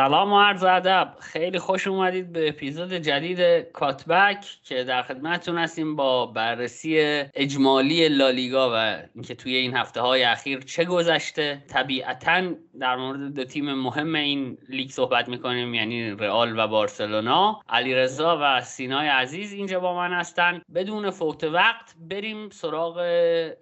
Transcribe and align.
سلام 0.00 0.32
و 0.32 0.40
عرض 0.40 0.64
ادب. 0.64 1.08
خیلی 1.32 1.58
خوش 1.58 1.86
اومدید 1.86 2.32
به 2.32 2.48
اپیزود 2.48 2.92
جدید 2.92 3.40
کاتبک 3.72 4.44
که 4.64 4.84
در 4.84 5.02
خدمتتون 5.02 5.58
هستیم 5.58 5.96
با 5.96 6.26
بررسی 6.26 6.98
اجمالی 7.34 8.08
لالیگا 8.08 8.70
و 8.74 8.98
اینکه 9.14 9.34
توی 9.34 9.56
این 9.56 9.76
هفته 9.76 10.00
های 10.00 10.22
اخیر 10.22 10.60
چه 10.60 10.84
گذشته. 10.84 11.62
طبیعتا 11.68 12.42
در 12.80 12.96
مورد 12.96 13.34
دو 13.34 13.44
تیم 13.44 13.74
مهم 13.74 14.14
این 14.14 14.58
لیگ 14.68 14.90
صحبت 14.90 15.28
می‌کنیم 15.28 15.74
یعنی 15.74 16.10
رئال 16.10 16.58
و 16.58 16.66
بارسلونا. 16.66 17.60
علیرضا 17.68 18.38
و 18.42 18.60
سینای 18.60 19.08
عزیز 19.08 19.52
اینجا 19.52 19.80
با 19.80 19.94
من 19.94 20.12
هستن. 20.12 20.62
بدون 20.74 21.10
فوت 21.10 21.44
وقت 21.44 21.94
بریم 22.10 22.50
سراغ 22.50 22.96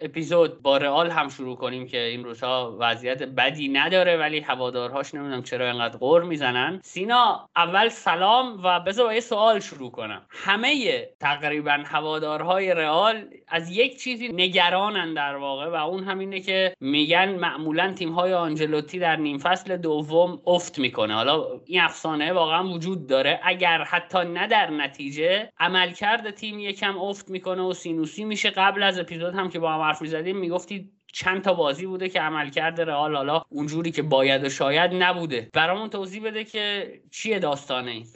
اپیزود. 0.00 0.62
با 0.62 0.77
رئال 0.77 1.10
هم 1.10 1.28
شروع 1.28 1.56
کنیم 1.56 1.86
که 1.86 2.00
این 2.00 2.25
روزها 2.25 2.77
وضعیت 2.80 3.22
بدی 3.22 3.69
نداره 3.69 4.16
ولی 4.16 4.41
هوادارهاش 4.41 5.14
نمی‌دونم 5.14 5.42
چرا 5.42 5.70
اینقدر 5.70 5.98
غور 5.98 6.22
می‌زنن. 6.22 6.80
سینا 6.82 7.48
اول 7.58 7.88
سلام 7.88 8.60
و 8.64 8.80
بذار 8.80 9.06
با 9.06 9.14
یه 9.14 9.20
سوال 9.20 9.60
شروع 9.60 9.90
کنم. 9.90 10.26
همه 10.30 11.02
تقریبا 11.20 11.82
هوادارهای 11.84 12.74
رئال 12.74 13.24
از 13.48 13.70
یک 13.70 14.02
چیزی 14.02 14.28
نگرانن 14.28 15.14
در 15.14 15.36
واقع 15.36 15.66
و 15.66 15.74
اون 15.74 16.04
همینه 16.04 16.40
که 16.40 16.74
میگن 16.80 17.28
معمولا 17.34 17.92
تیم‌های 17.92 18.34
آنجلوتی 18.34 18.98
در 18.98 19.16
نیم 19.16 19.38
فصل 19.38 19.76
دوم 19.76 20.42
افت 20.46 20.78
می‌کنه. 20.78 21.14
حالا 21.14 21.44
این 21.66 21.80
افسانه 21.80 22.32
واقعا 22.32 22.68
وجود 22.68 23.06
داره. 23.06 23.40
اگر 23.42 23.84
حتی 23.84 24.18
نه 24.18 24.46
در 24.46 24.70
نتیجه 24.70 25.52
عملکرد 25.60 26.30
تیم 26.30 26.58
یکم 26.58 26.98
افت 26.98 27.30
می‌کنه 27.30 27.62
و 27.62 27.72
سینوسی 27.72 28.24
میشه. 28.24 28.50
قبل 28.50 28.82
از 28.82 28.98
اپیزود 28.98 29.34
هم 29.34 29.48
که 29.48 29.58
با 29.58 29.72
هم 29.72 29.80
حرف 29.80 30.02
می‌زدیم 30.02 30.36
می‌گفتید 30.36 30.97
چند 31.19 31.42
تا 31.42 31.55
بازی 31.55 31.86
بوده 31.86 32.08
که 32.08 32.20
عملکرد 32.20 32.80
رئال 32.80 33.16
حالا 33.16 33.42
اونجوری 33.48 33.91
که 33.91 34.02
باید 34.02 34.44
و 34.44 34.48
شاید 34.48 34.91
نبوده. 34.94 35.48
برامون 35.52 35.91
توضیح 35.91 36.25
بده 36.25 36.44
که 36.44 36.92
چیه 37.10 37.38
داستانه 37.38 37.91
این؟ 37.91 38.06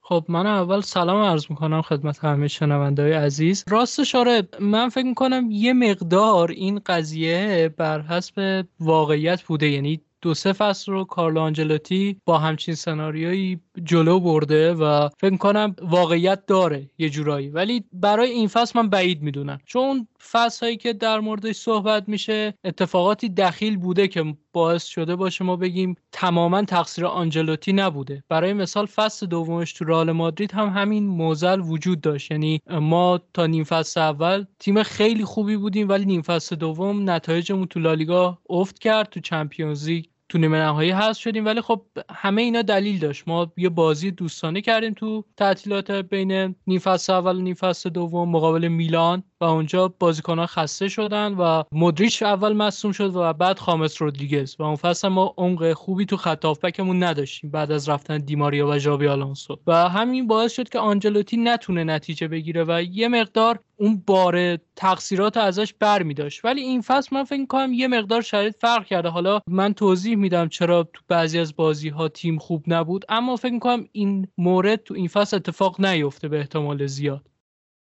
خب 0.00 0.24
من 0.28 0.46
اول 0.46 0.80
سلام 0.80 1.22
عرض 1.22 1.46
می‌کنم 1.50 1.82
خدمت 1.82 2.24
همه 2.24 2.48
شنونده 2.48 3.02
های 3.02 3.12
عزیز. 3.12 3.64
راستش 3.68 4.14
آره 4.14 4.42
من 4.60 4.88
فکر 4.88 5.04
می‌کنم 5.04 5.48
یه 5.50 5.72
مقدار 5.72 6.50
این 6.50 6.80
قضیه 6.86 7.74
بر 7.76 8.00
حسب 8.00 8.66
واقعیت 8.80 9.42
بوده. 9.42 9.68
یعنی 9.68 10.00
دو 10.22 10.34
سه 10.34 10.52
فصل 10.52 10.92
رو 10.92 11.04
کارلو 11.04 11.40
آنجلوتی 11.40 12.20
با 12.24 12.38
همچین 12.38 12.74
سناریویی 12.74 13.60
جلو 13.82 14.20
برده 14.20 14.74
و 14.74 15.08
فکر 15.20 15.36
کنم 15.36 15.76
واقعیت 15.82 16.46
داره 16.46 16.90
یه 16.98 17.10
جورایی. 17.10 17.48
ولی 17.48 17.84
برای 17.92 18.30
این 18.30 18.48
فصل 18.48 18.78
من 18.78 18.88
بعید 18.88 19.22
می‌دونم. 19.22 19.58
چون 19.66 20.08
فصل 20.30 20.66
هایی 20.66 20.76
که 20.76 20.92
در 20.92 21.20
موردش 21.20 21.56
صحبت 21.56 22.08
میشه 22.08 22.54
اتفاقاتی 22.64 23.28
دخیل 23.28 23.76
بوده 23.76 24.08
که 24.08 24.34
باعث 24.52 24.84
شده 24.84 25.16
باشه 25.16 25.44
ما 25.44 25.56
بگیم 25.56 25.94
تماما 26.12 26.62
تقصیر 26.62 27.06
آنجلوتی 27.06 27.72
نبوده. 27.72 28.24
برای 28.28 28.52
مثال 28.52 28.86
فصل 28.86 29.26
دومش 29.26 29.72
تو 29.72 29.84
رئال 29.84 30.12
مادرید 30.12 30.52
هم 30.52 30.68
همین 30.68 31.06
موزل 31.06 31.60
وجود 31.60 32.00
داشت. 32.00 32.30
یعنی 32.30 32.60
ما 32.70 33.20
تا 33.34 33.46
نیم 33.46 33.64
فصل 33.64 34.00
اول 34.00 34.44
تیم 34.58 34.82
خیلی 34.82 35.24
خوبی 35.24 35.56
بودیم 35.56 35.88
ولی 35.88 36.04
نیم 36.04 36.22
فصل 36.22 36.56
دوم 36.56 37.10
نتایجمون 37.10 37.66
تو 37.66 37.80
لالیگا 37.80 38.38
افت 38.50 38.78
کرد 38.78 39.08
تو 39.08 39.20
چمپیونز 39.20 39.88
لیگ 39.88 40.04
تو 40.28 40.38
نیمه 40.38 40.58
نهایی 40.58 40.90
هست 40.90 41.20
شدیم 41.20 41.44
ولی 41.44 41.60
خب 41.60 41.86
همه 42.10 42.42
اینا 42.42 42.62
دلیل 42.62 42.98
داشت. 42.98 43.28
ما 43.28 43.52
یه 43.56 43.68
بازی 43.68 44.10
دوستانه 44.10 44.60
کردیم 44.60 44.94
تو 44.94 45.24
تعطیلات 45.36 45.90
بین 45.90 46.54
نیم 46.66 46.80
اول 47.08 47.36
و 47.36 47.40
نیم 47.40 47.54
فصل 47.54 47.90
دوم 47.90 48.30
مقابل 48.30 48.68
میلان. 48.68 49.22
و 49.44 49.46
اونجا 49.46 49.94
ها 50.28 50.46
خسته 50.46 50.88
شدن 50.88 51.34
و 51.34 51.62
مدریچ 51.72 52.22
اول 52.22 52.52
مصوم 52.52 52.92
شد 52.92 53.16
و 53.16 53.32
بعد 53.32 53.58
خامس 53.58 54.02
رودریگز 54.02 54.56
و 54.58 54.62
اون 54.62 54.76
فصل 54.76 55.08
ما 55.08 55.34
عمق 55.36 55.72
خوبی 55.72 56.06
تو 56.06 56.16
خط 56.16 56.44
هافبکمون 56.44 57.02
نداشتیم 57.02 57.50
بعد 57.50 57.72
از 57.72 57.88
رفتن 57.88 58.18
دیماریا 58.18 58.68
و 58.68 58.78
ژاوی 58.78 59.08
آلونسو. 59.08 59.58
و 59.66 59.88
همین 59.88 60.26
باعث 60.26 60.52
شد 60.52 60.68
که 60.68 60.78
آنجلوتی 60.78 61.36
نتونه 61.36 61.84
نتیجه 61.84 62.28
بگیره 62.28 62.64
و 62.68 62.82
یه 62.82 63.08
مقدار 63.08 63.58
اون 63.76 64.02
بار 64.06 64.56
تقصیرات 64.76 65.36
ازش 65.36 65.72
بر 65.72 66.02
می 66.02 66.14
داشت. 66.14 66.44
ولی 66.44 66.60
این 66.60 66.80
فصل 66.80 67.16
من 67.16 67.24
فکر 67.24 67.46
کنم 67.46 67.72
یه 67.72 67.88
مقدار 67.88 68.22
شرایط 68.22 68.56
فرق 68.60 68.86
کرده. 68.86 69.08
حالا 69.08 69.40
من 69.46 69.74
توضیح 69.74 70.16
میدم 70.16 70.48
چرا 70.48 70.82
تو 70.82 71.02
بعضی 71.08 71.38
از 71.38 71.56
بازی 71.56 71.88
ها 71.88 72.08
تیم 72.08 72.38
خوب 72.38 72.64
نبود 72.66 73.04
اما 73.08 73.36
فکر 73.36 73.58
کنم 73.58 73.88
این 73.92 74.28
مورد 74.38 74.82
تو 74.82 74.94
این 74.94 75.08
فصل 75.08 75.36
اتفاق 75.36 75.80
نیفته 75.80 76.28
به 76.28 76.38
احتمال 76.38 76.86
زیاد. 76.86 77.33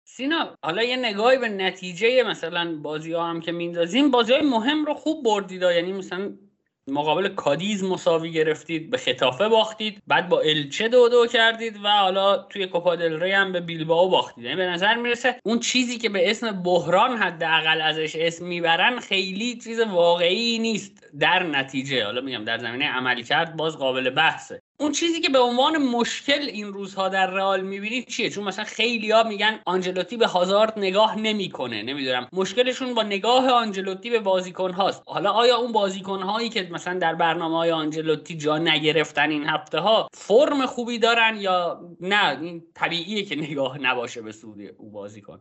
سینا 0.04 0.56
حالا 0.64 0.82
یه 0.82 0.96
نگاهی 0.96 1.38
به 1.38 1.48
نتیجه 1.48 2.22
مثلا 2.22 2.78
بازی 2.82 3.12
ها 3.12 3.26
هم 3.26 3.40
که 3.40 3.52
میندازیم 3.52 4.10
بازی 4.10 4.32
های 4.32 4.42
مهم 4.42 4.84
رو 4.84 4.94
خوب 4.94 5.24
بردید 5.24 5.62
یعنی 5.62 5.92
مثلا 5.92 6.34
مقابل 6.88 7.28
کادیز 7.28 7.84
مساوی 7.84 8.32
گرفتید 8.32 8.90
به 8.90 8.98
خطافه 8.98 9.48
باختید 9.48 10.02
بعد 10.06 10.28
با 10.28 10.40
الچه 10.40 10.88
دو 10.88 11.08
دو 11.08 11.26
کردید 11.26 11.76
و 11.84 11.88
حالا 11.88 12.36
توی 12.36 12.66
کوپا 12.66 12.96
دل 12.96 13.20
ری 13.20 13.32
هم 13.32 13.52
به 13.52 13.60
بیلبائو 13.60 14.08
باختید. 14.08 14.44
یعنی 14.44 14.56
به 14.56 14.66
نظر 14.66 14.94
می‌رسه 14.94 15.40
اون 15.44 15.60
چیزی 15.60 15.98
که 15.98 16.08
به 16.08 16.30
اسم 16.30 16.62
بحران 16.62 17.16
حداقل 17.16 17.80
ازش 17.80 18.16
اسم 18.16 18.46
می‌برن 18.46 18.98
خیلی 19.00 19.58
چیز 19.58 19.80
واقعی 19.80 20.58
نیست. 20.58 21.03
در 21.20 21.42
نتیجه 21.42 22.04
حالا 22.04 22.20
میگم 22.20 22.44
در 22.44 22.58
زمینه 22.58 22.84
عملی 22.84 23.22
کرد 23.22 23.56
باز 23.56 23.78
قابل 23.78 24.10
بحثه. 24.10 24.62
اون 24.80 24.92
چیزی 24.92 25.20
که 25.20 25.28
به 25.28 25.38
عنوان 25.38 25.78
مشکل 25.78 26.40
این 26.42 26.72
روزها 26.72 27.08
در 27.08 27.26
رئال 27.26 27.60
می‌بینید 27.60 28.08
چیه؟ 28.08 28.30
چون 28.30 28.44
مثلا 28.44 28.64
ها 29.12 29.22
میگن 29.22 29.60
آنجلوتی 29.66 30.16
به 30.16 30.26
هازارد 30.26 30.78
نگاه 30.78 31.18
نمی‌کنه 31.18 31.82
نمی‌دونم. 31.82 32.28
مشکلشون 32.32 32.94
با 32.94 33.02
نگاه 33.02 33.50
آنجلوتی 33.50 34.10
به 34.10 34.20
بازیکن 34.20 34.72
هاست 34.72 35.02
حالا 35.06 35.30
آیا 35.30 35.56
اون 35.56 35.72
بازیکن 35.72 36.22
هایی 36.22 36.48
که 36.48 36.68
مثلا 36.72 36.98
در 36.98 37.14
برنامه 37.14 37.56
های 37.56 37.70
آنجلوتی 37.70 38.36
جا 38.36 38.58
نگرفتن 38.58 39.30
این 39.30 39.44
هفته 39.48 39.78
ها 39.78 40.08
فرم 40.14 40.66
خوبی 40.66 40.98
دارن 40.98 41.36
یا 41.36 41.80
نه؟ 42.00 42.40
این 42.40 42.62
طبیعیه 42.74 43.22
که 43.22 43.36
نگاه 43.36 43.78
نباشه 43.78 44.22
به 44.22 44.32
سود 44.32 44.58
او 44.78 44.90
بازیکن. 44.90 45.40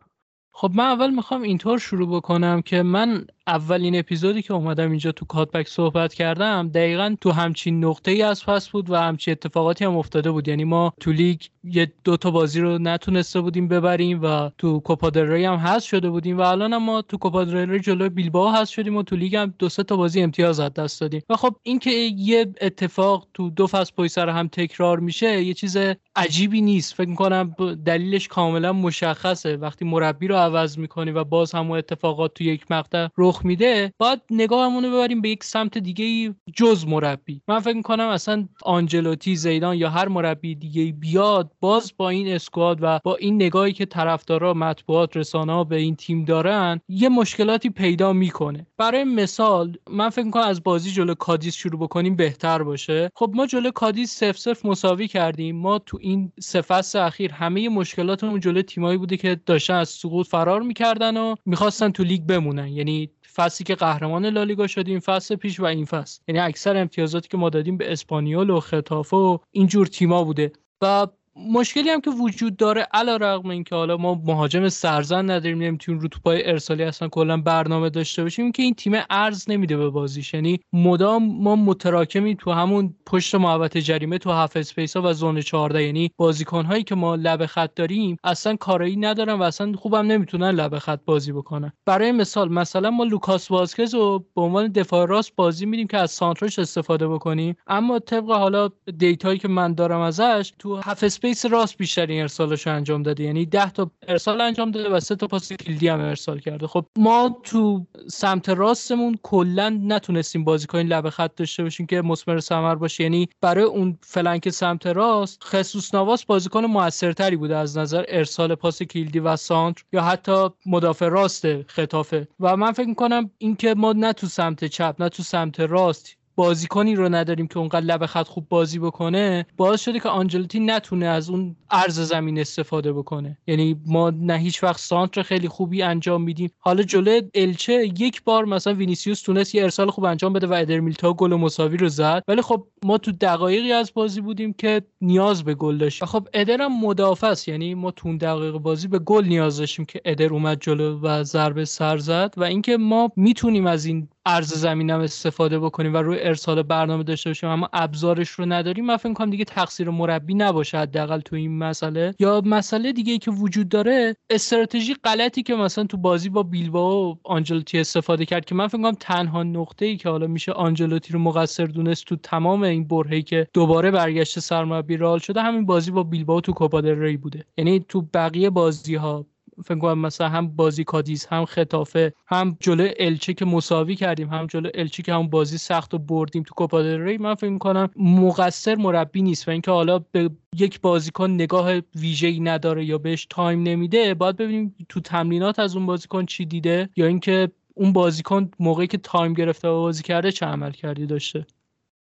خب 0.55 0.71
من 0.75 0.85
اول 0.85 1.09
می‌خوام 1.09 1.41
اینطور 1.41 1.79
شروع 1.79 2.17
بکنم 2.17 2.61
که 2.61 2.81
من 2.81 3.27
اولین 3.47 3.99
اپیزودی 3.99 4.41
که 4.41 4.53
اومدم 4.53 4.89
اینجا 4.89 5.11
تو 5.11 5.25
کاتبک 5.25 5.67
صحبت 5.67 6.13
کردم 6.13 6.69
دقیقا 6.69 7.15
تو 7.21 7.31
همچین 7.31 7.85
نقطه 7.85 8.11
ای 8.11 8.21
از 8.21 8.45
پس 8.45 8.69
بود 8.69 8.89
و 8.89 8.95
همچین 8.95 9.31
اتفاقاتی 9.31 9.85
هم 9.85 9.97
افتاده 9.97 10.31
بود. 10.31 10.47
یعنی 10.47 10.63
ما 10.63 10.93
تو 10.99 11.11
لیگ 11.11 11.41
یه 11.63 11.93
دو 12.03 12.17
تا 12.17 12.31
بازی 12.31 12.61
رو 12.61 12.77
نتونسته 12.77 13.41
بودیم 13.41 13.67
ببریم 13.67 14.19
و 14.23 14.49
تو 14.57 14.79
کوپا 14.79 15.11
هم 15.15 15.55
هست 15.55 15.85
شده 15.85 16.09
بودیم 16.09 16.37
و 16.37 16.41
الان 16.41 16.73
هم 16.73 16.83
ما 16.83 17.01
تو 17.01 17.17
کوپا 17.17 17.41
ری 17.43 17.79
جلوی 17.79 18.09
بیلبائو 18.09 18.55
هست 18.55 18.71
شدیم 18.71 18.95
و 18.95 19.03
تو 19.03 19.15
لیگ 19.15 19.35
هم 19.35 19.53
دو 19.59 19.69
سه 19.69 19.83
تا 19.83 19.95
بازی 19.95 20.21
امتیاز 20.21 20.59
از 20.59 20.73
دست 20.73 21.01
دادیم. 21.01 21.21
و 21.29 21.35
خب 21.35 21.55
اینکه 21.63 21.91
یه 22.17 22.53
اتفاق 22.61 23.27
تو 23.33 23.49
دو 23.49 23.67
فصل 23.67 23.91
پشت 23.97 24.07
سر 24.07 24.29
هم 24.29 24.47
تکرار 24.47 24.99
میشه 24.99 25.43
یه 25.43 25.53
چیز 25.53 25.77
عجیبی 26.15 26.61
نیست. 26.61 26.93
فکر 26.93 27.13
کنم 27.13 27.55
دلیلش 27.85 28.27
کاملا 28.27 28.73
مشخصه. 28.73 29.57
وقتی 29.57 29.85
مربی 29.85 30.27
رو 30.27 30.35
عوض 30.35 30.77
می‌کنی 30.77 31.11
و 31.11 31.23
باز 31.23 31.51
همون 31.51 31.77
اتفاقات 31.77 32.33
تو 32.33 32.43
یک 32.43 32.71
مقطع 32.71 33.07
رخ 33.33 33.45
میده 33.45 33.93
باید 33.97 34.21
نگاهمون 34.31 34.85
رو 34.85 34.91
ببریم 34.91 35.21
به 35.21 35.29
یک 35.29 35.43
سمت 35.43 35.77
دیگه 35.77 36.35
جز 36.55 36.87
مربی. 36.87 37.41
من 37.47 37.59
فکر 37.59 37.75
می‌کنم 37.75 38.07
اصلا 38.07 38.47
آنجلوتی 38.63 39.35
زیدان 39.35 39.77
یا 39.77 39.89
هر 39.89 40.07
مربی 40.07 40.55
دیگه 40.55 40.91
بیاد 40.91 41.51
باز 41.61 41.93
با 41.97 42.09
این 42.09 42.33
squad 42.33 42.79
و 42.81 42.99
با 43.03 43.15
این 43.15 43.35
نگاهی 43.35 43.73
که 43.73 43.85
طرفدارا 43.85 44.53
مطبوعات 44.53 45.17
رسانه 45.17 45.63
به 45.63 45.75
این 45.75 45.95
تیم 45.95 46.25
دارن 46.25 46.79
یه 46.89 47.09
مشکلاتی 47.09 47.69
پیدا 47.69 48.13
می‌کنه. 48.13 48.67
برای 48.77 49.03
مثال 49.03 49.77
من 49.89 50.09
فکر 50.09 50.25
می‌کنم 50.25 50.43
از 50.43 50.63
بازی 50.63 50.91
جلو 50.91 51.13
کادیس 51.13 51.55
شروع 51.55 51.79
بکنیم 51.79 52.15
بهتر 52.15 52.63
باشه. 52.63 53.09
خب 53.15 53.31
ما 53.33 53.45
جلو 53.45 53.71
کادیس 53.71 54.15
صفر 54.19 54.37
صفر 54.37 54.65
مساوی 54.65 55.07
کردیم. 55.07 55.55
ما 55.55 55.79
تو 55.79 55.97
این 56.01 56.31
فصل 56.67 56.99
اخیر 56.99 57.31
همه 57.31 57.69
مشکلاتمون 57.69 58.39
جلو 58.39 58.61
تیمایی 58.61 58.97
بوده 58.97 59.17
که 59.17 59.39
داشتن 59.45 59.73
از 59.73 59.89
سقوط 59.89 60.27
فرار 60.27 60.61
می‌کردن 60.61 61.17
و 61.17 61.35
می‌خواستن 61.45 61.91
تو 61.91 62.03
لیگ 62.03 62.21
بمونن. 62.21 62.67
یعنی 62.67 63.09
فصلی 63.35 63.65
که 63.65 63.75
قهرمان 63.75 64.25
لالیگا 64.25 64.67
شدیم 64.67 64.99
فصل 64.99 65.35
پیش 65.35 65.59
و 65.59 65.63
این 65.65 65.85
فصل. 65.85 66.21
یعنی 66.27 66.39
اکثر 66.39 66.77
امتیازاتی 66.77 67.27
که 67.27 67.37
ما 67.37 67.49
دادیم 67.49 67.77
به 67.77 67.91
اسپانیول 67.91 68.49
و 68.49 68.59
ختافه 68.59 69.17
و 69.17 69.37
اینجور 69.51 69.87
تیما 69.87 70.23
بوده. 70.23 70.51
و 70.81 71.07
مشکلی 71.35 71.89
هم 71.89 72.01
که 72.01 72.09
وجود 72.09 72.57
داره 72.57 72.87
علی‌رغم 72.93 73.49
اینکه 73.49 73.75
حالا 73.75 73.97
ما 73.97 74.21
مهاجم 74.25 74.69
سرزن 74.69 75.29
نداریم 75.29 75.57
نمی‌تونیم 75.57 76.01
رو 76.01 76.07
توپای 76.07 76.49
ارسالی 76.49 76.83
اصلا 76.83 77.07
کلا 77.07 77.37
برنامه 77.37 77.89
داشته 77.89 78.23
باشیم 78.23 78.51
که 78.51 78.63
این 78.63 78.73
تیم 78.73 78.93
عرض 79.09 79.49
نمیده 79.49 79.77
به 79.77 79.89
بازیش. 79.89 80.33
یعنی 80.33 80.59
مدام 80.73 81.43
ما 81.43 81.55
متراکمی 81.55 82.35
تو 82.35 82.51
همون 82.51 82.95
پشت 83.05 83.35
محوطه 83.35 83.81
جریمه 83.81 84.17
تو 84.17 84.31
half 84.31 84.57
space 84.57 84.97
ها 84.97 85.09
و 85.09 85.13
zone 85.13 85.41
14 85.41 85.83
یعنی 85.83 86.11
بازیکن 86.17 86.65
هایی 86.65 86.83
که 86.83 86.95
ما 86.95 87.15
لب 87.15 87.45
خط 87.45 87.73
داریم 87.75 88.17
اصلا 88.23 88.55
کارایی 88.55 88.95
ندارن 88.95 89.33
و 89.33 89.43
اصلا 89.43 89.73
خوبم 89.73 90.07
نمی‌تونن 90.07 90.49
لب 90.49 90.79
خط 90.79 90.99
بازی 91.05 91.31
بکنن. 91.31 91.73
برای 91.85 92.11
مثال 92.11 92.51
مثلا 92.51 92.91
ما 92.91 93.03
لوکاس 93.03 93.51
واسکز 93.51 93.93
رو 93.93 94.25
به 94.35 94.41
عنوان 94.41 94.67
دفاع 94.67 95.05
راست 95.07 95.35
بازی 95.35 95.65
میدیم 95.65 95.87
که 95.87 95.97
از 95.97 96.11
سانتروش 96.11 96.59
استفاده 96.59 97.07
بکنیم. 97.07 97.55
اما 97.67 97.99
طبق 97.99 98.31
حالا 98.31 98.69
data 98.97 99.25
یی 99.25 99.39
که 99.39 99.47
من 99.47 99.73
دارم 99.73 99.99
ازش 99.99 100.53
تو 100.59 100.75
half 100.75 101.07
space 101.23 101.45
راست 101.45 101.77
بیشترین 101.77 102.21
ارسالش 102.21 102.67
انجام 102.67 103.03
داده. 103.03 103.23
یعنی 103.23 103.45
10 103.45 103.71
تا 103.71 103.91
ارسال 104.07 104.41
انجام 104.41 104.71
داده 104.71 104.89
و 104.89 104.99
سه 104.99 105.15
تا 105.15 105.27
پاس 105.27 105.53
کلیدی 105.53 105.87
هم 105.87 105.99
ارسال 106.01 106.39
کرده. 106.39 106.67
خب 106.67 106.85
ما 106.97 107.39
تو 107.43 107.85
سمت 108.07 108.49
راستمون 108.49 109.19
کلا 109.23 109.69
نتونستیم 109.69 110.43
بازیکن 110.43 110.79
لب 110.79 111.09
خط 111.09 111.35
داشته 111.35 111.63
باشیم 111.63 111.85
که 111.85 112.01
مسمر 112.01 112.39
ثمر 112.39 112.75
باشه. 112.75 113.03
یعنی 113.03 113.29
برای 113.41 113.63
اون 113.63 113.97
flank 114.01 114.49
سمت 114.49 114.87
راست 114.87 115.43
خسوس 115.43 115.95
نواس 115.95 116.25
بازیکن 116.25 116.65
موثرتری 116.65 117.35
بوده 117.35 117.57
از 117.57 117.77
نظر 117.77 118.05
ارسال 118.07 118.55
پاس 118.55 118.83
کلیدی 118.83 119.19
و 119.19 119.35
سانتر 119.35 119.83
یا 119.93 120.01
حتی 120.01 120.49
مدافع 120.65 121.07
راست 121.07 121.61
ختافه. 121.61 122.27
و 122.39 122.57
من 122.57 122.71
فکر 122.71 122.87
می‌کنم 122.87 123.31
اینکه 123.37 123.73
ما 123.73 123.93
نه 123.93 124.13
تو 124.13 124.27
سمت 124.27 124.65
چپ 124.65 124.95
نه 124.99 125.09
تو 125.09 125.23
سمت 125.23 125.59
راست 125.59 126.22
بازیکنی 126.35 126.95
رو 126.95 127.09
نداریم 127.09 127.47
که 127.47 127.59
اونقدر 127.59 127.85
لب 127.85 128.05
خط 128.05 128.27
خوب 128.27 128.49
بازی 128.49 128.79
بکنه 128.79 129.45
باعث 129.57 129.81
شده 129.81 129.99
که 129.99 130.09
آنجلوتی 130.09 130.59
نتونه 130.59 131.05
از 131.05 131.29
اون 131.29 131.55
عرض 131.71 131.99
زمین 131.99 132.39
استفاده 132.39 132.93
بکنه. 132.93 133.37
یعنی 133.47 133.81
ما 133.85 134.09
نه 134.09 134.37
هیچ 134.37 134.63
وقت 134.63 134.79
سانتر 134.79 135.21
خیلی 135.21 135.47
خوبی 135.47 135.81
انجام 135.81 136.23
میدیم. 136.23 136.49
حالا 136.59 136.83
جلوی 136.83 137.21
الچه 137.35 137.73
یک 137.99 138.23
بار 138.23 138.45
مثلا 138.45 138.73
وینیسیوس 138.73 139.21
تونست 139.21 139.55
یه 139.55 139.63
ارسال 139.63 139.89
خوب 139.89 140.05
انجام 140.05 140.33
بده 140.33 140.47
و 140.47 140.53
ادر 140.53 140.79
میلیتائو 140.79 141.13
گل 141.13 141.33
مساوی 141.33 141.77
رو 141.77 141.89
زد. 141.89 142.23
ولی 142.27 142.41
خب 142.41 142.67
ما 142.83 142.97
تو 142.97 143.11
دقایقی 143.11 143.71
از 143.71 143.91
بازی 143.93 144.21
بودیم 144.21 144.53
که 144.53 144.81
نیاز 145.01 145.43
به 145.43 145.55
گل 145.55 145.77
داشتیم. 145.77 146.07
خب 146.07 146.27
ادر 146.33 146.61
هم 146.61 146.79
مدافع 146.79 147.27
است. 147.27 147.47
یعنی 147.47 147.75
ما 147.75 147.91
تو 147.91 148.17
دقایق 148.17 148.53
بازی 148.53 148.87
به 148.87 148.99
گل 148.99 149.25
نیاز 149.25 149.57
داشتیم 149.57 149.85
که 149.85 150.01
ادر 150.05 150.33
اومد 150.33 150.61
جلو 150.61 150.99
و 150.99 151.23
ضربه 151.23 151.65
سر 151.65 151.97
زد 151.97 152.33
و 152.37 152.43
اینکه 152.43 152.77
ما 152.77 153.09
می‌تونیم 153.15 153.67
از 153.67 153.85
این 153.85 154.07
عرض 154.25 154.53
زمین 154.53 154.89
هم 154.89 154.99
استفاده 154.99 155.59
بکنیم 155.59 155.93
و 155.93 155.97
روی 155.97 156.19
ارسال 156.21 156.63
برنامه 156.63 157.03
داشته 157.03 157.29
باشیم 157.29 157.49
اما 157.49 157.69
ابزارش 157.73 158.29
رو 158.29 158.45
نداریم. 158.45 158.85
من 158.85 158.97
فکر 158.97 159.13
کنم 159.13 159.29
دیگه 159.29 159.45
تقصیر 159.45 159.89
مربی 159.89 160.33
نباشه 160.33 160.77
حداقل 160.77 161.19
تو 161.19 161.35
این 161.35 161.57
مسئله. 161.57 162.15
یا 162.19 162.41
مسئله 162.45 162.93
دیگه 162.93 163.13
ای 163.13 163.19
که 163.19 163.31
وجود 163.31 163.69
داره 163.69 164.15
استراتژی 164.29 164.95
غلطی 165.03 165.43
که 165.43 165.55
مثلا 165.55 165.83
تو 165.83 165.97
بازی 165.97 166.29
با 166.29 166.43
بیلبائو 166.43 167.15
آنجلوتی 167.23 167.79
استفاده 167.79 168.25
کرد 168.25 168.45
که 168.45 168.55
من 168.55 168.67
فکر 168.67 168.77
کنم 168.77 168.97
تنها 168.99 169.43
نقطه 169.43 169.85
ای 169.85 169.97
که 169.97 170.09
حالا 170.09 170.27
میشه 170.27 170.51
آنجلوتی 170.51 171.13
رو 171.13 171.19
مقصر 171.19 171.65
دونست 171.65 172.05
تو 172.05 172.15
تمام 172.15 172.63
این 172.63 172.87
برهه‌ای 172.87 173.21
که 173.21 173.47
دوباره 173.53 173.91
برگشت 173.91 174.39
سرمربی 174.39 174.97
رئال 174.97 175.19
شده 175.19 175.41
همین 175.41 175.65
بازی 175.65 175.91
با 175.91 176.03
بیلبائو 176.03 176.41
تو 176.41 176.53
کوپا 176.53 176.81
بوده. 177.21 177.45
یعنی 177.57 177.85
تو 177.89 178.01
بقیه 178.01 178.49
بازی 178.49 178.95
ها 178.95 179.25
فکر 179.65 179.79
کنم 179.79 179.99
مثلا 179.99 180.29
هم 180.29 180.47
بازی 180.47 180.83
کادیز 180.83 181.25
هم 181.25 181.45
ختافه 181.45 182.13
هم 182.27 182.57
جلو 182.59 182.87
الچه 182.99 183.33
که 183.33 183.45
مساوی 183.45 183.95
کردیم 183.95 184.29
هم 184.29 184.47
جلو 184.47 184.69
الچه 184.73 185.03
که 185.03 185.13
هم 185.13 185.27
بازی 185.27 185.57
سخت 185.57 185.93
و 185.93 185.97
بردیم 185.97 186.43
تو 186.43 186.53
کوپا 186.53 186.81
ری. 186.81 187.17
من 187.17 187.35
فکر 187.35 187.57
کنم 187.57 187.89
مقصر 187.95 188.75
مربی 188.75 189.21
نیست 189.21 189.47
و 189.47 189.51
اینکه 189.51 189.71
حالا 189.71 189.99
به 189.99 190.29
یک 190.57 190.81
بازیکن 190.81 191.29
نگاه 191.29 191.71
ویژه‌ای 191.95 192.39
نداره 192.39 192.85
یا 192.85 192.97
بهش 192.97 193.27
time 193.29 193.63
نمیده 193.63 194.13
باید 194.13 194.35
ببینیم 194.37 194.75
تو 194.89 194.99
تمرینات 194.99 195.59
از 195.59 195.75
اون 195.75 195.85
بازیکن 195.85 196.25
چی 196.25 196.45
دیده 196.45 196.89
یا 196.95 197.05
اینکه 197.05 197.51
اون 197.73 197.93
بازیکن 197.93 198.51
موقعی 198.59 198.87
که 198.87 198.97
time 198.97 199.33
گرفته 199.33 199.67
و 199.67 199.81
بازی 199.81 200.03
کرده 200.03 200.31
چه 200.31 200.45
عملکردی 200.45 201.05
داشته. 201.05 201.45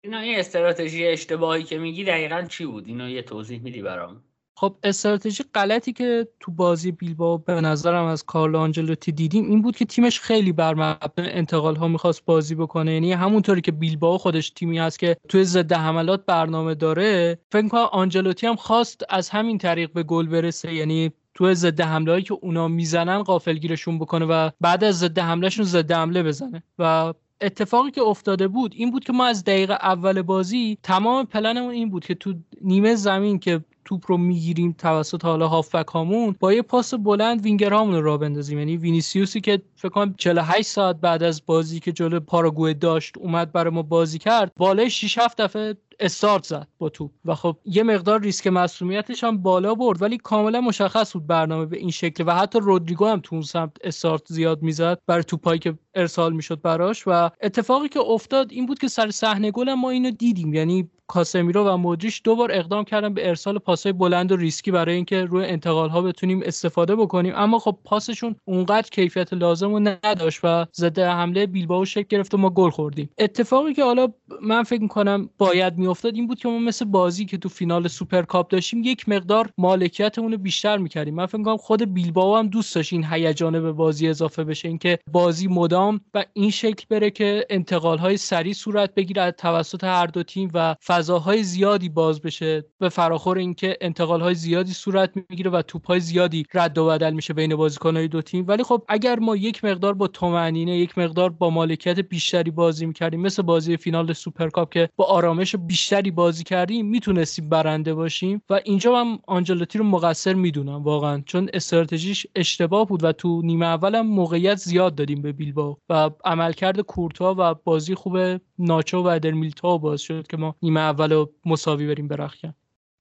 اینا 0.04 0.18
این 0.18 0.38
استراتژی 0.38 1.06
اشتباهی 1.06 1.62
که 1.62 1.78
میگی 1.78 2.04
دقیقا 2.04 2.42
چی 2.42 2.66
بود؟ 2.66 2.86
اینو 2.86 3.08
یه 3.08 3.22
توضیح 3.22 3.62
میدی 3.62 3.82
برام. 3.82 4.22
خب 4.56 4.76
استراتژی 4.82 5.44
غلطی 5.54 5.92
که 5.92 6.28
تو 6.40 6.52
بازی 6.52 6.92
بیلبا 6.92 7.36
به 7.36 7.60
نظرم 7.60 8.04
از 8.04 8.24
کارلو 8.24 8.58
آنجلوتی 8.58 9.12
دیدیم 9.12 9.44
این 9.44 9.62
بود 9.62 9.76
که 9.76 9.84
تیمش 9.84 10.20
خیلی 10.20 10.52
بر 10.52 10.74
مبنای 10.74 11.32
انتقال 11.32 11.76
ها 11.76 11.88
می‌خواست 11.88 12.24
بازی 12.24 12.54
بکنه. 12.54 12.92
یعنی 12.92 13.12
همونطوری 13.12 13.60
که 13.60 13.72
بیلبا 13.72 14.18
خودش 14.18 14.50
تیمی 14.50 14.78
هست 14.78 14.98
که 14.98 15.16
توی 15.28 15.44
ضد 15.44 15.72
حملات 15.72 16.26
برنامه 16.26 16.74
داره 16.74 17.38
فکر 17.52 17.68
کنم 17.68 17.88
آنجلوتی 17.92 18.46
هم 18.46 18.56
خواست 18.56 19.02
از 19.08 19.28
همین 19.30 19.58
طریق 19.58 19.92
به 19.92 20.02
گل 20.02 20.26
برسه. 20.26 20.74
یعنی 20.74 21.12
تو 21.34 21.54
ضد 21.54 21.80
حمله 21.80 22.22
که 22.22 22.34
اونا 22.34 22.68
می‌زنن 22.68 23.22
قافلگیرشون 23.22 23.98
بکنه 23.98 24.24
و 24.24 24.50
بعد 24.60 24.84
از 24.84 24.98
ضد 24.98 25.18
حملهشون 25.18 25.64
ضد 25.64 25.92
حمله 25.92 26.22
بزنه. 26.22 26.62
و 26.78 27.14
اتفاقی 27.40 27.90
که 27.90 28.02
افتاده 28.02 28.48
بود 28.48 28.74
این 28.76 28.90
بود 28.90 29.04
که 29.04 29.12
ما 29.12 29.26
از 29.26 29.44
دقیقه 29.44 29.74
اول 29.74 30.22
بازی 30.22 30.78
تمام 30.82 31.26
پلنمون 31.26 31.70
این 31.70 31.90
بود 31.90 32.04
که 32.04 32.14
تو 32.14 32.34
نیمه 32.60 32.94
زمین 32.94 33.38
که 33.38 33.64
توپ 33.84 34.04
رو 34.06 34.16
می‌گیریم 34.16 34.74
توسط 34.78 35.24
حالا 35.24 35.48
هافبک 35.48 35.86
هامون 35.86 36.36
با 36.40 36.52
یه 36.52 36.62
پاس 36.62 36.94
بلند 36.94 37.42
وینگرهامون 37.42 37.94
رو 37.94 38.02
راه 38.02 38.18
بندازیم. 38.18 38.58
یعنی 38.58 38.76
وینیسیوسی 38.76 39.40
که 39.40 39.62
فکر 39.76 39.88
کنم 39.88 40.14
48 40.18 40.68
ساعت 40.68 40.96
بعد 40.96 41.22
از 41.22 41.42
بازی 41.46 41.80
که 41.80 41.92
جلو 41.92 42.20
پاراگوئه 42.20 42.74
داشت 42.74 43.18
اومد 43.18 43.52
برای 43.52 43.74
ما 43.74 43.82
بازی 43.82 44.18
کرد 44.18 44.52
بالای 44.56 44.90
6 44.90 45.18
7 45.18 45.40
دفعه 45.40 45.76
استارت 46.00 46.44
زد 46.44 46.68
با 46.78 46.88
توپ. 46.88 47.10
و 47.24 47.34
خب 47.34 47.56
یه 47.64 47.82
مقدار 47.82 48.20
ریسک 48.20 48.46
مسئولیتش 48.46 49.24
هم 49.24 49.38
بالا 49.38 49.74
برد 49.74 50.02
ولی 50.02 50.18
کاملا 50.18 50.60
مشخص 50.60 51.12
بود 51.12 51.26
برنامه 51.26 51.66
به 51.66 51.76
این 51.76 51.90
شکل 51.90 52.24
و 52.26 52.34
حتی 52.34 52.60
رودریگو 52.60 53.06
هم 53.06 53.20
تو 53.20 53.34
اون 53.34 53.42
سمت 53.42 53.76
استارت 53.84 54.22
زیاد 54.26 54.62
می‌زد 54.62 54.98
برای 55.06 55.24
توپایی 55.24 55.58
که 55.58 55.78
ارسال 55.94 56.32
می‌شد 56.32 56.60
براش. 56.60 57.04
و 57.06 57.30
اتفاقی 57.42 57.88
که 57.88 58.00
افتاد 58.00 58.52
این 58.52 58.66
بود 58.66 58.78
که 58.78 58.88
سر 58.88 59.10
صحنه 59.10 59.50
گل 59.50 59.74
ما 59.74 59.90
اینو 59.90 60.10
دیدیم. 60.10 60.54
یعنی 60.54 60.90
کاسمیرو 61.06 61.64
و 61.68 61.76
مودریچ 61.76 62.22
دو 62.22 62.36
بار 62.36 62.52
اقدام 62.52 62.84
کردن 62.84 63.14
به 63.14 63.28
ارسال 63.28 63.58
پاسهای 63.58 63.92
بلند 63.92 64.32
و 64.32 64.36
ریسکی 64.36 64.70
برای 64.70 64.94
اینکه 64.94 65.24
روی 65.24 65.44
انتقال 65.44 65.88
ها 65.88 66.02
بتونیم 66.02 66.42
استفاده 66.44 66.96
بکنیم. 66.96 67.32
اما 67.36 67.58
خب 67.58 67.78
پاسشون 67.84 68.36
اونقدر 68.44 68.88
کیفیت 68.92 69.32
لازم 69.32 69.70
رو 69.70 69.80
نداشت 69.80 70.40
و 70.44 70.66
ضد 70.76 70.98
حمله 70.98 71.46
بیلبائو 71.46 71.84
شکل 71.84 72.06
گرفت 72.08 72.34
و 72.34 72.36
ما 72.36 72.50
گل 72.50 72.70
خوردیم. 72.70 73.10
اتفاقی 73.18 73.74
که 73.74 73.84
حالا 73.84 74.08
من 74.42 74.62
فکر 74.62 74.82
می‌کنم 74.82 75.30
باید 75.38 75.78
میافتاد 75.78 76.14
این 76.14 76.26
بود 76.26 76.38
که 76.38 76.48
ما 76.48 76.58
مثل 76.58 76.84
بازی 76.84 77.24
که 77.24 77.38
تو 77.38 77.48
فینال 77.48 77.88
سوپرکاپ 77.88 78.48
داشتیم 78.48 78.82
یک 78.84 79.08
مقدار 79.08 79.50
مالکیتمون 79.58 80.32
رو 80.32 80.38
بیشتر 80.38 80.78
می‌کردیم. 80.78 81.14
من 81.14 81.26
فکر 81.26 81.38
می‌کنم 81.38 81.56
خود 81.56 81.94
بیلبائو 81.94 82.36
هم 82.36 82.48
دوست 82.48 82.74
داشت 82.74 82.92
این 82.92 83.04
هیجانه 83.04 83.60
به 83.60 83.72
بازی 83.72 84.08
اضافه 84.08 84.44
بشه 84.44 84.68
اینکه 84.68 84.98
بازی 85.12 85.48
مدام 85.48 86.00
و 86.14 86.24
این 86.32 86.50
شکل 86.50 86.86
بره 86.90 87.10
که 87.10 87.46
انتقال 87.50 87.98
های 87.98 88.16
سریع 88.16 88.52
صورت 88.52 88.94
بگیره 88.94 89.30
توسط 89.30 89.84
هر 89.84 90.06
دو 90.06 90.22
تیم 90.22 90.50
و 90.54 90.76
فضاهای 90.94 91.42
زیادی 91.42 91.88
باز 91.88 92.20
بشه 92.20 92.64
به 92.78 92.88
فراخور 92.88 93.38
اینکه 93.38 93.76
انتقال 93.80 94.20
های 94.20 94.34
زیادی 94.34 94.72
صورت 94.72 95.10
می‌گیره 95.30 95.50
و 95.50 95.62
توپ 95.62 95.86
های 95.86 96.00
زیادی 96.00 96.46
رد 96.54 96.78
و 96.78 96.86
بدل 96.86 97.12
میشه 97.12 97.34
بین 97.34 97.56
بازیکن 97.56 97.96
های 97.96 98.08
دو 98.08 98.22
تیم. 98.22 98.44
ولی 98.48 98.62
خب 98.62 98.82
اگر 98.88 99.18
ما 99.18 99.36
یک 99.36 99.64
مقدار 99.64 99.94
با 99.94 100.06
طمانینه 100.06 100.78
یک 100.78 100.98
مقدار 100.98 101.30
با 101.30 101.50
مالکیت 101.50 102.00
بیشتری 102.00 102.50
بازی 102.50 102.86
می‌کردیم 102.86 103.20
مثل 103.20 103.42
بازی 103.42 103.76
فینال 103.76 104.12
سوپرکاپ 104.12 104.72
که 104.72 104.88
با 104.96 105.04
آرامش 105.04 105.56
بیشتری 105.56 106.10
بازی 106.10 106.44
کردیم 106.44 106.86
می‌تونستیم 106.86 107.48
برنده 107.48 107.94
باشیم. 107.94 108.42
و 108.50 108.60
اینجا 108.64 109.00
هم 109.00 109.18
آنجلوتی 109.26 109.78
رو 109.78 109.84
مقصر 109.84 110.34
می‌دونم 110.34 110.82
واقعا 110.82 111.22
چون 111.26 111.48
استراتژیش 111.52 112.26
اشتباه 112.34 112.86
بود 112.86 113.04
و 113.04 113.12
تو 113.12 113.42
نیمه 113.44 113.66
اول 113.66 113.94
هم 113.94 114.06
موقعیت 114.06 114.56
زیاد 114.56 114.94
دادیم 114.94 115.22
به 115.22 115.32
بیلباو 115.32 115.76
و 115.88 116.10
عملکرد 116.24 116.80
کورتوا 116.80 117.34
و 117.38 117.54
بازی 117.64 117.94
خوب 117.94 118.18
ناچو 118.58 119.02
و 119.02 119.06
ادرمیلتا 119.06 119.78
باز 119.78 120.00
شد 120.00 120.26
که 120.26 120.36
ما 120.36 120.54
نیمه 120.62 120.80
اول 120.84 121.12
رو 121.12 121.32
مساوی 121.44 121.86
بریم 121.86 122.08
برخیم 122.08 122.54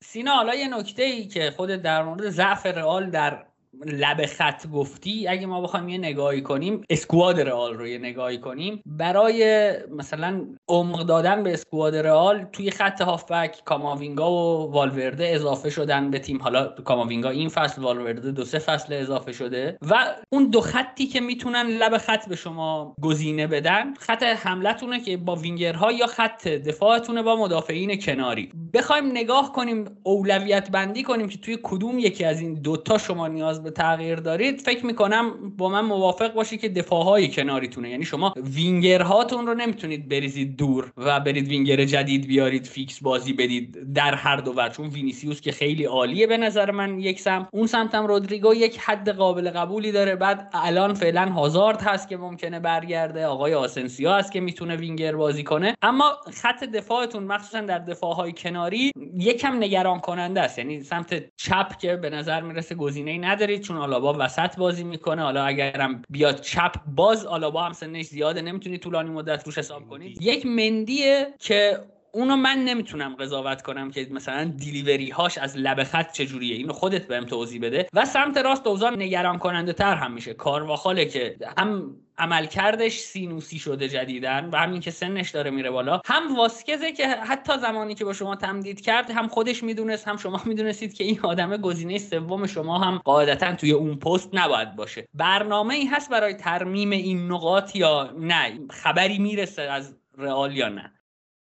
سینا 0.04 0.32
حالا 0.32 0.56
یه 0.56 0.78
نکته 0.78 1.04
ای 1.04 1.28
که 1.28 1.52
خود 1.52 1.70
در 1.70 2.04
مورد 2.04 2.30
ضعف 2.30 2.66
رئال 2.66 3.10
در 3.10 3.46
لب 3.86 4.26
خط 4.26 4.68
گفتی 4.68 5.28
اگه 5.28 5.46
ما 5.46 5.62
بخوایم 5.62 5.90
یه 5.90 5.98
نگاهی 5.98 6.42
کنیم 6.42 6.82
اسکواد 6.90 7.42
رئال 7.42 7.74
رو 7.74 7.88
یه 7.88 7.98
نگاهی 7.98 8.38
کنیم. 8.38 8.82
برای 8.86 9.72
مثلا 9.98 10.46
عمق 10.68 11.04
دادن 11.04 11.44
به 11.44 11.54
squad 11.54 11.96
رئال 11.96 12.44
توی 12.44 12.72
خط 12.72 13.02
هافبک 13.02 13.62
کاماوینگا 13.66 14.32
و 14.32 14.72
والورده 14.72 15.28
اضافه 15.28 15.70
شدن 15.70 16.12
به 16.12 16.20
تیم. 16.20 16.42
حالا 16.42 16.68
کاماوینگا 16.68 17.30
این 17.30 17.50
فصل 17.50 17.82
والورده 17.82 18.32
دو 18.32 18.46
سه 18.46 18.60
فصل 18.60 18.94
اضافه 18.94 19.32
شده. 19.32 19.78
و 19.82 20.16
اون 20.30 20.50
دو 20.50 20.62
خطی 20.62 21.08
که 21.08 21.22
می‌تونن 21.22 21.68
لب 21.68 21.98
خط 21.98 22.30
به 22.30 22.36
شما 22.36 22.96
گزینه 23.02 23.48
بدن 23.48 23.94
خط 23.94 24.24
حملتونه 24.24 25.00
که 25.00 25.18
با 25.18 25.36
وینگرها 25.36 25.92
یا 25.92 26.08
خط 26.08 26.48
دفاعتونه 26.48 27.22
با 27.24 27.36
مدافعین 27.36 28.00
کناری. 28.00 28.52
بخوایم 28.74 29.06
نگاه 29.06 29.54
کنیم 29.54 29.86
اولویت 30.04 30.72
بندی 30.72 31.04
کنیم 31.04 31.30
که 31.30 31.38
توی 31.38 31.58
کدوم 31.64 32.00
یکی 32.00 32.26
از 32.26 32.42
این 32.42 32.54
دوتا 32.54 32.98
شما 32.98 33.28
نیاز 33.28 33.63
به 33.64 33.72
تغییر 33.72 34.16
دارید 34.16 34.62
فکر 34.62 34.86
می‌کنم 34.86 35.54
با 35.58 35.70
من 35.70 35.86
موافق 35.86 36.34
باشی 36.34 36.58
که 36.58 36.70
دفاعهای 36.70 37.28
کناریتونه. 37.28 37.90
یعنی 37.90 38.06
شما 38.06 38.34
وینگرهاتون 38.38 39.48
رو 39.48 39.54
نمی‌تونید 39.54 40.10
بریزید 40.10 40.58
دور 40.58 40.92
و 40.98 41.20
برید 41.20 41.48
وینگر 41.48 41.86
جدید 41.86 42.28
بیارید 42.28 42.66
فیکس 42.66 43.04
بازی 43.04 43.34
بدید 43.34 43.94
در 43.94 44.16
هر 44.16 44.38
دو 44.38 44.52
ور. 44.52 44.70
چون 44.70 44.88
وینیسیوس 44.88 45.42
که 45.42 45.52
خیلی 45.52 45.86
عالیه 45.86 46.28
به 46.28 46.38
نظر 46.38 46.72
من 46.72 47.00
یک 47.00 47.20
سمت 47.20 47.48
اون 47.52 47.68
سمتم 47.68 48.06
رودریگو 48.06 48.54
یک 48.54 48.80
حد 48.80 49.10
قابل 49.10 49.50
قبولی 49.50 49.92
داره. 49.92 50.16
بعد 50.16 50.50
الان 50.54 50.94
فعلا 50.94 51.30
هازارد 51.30 51.82
هست 51.82 52.10
که 52.10 52.18
ممکنه 52.18 52.60
برگرده. 52.60 53.26
آقای 53.26 53.54
آسنسیو 53.54 54.12
هست 54.12 54.32
که 54.32 54.40
می‌تونه 54.40 54.76
وینگر 54.76 55.16
بازی 55.16 55.44
کنه. 55.44 55.76
اما 55.82 56.18
خط 56.34 56.64
دفاعتون 56.64 57.24
مخصوصا 57.24 57.62
در 57.62 57.80
دفاعهای 57.80 58.32
کناری 58.32 58.92
یکم 59.18 59.58
نگران 59.58 60.00
کننده 60.00 60.42
است. 60.42 60.60
یعنی 60.60 60.84
سمت 60.84 61.24
چپ 61.38 61.78
که 61.78 61.96
به 61.96 62.10
نظر 62.10 62.42
می‌رسه 62.42 62.76
گزینه‌ای 62.76 63.18
ندارید 63.54 63.68
چون 63.68 63.78
آلابا 63.78 64.16
وسط 64.20 64.58
بازی 64.58 64.84
می‌کنه. 64.84 65.22
حالا 65.22 65.46
اگرم 65.46 66.02
بیاد 66.10 66.42
چپ 66.42 66.74
باز 66.88 67.26
آلابا 67.26 67.64
هم 67.64 67.74
سنش 67.74 68.06
زیاده. 68.06 68.42
نمی‌تونی 68.42 68.78
طولانی 68.78 69.10
مدت 69.10 69.46
روش 69.46 69.58
حساب 69.58 69.88
کنید 69.90 70.22
یک 70.22 70.46
مندیه 70.46 71.34
که 71.40 71.80
اونو 72.12 72.36
من 72.36 72.58
نمی‌تونم 72.58 73.16
قضاوت 73.16 73.62
کنم 73.62 73.92
که 73.92 74.08
مثلا 74.12 74.54
delivery 74.58 75.10
هاش 75.10 75.38
از 75.38 75.58
لب 75.58 75.84
خط 75.84 76.12
چجوریه. 76.12 76.56
اینو 76.56 76.74
خودت 76.74 77.08
بهم 77.08 77.26
توضیح 77.26 77.62
بده. 77.62 77.88
و 77.94 78.06
سمت 78.06 78.38
راست 78.38 78.68
اوضاع 78.68 79.02
نگران 79.02 79.38
کننده 79.38 79.74
تر 79.74 79.96
هم 79.96 80.14
میشه. 80.14 80.34
کارواخاله 80.34 81.06
که 81.06 81.36
هم 81.58 81.96
عملکردش 82.18 83.00
سینوسی 83.00 83.60
شده 83.60 83.90
جدیدا 83.90 84.50
و 84.50 84.58
همین 84.58 84.82
که 84.82 84.92
سنش 84.92 85.30
داره 85.30 85.52
میره 85.52 85.72
بالا. 85.72 86.02
هم 86.06 86.36
واسکزه 86.36 86.92
که 86.92 87.08
حتی 87.08 87.58
زمانی 87.58 87.96
که 87.96 88.06
با 88.06 88.14
شما 88.14 88.36
تمدید 88.36 88.82
کرد 88.82 89.12
هم 89.12 89.28
خودش 89.28 89.64
می‌دونست 89.64 90.08
هم 90.08 90.18
شما 90.18 90.42
می‌دونستید 90.46 90.94
که 90.94 91.04
این 91.04 91.20
آدم 91.24 91.58
گزینه 91.58 91.98
سوم 91.98 92.48
شما 92.48 92.80
هم 92.80 92.98
قاعدتا 92.98 93.56
توی 93.56 93.72
اون 93.72 93.96
پست 93.96 94.30
نباید 94.34 94.76
باشه. 94.76 95.08
برنامه 95.14 95.74
ای 95.74 95.86
هست 95.86 96.10
برای 96.10 96.34
ترمیم 96.34 96.92
این 96.92 97.32
نقاط 97.32 97.76
یا 97.76 98.14
نه؟ 98.20 98.60
خبری 98.70 99.20
می‌رسه 99.20 99.62
از 99.62 99.96
رئال 100.18 100.58
یا 100.58 100.70
نه؟ 100.70 100.92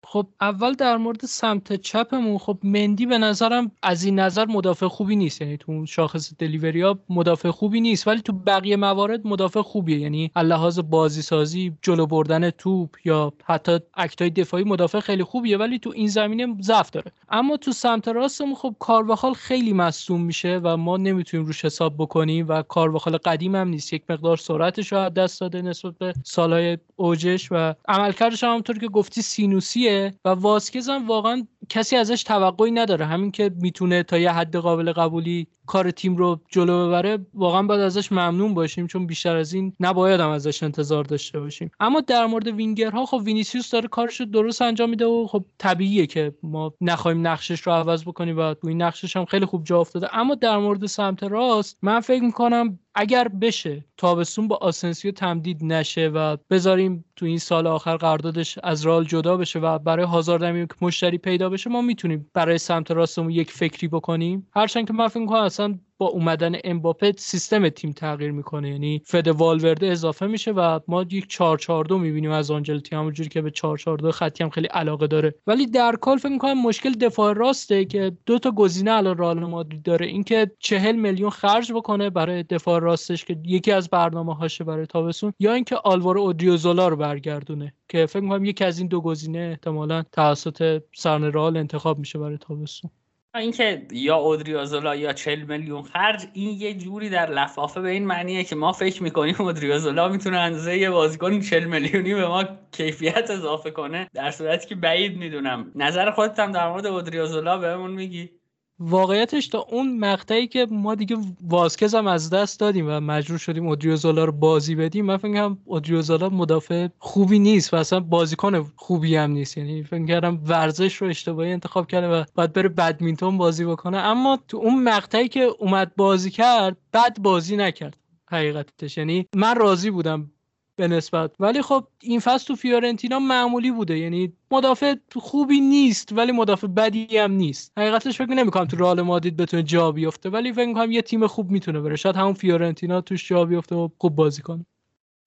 خب 0.06 0.26
اول 0.40 0.72
در 0.72 0.96
مورد 0.96 1.26
سمت 1.26 1.72
چپمون 1.72 2.38
خب 2.38 2.58
مندی 2.62 3.06
به 3.06 3.18
نظرم 3.18 3.70
از 3.82 4.04
این 4.04 4.18
نظر 4.18 4.46
مدافع 4.46 4.88
خوبی 4.88 5.16
نیست. 5.16 5.40
یعنی 5.40 5.56
تو 5.56 5.86
شاخص 5.86 6.32
دلیوری 6.38 6.80
ها 6.80 6.98
مدافع 7.08 7.50
خوبی 7.50 7.80
نیست 7.80 8.08
ولی 8.08 8.20
تو 8.20 8.32
بقیه 8.32 8.76
موارد 8.76 9.26
مدافع 9.26 9.62
خوبیه. 9.62 9.98
یعنی 9.98 10.30
لحاظ 10.36 10.78
بازی 10.78 11.22
سازی 11.22 11.72
جلو 11.82 12.06
بردن 12.06 12.50
توپ 12.50 12.96
یا 13.04 13.32
حتی 13.44 13.78
اکتای 13.94 14.30
دفاعی 14.30 14.64
مدافع 14.64 15.00
خیلی 15.00 15.24
خوبیه 15.24 15.56
ولی 15.56 15.78
تو 15.78 15.92
این 15.94 16.08
زمینه 16.08 16.56
ضعف 16.62 16.90
داره. 16.90 17.12
اما 17.28 17.56
تو 17.56 17.72
سمت 17.72 18.08
راستمون 18.08 18.54
خب 18.54 18.74
کارواخال 18.78 19.32
خیلی 19.34 19.72
مصدوم 19.72 20.20
میشه 20.20 20.60
و 20.62 20.76
ما 20.76 20.96
نمی‌تونیم 20.96 21.46
روش 21.46 21.64
حساب 21.64 21.94
بکنیم 21.98 22.48
و 22.48 22.62
کارواخال 22.62 23.16
قدیم 23.16 23.54
هم 23.54 23.68
نیست. 23.68 23.92
یک 23.92 24.02
مقدار 24.08 24.36
سرعتش 24.36 24.92
رو 24.92 25.08
دست 25.08 25.40
داده 25.40 25.62
نسبت 25.62 25.98
به 25.98 26.14
سالهای 26.24 26.78
اوجش 26.96 27.48
و 27.50 27.74
عملکردش 27.88 28.44
هم 28.44 28.50
همونطور 28.50 28.78
که 28.78 28.88
گفتی 28.88 29.22
سینوسیه. 29.22 29.93
و 30.24 30.28
واسکز 30.28 30.88
هم 30.88 31.06
واقعا 31.06 31.46
کسی 31.68 31.96
ازش 31.96 32.22
توقعی 32.22 32.70
نداره. 32.70 33.06
همین 33.06 33.30
که 33.30 33.50
می‌تونه 33.60 34.02
تا 34.02 34.18
یه 34.18 34.32
حد 34.32 34.56
قابل 34.56 34.92
قبولی 34.92 35.46
کار 35.66 35.90
تیم 35.90 36.16
رو 36.16 36.40
جلو 36.48 36.88
ببره 36.88 37.18
واقعا 37.34 37.62
باید 37.62 37.80
ازش 37.80 38.12
ممنون 38.12 38.54
باشیم 38.54 38.86
چون 38.86 39.06
بیشتر 39.06 39.36
از 39.36 39.54
این 39.54 39.72
نباید 39.80 40.20
هم 40.20 40.30
ازش 40.30 40.62
انتظار 40.62 41.04
داشته 41.04 41.40
باشیم. 41.40 41.70
اما 41.80 42.00
در 42.00 42.26
مورد 42.26 42.46
وینگرها 42.46 43.06
خب 43.06 43.20
وینیسیوس 43.24 43.70
داره 43.70 43.88
کارش 43.88 44.20
رو 44.20 44.26
درست 44.26 44.62
انجام 44.62 44.90
میده 44.90 45.06
و 45.06 45.26
خب 45.26 45.44
طبیعیه 45.58 46.06
که 46.06 46.34
ما 46.42 46.72
نخواهیم 46.80 47.26
نقشش 47.26 47.60
رو 47.60 47.72
عوض 47.72 48.04
بکنیم 48.04 48.38
و 48.38 48.54
این 48.64 48.82
نقشش 48.82 49.16
هم 49.16 49.24
خیلی 49.24 49.46
خوب 49.46 49.64
جا 49.64 49.80
افتاده. 49.80 50.16
اما 50.16 50.34
در 50.34 50.58
مورد 50.58 50.86
سمت 50.86 51.22
راست 51.22 51.78
من 51.82 52.00
فکر 52.00 52.22
می‌کنم 52.22 52.78
اگر 52.94 53.28
بشه 53.28 53.84
تابستون 53.96 54.48
با 54.48 54.56
آسنسیو 54.56 55.12
تمدید 55.12 55.64
نشه 55.64 56.08
و 56.08 56.36
بذاریم 56.50 57.04
تو 57.16 57.26
این 57.26 57.38
سال 57.38 57.66
آخر 57.66 57.96
قراردادش 57.96 58.58
از 58.62 58.82
رئال 58.82 59.04
جدا 59.04 59.36
بشه 59.36 59.58
و 59.58 59.78
برای 59.78 60.06
هازارد 60.06 60.42
هم 60.42 60.68
مشتری 60.80 61.18
پیدا 61.18 61.48
بشه 61.48 61.70
ما 61.70 61.82
می‌تونیم 61.82 62.30
برای 62.34 62.58
سمت 62.58 62.90
راستمون 62.90 63.30
یک 63.30 63.50
فکری 63.50 63.88
بکنیم. 63.88 64.46
هرچند 64.54 64.86
که 64.86 64.92
من 64.92 65.08
فکر 65.08 65.18
می‌کنم 65.20 65.40
اصلا 65.40 65.78
با 66.04 66.10
اومدن 66.10 66.56
امباپه 66.64 67.12
سیستم 67.18 67.68
تیم 67.68 67.92
تغییر 67.92 68.30
می‌کنه. 68.30 68.70
یعنی 68.70 69.02
فد 69.06 69.28
والورده 69.28 69.86
اضافه 69.86 70.26
میشه 70.26 70.52
و 70.52 70.80
ما 70.88 71.02
یک 71.02 71.28
442 71.28 71.98
می‌بینیم 71.98 72.30
از 72.30 72.50
آنجلتی 72.50 72.96
همونجوری 72.96 73.28
که 73.28 73.42
به 73.42 73.50
442 73.50 74.12
خطی 74.12 74.44
هم 74.44 74.50
خیلی 74.50 74.66
علاقه 74.66 75.06
داره. 75.06 75.34
ولی 75.46 75.66
در 75.66 75.96
کل 76.00 76.16
فکر 76.16 76.28
می‌کنم 76.28 76.62
مشکل 76.62 76.92
دفاع 76.92 77.32
راسته 77.32 77.84
که 77.84 78.12
دو 78.26 78.38
تا 78.38 78.50
گزینه 78.50 78.92
الان 78.92 79.18
رئال 79.18 79.38
مادرید 79.38 79.82
داره. 79.82 80.06
اینکه 80.06 80.50
40 80.58 80.96
میلیون 80.96 81.30
خرج 81.30 81.72
بکنه 81.72 82.10
برای 82.10 82.42
دفاع 82.42 82.80
راستش 82.80 83.24
که 83.24 83.36
یکی 83.44 83.72
از 83.72 83.90
برنامه 83.90 84.34
هاشه 84.34 84.64
برای 84.64 84.86
تابستون 84.86 85.32
یا 85.38 85.52
اینکه 85.52 85.76
آلوارو 85.76 86.20
اودریوزولا 86.20 86.88
رو 86.88 86.96
برگردونه 86.96 87.74
که 87.88 88.06
فکر 88.06 88.20
می‌کنم 88.20 88.44
یکی 88.44 88.64
از 88.64 88.78
این 88.78 88.88
دو 88.88 89.00
گزینه 89.00 89.38
احتمالا 89.38 90.02
توسط 90.12 90.82
سرن 90.94 91.24
رئال 91.24 91.56
انتخاب 91.56 91.98
میشه 91.98 92.18
برای 92.18 92.38
تابستون. 92.38 92.90
اینکه 93.38 93.86
یا 93.92 94.16
اودریازولا 94.16 94.96
یا 94.96 95.12
40 95.12 95.42
میلیون 95.42 95.82
خرج 95.82 96.26
این 96.32 96.60
یه 96.60 96.74
جوری 96.74 97.08
در 97.10 97.30
لفافه 97.30 97.80
به 97.80 97.90
این 97.90 98.06
معنیه 98.06 98.44
که 98.44 98.56
ما 98.56 98.72
فکر 98.72 99.02
می‌کنیم 99.02 99.34
اودریازولا 99.38 100.08
می‌تونه 100.08 100.38
اندازه 100.38 100.78
یه 100.78 100.90
بازیکن 100.90 101.40
40 101.40 101.64
میلیونی 101.64 102.14
به 102.14 102.26
ما 102.28 102.44
کیفیت 102.72 103.30
اضافه 103.30 103.70
کنه 103.70 104.08
در 104.14 104.30
صورتی 104.30 104.68
که 104.68 104.74
بعید 104.74 105.16
می‌دونم. 105.16 105.72
نظر 105.74 106.10
خودت 106.10 106.38
هم 106.38 106.52
در 106.52 106.68
مورد 106.68 106.86
اودریازولا 106.86 107.58
بهمون 107.58 107.90
میگی. 107.90 108.30
واقعیتش 108.78 109.48
تا 109.48 109.58
اون 109.58 109.98
مقطعی 109.98 110.46
که 110.46 110.66
ما 110.70 110.94
دیگه 110.94 111.16
واسکز 111.42 111.94
هم 111.94 112.06
از 112.06 112.30
دست 112.30 112.60
دادیم 112.60 112.86
و 112.88 113.00
مجبور 113.00 113.38
شدیم 113.38 113.66
اودریوزولا 113.66 114.24
رو 114.24 114.32
بازی 114.32 114.74
بدیم 114.74 115.04
من 115.04 115.16
فکر 115.16 115.32
کنم 115.32 115.58
اودریوزولا 115.64 116.28
مدافع 116.28 116.88
خوبی 116.98 117.38
نیست 117.38 117.74
و 117.74 117.76
اصلا 117.76 118.00
بازیکن 118.00 118.72
خوبی 118.76 119.16
هم 119.16 119.30
نیست. 119.30 119.58
یعنی 119.58 119.82
فکر 119.82 120.06
کردم 120.06 120.40
ورزش 120.46 120.94
رو 120.96 121.08
اشتباهی 121.08 121.52
انتخاب 121.52 121.86
کرده 121.86 122.08
و 122.08 122.24
باید 122.34 122.52
بره 122.52 122.68
بدمینتون 122.68 123.38
بازی 123.38 123.64
بکنه. 123.64 123.96
اما 123.96 124.38
تو 124.48 124.56
اون 124.56 124.82
مقطعی 124.82 125.28
که 125.28 125.40
اومد 125.58 125.96
بازی 125.96 126.30
کرد 126.30 126.76
بد 126.92 127.20
بازی 127.20 127.56
نکرد 127.56 127.96
حقیقتش. 128.30 128.98
یعنی 128.98 129.28
من 129.36 129.56
راضی 129.56 129.90
بودم 129.90 130.30
به 130.76 130.88
نسبت. 130.88 131.30
ولی 131.40 131.62
خب 131.62 131.86
این 132.02 132.20
فصل 132.20 132.46
تو 132.46 132.56
فیورنتینا 132.56 133.18
معمولی 133.18 133.70
بوده. 133.70 133.98
یعنی 133.98 134.32
مدافع 134.50 134.94
خوبی 135.16 135.60
نیست 135.60 136.12
ولی 136.12 136.32
مدافع 136.32 136.66
بدی 136.66 137.18
هم 137.18 137.32
نیست. 137.32 137.72
حقیقتش 137.78 138.18
فکر 138.18 138.30
نمی‌کنم 138.30 138.64
تو 138.64 138.76
رئال 138.76 139.02
مادرید 139.02 139.36
بتونه 139.36 139.62
جا 139.62 139.92
بیفته 139.92 140.30
ولی 140.30 140.52
فکر 140.52 140.66
می‌کنم 140.66 140.92
یه 140.92 141.02
تیم 141.02 141.26
خوب 141.26 141.50
می‌تونه 141.50 141.80
بره. 141.80 141.96
شاید 141.96 142.16
همون 142.16 142.32
فیورنتینا 142.34 143.00
توش 143.00 143.28
جا 143.28 143.44
بیفته 143.44 143.74
و 143.74 143.88
خوب 143.98 144.14
بازی 144.14 144.42
کنه. 144.42 144.66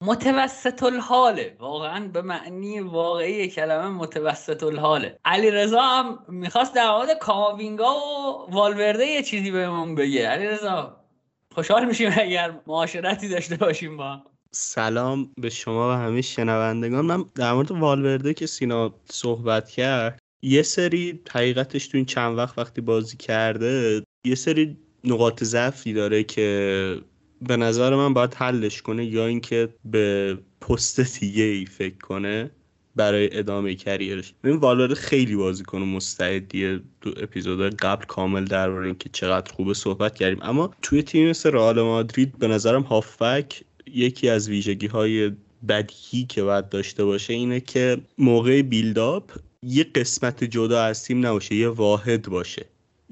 متوسط 0.02 0.84
الحاله 0.84 1.56
واقعا 1.60 2.08
به 2.08 2.22
معنی 2.22 2.80
واقعی 2.80 3.48
کلمه 3.48 3.90
متوسط 3.90 4.64
الحاله 4.64 5.20
علی 5.26 5.52
رضا 5.52 5.82
هم 5.82 6.20
می‌خواست 6.28 6.76
در 6.76 6.92
مورد 6.92 7.20
کاماوینگا 7.20 7.94
و 7.94 8.52
والورده 8.52 9.06
یه 9.06 9.24
چیزی 9.24 9.52
بهمون 9.52 9.96
بگه. 9.96 10.28
علی 10.28 10.48
رضا 10.48 10.98
خوشحال 11.56 11.86
میشیم 11.86 12.12
اگر 12.18 12.60
معاشرتی 12.68 13.30
داشته 13.30 13.56
باشیم 13.56 13.98
با 13.98 14.22
سلام 14.52 15.32
به 15.42 15.50
شما 15.50 15.90
و 15.90 15.94
همه 15.94 16.22
شنوندگان. 16.22 17.06
من 17.06 17.26
در 17.36 17.54
مورد 17.54 17.72
والورده 17.72 18.34
که 18.34 18.46
سینا 18.46 18.94
صحبت 19.12 19.70
کرد 19.70 20.20
یه 20.42 20.62
سری 20.62 21.20
حقیقتش 21.32 21.88
تو 21.88 21.98
این 21.98 22.06
چند 22.06 22.38
وقت 22.38 22.58
وقتی 22.58 22.82
بازی 22.82 23.18
کرده 23.18 24.04
یه 24.26 24.36
سری 24.36 24.78
نقاط 25.04 25.44
ضعفی 25.44 25.94
داره 25.94 26.24
که 26.24 27.02
به 27.42 27.58
نظر 27.58 27.96
من 27.96 28.14
باید 28.14 28.34
حلش 28.34 28.82
کنه 28.82 29.06
یا 29.06 29.26
اینکه 29.26 29.70
به 29.86 30.38
پست 30.62 31.20
دیگه 31.20 31.44
ای 31.44 31.66
فکر 31.66 31.98
کنه 31.98 32.52
برای 32.96 33.38
ادامه 33.38 33.76
کریرش. 33.76 34.34
این 34.44 34.56
والورده 34.56 34.96
خیلی 34.96 35.36
بازیکن 35.36 35.78
مستعدیه. 35.78 36.80
تو 37.02 37.14
اپیزود 37.18 37.76
قبل 37.76 38.06
کامل 38.06 38.46
درباره 38.46 38.86
اینکه 38.86 39.10
چقدر 39.14 39.54
خوبه 39.54 39.74
صحبت 39.74 40.16
کردیم. 40.16 40.40
اما 40.42 40.74
توی 40.82 41.04
تیم 41.04 41.30
مثل 41.30 41.52
رئال 41.52 41.82
مادرید 41.82 42.38
به 42.38 42.48
نظرم 42.48 42.82
هافبک 42.82 43.64
یکی 43.94 44.30
از 44.30 44.50
ویژگی 44.50 44.88
های 44.88 45.32
بدیهی 45.68 46.26
که 46.26 46.44
باید 46.44 46.70
داشته 46.70 47.06
باشه 47.06 47.34
اینه 47.34 47.60
که 47.60 47.98
موقع 48.18 48.62
بیلداپ 48.62 49.32
یه 49.64 49.84
قسمت 49.84 50.44
جدا 50.44 50.84
از 50.84 51.04
تیم 51.04 51.26
نباشه 51.26 51.56
یه 51.56 51.70
واحد 51.70 52.30
باشه. 52.30 52.66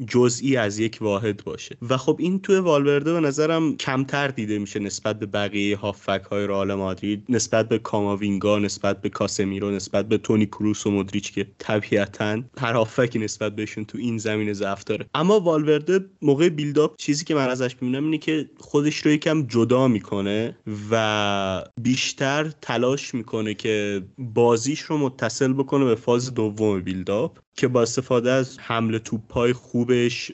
جزئی 0.08 0.58
از 0.58 0.80
یک 0.80 0.98
واحد 1.02 1.44
باشه. 1.44 1.78
و 1.90 1.98
خب 1.98 2.18
این 2.20 2.40
توی 2.40 2.58
والورده 2.58 3.14
به 3.14 3.20
نظرم 3.20 3.78
کمتر 3.78 4.28
دیده 4.28 4.60
میشه 4.60 4.80
نسبت 4.80 5.20
به 5.20 5.25
بقیه 5.25 5.78
هافک 5.78 6.22
های 6.32 6.48
رئال 6.48 6.74
مادرید 6.74 7.24
نسبت 7.30 7.70
به 7.70 7.78
کاماوینگا 7.78 8.60
نسبت 8.60 9.02
به 9.02 9.10
کاسمیرو 9.10 9.72
نسبت 9.72 10.08
به 10.08 10.18
تونی 10.18 10.46
کروس 10.46 10.88
و 10.88 10.92
مدریچ 10.92 11.34
که 11.34 11.48
طبیعتا 11.58 12.44
هر 12.58 12.74
هافکی 12.74 13.20
نسبت 13.20 13.56
بهشون 13.56 13.86
تو 13.86 13.98
این 13.98 14.18
زمین 14.18 14.54
ضعف 14.54 14.84
داره. 14.84 15.06
اما 15.14 15.40
والورده 15.40 16.00
موقع 16.22 16.50
بیلداپ 16.50 16.96
چیزی 16.98 17.25
که 17.25 17.36
من 17.36 17.50
ازش 17.50 17.75
می‌بینم 17.82 18.04
اینه 18.04 18.18
که 18.18 18.50
خودش 18.58 18.98
رو 18.98 19.12
یکم 19.12 19.42
جدا 19.48 19.88
می‌کنه 19.88 20.58
و 20.92 21.64
بیشتر 21.82 22.52
تلاش 22.62 23.14
می‌کنه 23.14 23.54
که 23.54 24.06
بازیش 24.18 24.80
رو 24.80 24.98
متصل 24.98 25.54
بکنه 25.54 25.86
به 25.86 25.96
فاز 25.96 26.34
دوم 26.34 26.82
بیلداپ. 26.82 27.45
که 27.56 27.68
با 27.68 27.82
استفاده 27.82 28.32
از 28.32 28.60
حمله 28.60 29.00
توپای 29.00 29.54
خوبش 29.54 30.32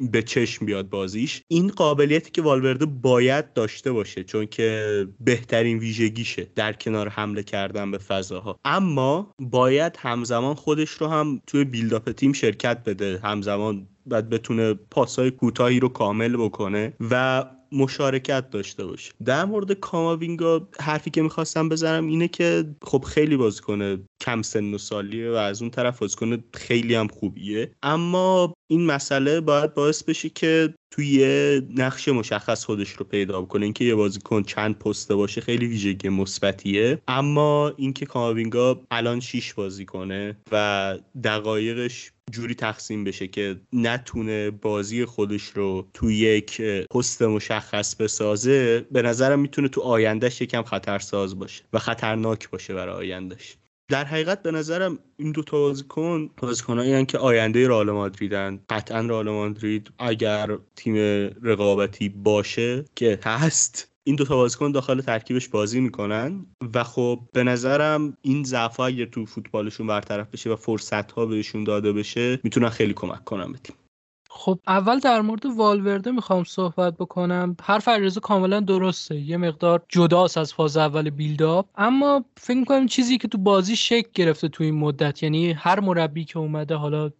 به 0.00 0.22
چشم 0.22 0.66
بیاد 0.66 0.88
بازیش. 0.88 1.42
این 1.48 1.68
قابلیتی 1.68 2.30
که 2.30 2.42
والورده 2.42 2.86
باید 2.86 3.52
داشته 3.52 3.92
باشه 3.92 4.24
چون 4.24 4.46
که 4.46 5.06
بهترین 5.20 5.78
ویژگیشه 5.78 6.46
در 6.54 6.72
کنار 6.72 7.08
حمله 7.08 7.42
کردن 7.42 7.90
به 7.90 7.98
فضاها. 7.98 8.58
اما 8.64 9.34
باید 9.38 9.96
همزمان 9.98 10.54
خودش 10.54 10.90
رو 10.90 11.06
هم 11.06 11.40
توی 11.46 11.64
بیلداپ 11.64 12.12
تیم 12.12 12.32
شرکت 12.32 12.84
بده. 12.84 13.20
همزمان 13.22 13.88
باید 14.06 14.28
بتونه 14.28 14.74
پاسای 14.74 15.30
کوتاهی 15.30 15.80
رو 15.80 15.88
کامل 15.88 16.36
بکنه 16.36 16.92
و 17.10 17.44
مشارکت 17.72 18.50
داشته 18.50 18.86
باشه. 18.86 19.12
در 19.24 19.44
مورد 19.44 19.72
کاماوینگا 19.72 20.68
حرفی 20.80 21.10
که 21.10 21.22
می‌خواستم 21.22 21.68
بزنم 21.68 22.06
اینه 22.06 22.28
که 22.28 22.64
خب 22.82 23.04
خیلی 23.04 23.36
بازیکن 23.36 24.04
کم 24.20 24.42
سن 24.42 24.74
و 24.74 24.78
سالیه 24.78 25.30
و 25.30 25.34
از 25.34 25.62
اون 25.62 25.70
طرف 25.70 25.98
بازیکن 25.98 26.44
خیلی 26.54 26.94
هم 26.94 27.08
خوبیه. 27.08 27.70
اما 27.82 28.54
این 28.70 28.86
مسئله 28.86 29.40
باید 29.40 29.74
باعث 29.74 30.02
بشه 30.02 30.28
که 30.28 30.74
توی 30.94 31.06
یه 31.06 31.62
نقش 31.76 32.08
مشخص 32.08 32.64
خودش 32.64 32.90
رو 32.90 33.04
پیدا 33.04 33.42
کنه 33.42 33.64
اینکه 33.64 33.84
یه 33.84 33.94
بازیکن 33.94 34.42
چند 34.42 34.78
پسته 34.78 35.14
باشه 35.14 35.40
خیلی 35.40 35.66
ویژگی 35.66 36.08
مثبتیه. 36.08 36.98
اما 37.08 37.72
اینکه 37.76 38.06
کاماوینگا 38.06 38.80
الان 38.90 39.20
6 39.20 39.54
بازی 39.54 39.84
کنه 39.84 40.36
و 40.52 40.98
دقایقش 41.24 42.10
جوری 42.30 42.54
تقسیم 42.54 43.04
بشه 43.04 43.28
که 43.28 43.60
نتونه 43.72 44.50
بازی 44.50 45.04
خودش 45.04 45.42
رو 45.42 45.88
تو 45.94 46.10
یک 46.10 46.60
پست 46.90 47.22
مشخص 47.22 47.96
بسازه 47.96 48.86
به 48.90 49.02
نظرم 49.02 49.40
می‌تونه 49.40 49.68
تو 49.68 49.80
آیندهش 49.80 50.40
یکم 50.40 50.62
خطرساز 50.62 51.38
باشه 51.38 51.64
و 51.72 51.78
خطرناک 51.78 52.50
باشه 52.50 52.74
برای 52.74 52.94
آیندهش. 52.94 53.56
در 53.88 54.04
حقیقت 54.04 54.42
به 54.42 54.50
نظرم 54.50 54.98
این 55.16 55.32
دو 55.32 55.42
تا 55.42 55.58
بازیکن 55.58 56.30
بازیکنایی 56.36 57.06
که 57.06 57.18
آینده 57.18 57.68
رئال 57.68 57.90
مادریدن. 57.90 58.60
قطعا 58.70 59.00
رئال 59.00 59.30
مادرید 59.30 59.90
اگر 59.98 60.58
تیم 60.76 60.96
رقابتی 61.42 62.08
باشه 62.08 62.84
که 62.94 63.18
هست 63.24 63.90
این 64.04 64.16
دوتا 64.16 64.36
بازیکن 64.36 64.72
داخل 64.72 65.00
ترکیبش 65.00 65.48
بازی 65.48 65.80
می‌کنن. 65.80 66.46
و 66.74 66.84
خب 66.84 67.20
به 67.32 67.44
نظرم 67.44 68.16
این 68.22 68.44
ضعف 68.44 68.80
اگر 68.80 69.04
تو 69.04 69.26
فوتبالشون 69.26 69.86
برطرف 69.86 70.30
بشه 70.30 70.50
و 70.50 70.56
فرصت 70.56 71.12
ها 71.12 71.26
بهشون 71.26 71.64
داده 71.64 71.92
بشه 71.92 72.40
می‌تونن 72.42 72.68
خیلی 72.68 72.92
کمک 72.92 73.24
کنن 73.24 73.52
به 73.52 73.58
تیم. 73.58 73.76
خب 74.36 74.58
اول 74.66 74.98
در 74.98 75.20
مورد 75.20 75.46
والورده 75.46 76.10
می‌خوام 76.10 76.44
صحبت 76.44 76.94
بکنم. 76.94 77.56
حرف 77.62 77.88
علیرضا 77.88 78.20
کاملا 78.20 78.60
درسته. 78.60 79.20
یه 79.20 79.36
مقدار 79.36 79.82
جداست 79.88 80.38
از 80.38 80.54
فاز 80.54 80.76
اول 80.76 81.10
بیلداپ. 81.10 81.66
اما 81.76 82.24
فکر 82.36 82.56
می‌کنم 82.56 82.86
چیزی 82.86 83.18
که 83.18 83.28
تو 83.28 83.38
بازی 83.38 83.76
شک 83.76 84.12
گرفته 84.12 84.48
تو 84.48 84.64
این 84.64 84.74
مدت 84.74 85.22
یعنی 85.22 85.52
هر 85.52 85.80
مربی 85.80 86.24
که 86.24 86.38
اومده 86.38 86.74
حالا 86.74 87.10